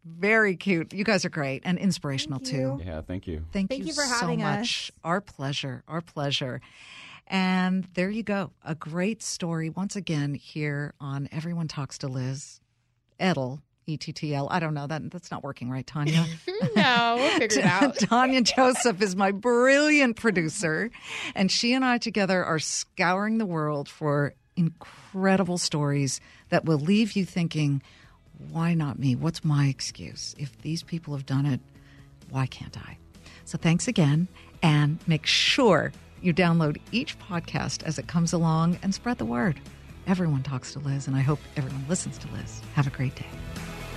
Very 0.05 0.55
cute. 0.55 0.93
You 0.93 1.03
guys 1.03 1.25
are 1.25 1.29
great 1.29 1.63
and 1.65 1.77
inspirational 1.77 2.39
too. 2.39 2.79
Yeah, 2.83 3.01
thank 3.01 3.27
you. 3.27 3.43
Thank, 3.51 3.69
Thank 3.69 3.81
you, 3.81 3.87
you 3.87 3.93
for 3.93 4.03
so 4.03 4.15
having 4.15 4.39
much. 4.39 4.89
us. 4.89 4.91
Our 5.03 5.19
pleasure. 5.21 5.83
Our 5.87 6.01
pleasure. 6.01 6.61
And 7.27 7.85
there 7.93 8.09
you 8.09 8.23
go. 8.23 8.51
A 8.63 8.73
great 8.73 9.21
story 9.21 9.69
once 9.69 9.95
again 9.95 10.33
here 10.33 10.93
on 10.99 11.27
Everyone 11.31 11.67
Talks 11.67 11.97
to 11.99 12.07
Liz. 12.07 12.61
Ettl, 13.97 13.99
T 13.99 14.13
T 14.13 14.35
L. 14.35 14.47
I 14.51 14.59
don't 14.59 14.73
know 14.73 14.87
that 14.87 15.11
that's 15.11 15.31
not 15.31 15.43
working 15.43 15.69
right, 15.69 15.85
Tanya. 15.85 16.25
no, 16.75 17.15
we'll 17.17 17.39
figure 17.39 17.59
it 17.59 17.65
out. 17.81 17.97
Tanya 17.97 18.41
Joseph 18.41 19.01
is 19.01 19.15
my 19.15 19.31
brilliant 19.31 20.15
producer, 20.15 20.91
and 21.35 21.51
she 21.51 21.73
and 21.73 21.83
I 21.83 21.97
together 21.97 22.43
are 22.43 22.59
scouring 22.59 23.37
the 23.37 23.45
world 23.45 23.89
for 23.89 24.33
incredible 24.55 25.57
stories 25.57 26.19
that 26.49 26.65
will 26.65 26.79
leave 26.79 27.13
you 27.13 27.25
thinking, 27.25 27.81
why 28.51 28.73
not 28.73 28.99
me? 28.99 29.15
What's 29.15 29.43
my 29.43 29.67
excuse? 29.67 30.35
If 30.37 30.61
these 30.61 30.83
people 30.83 31.13
have 31.15 31.25
done 31.25 31.45
it, 31.45 31.59
why 32.29 32.45
can't 32.45 32.77
I? 32.77 32.97
So 33.45 33.57
thanks 33.57 33.87
again, 33.87 34.27
and 34.61 34.99
make 35.07 35.25
sure 35.25 35.91
you 36.21 36.33
download 36.33 36.77
each 36.91 37.17
podcast 37.19 37.83
as 37.83 37.97
it 37.97 38.07
comes 38.07 38.33
along 38.33 38.77
and 38.83 38.93
spread 38.93 39.17
the 39.17 39.25
word. 39.25 39.59
Everyone 40.07 40.43
talks 40.43 40.73
to 40.73 40.79
Liz, 40.79 41.07
and 41.07 41.15
I 41.15 41.21
hope 41.21 41.39
everyone 41.55 41.85
listens 41.87 42.17
to 42.19 42.27
Liz. 42.33 42.61
Have 42.73 42.87
a 42.87 42.89
great 42.89 43.15
day. 43.15 43.25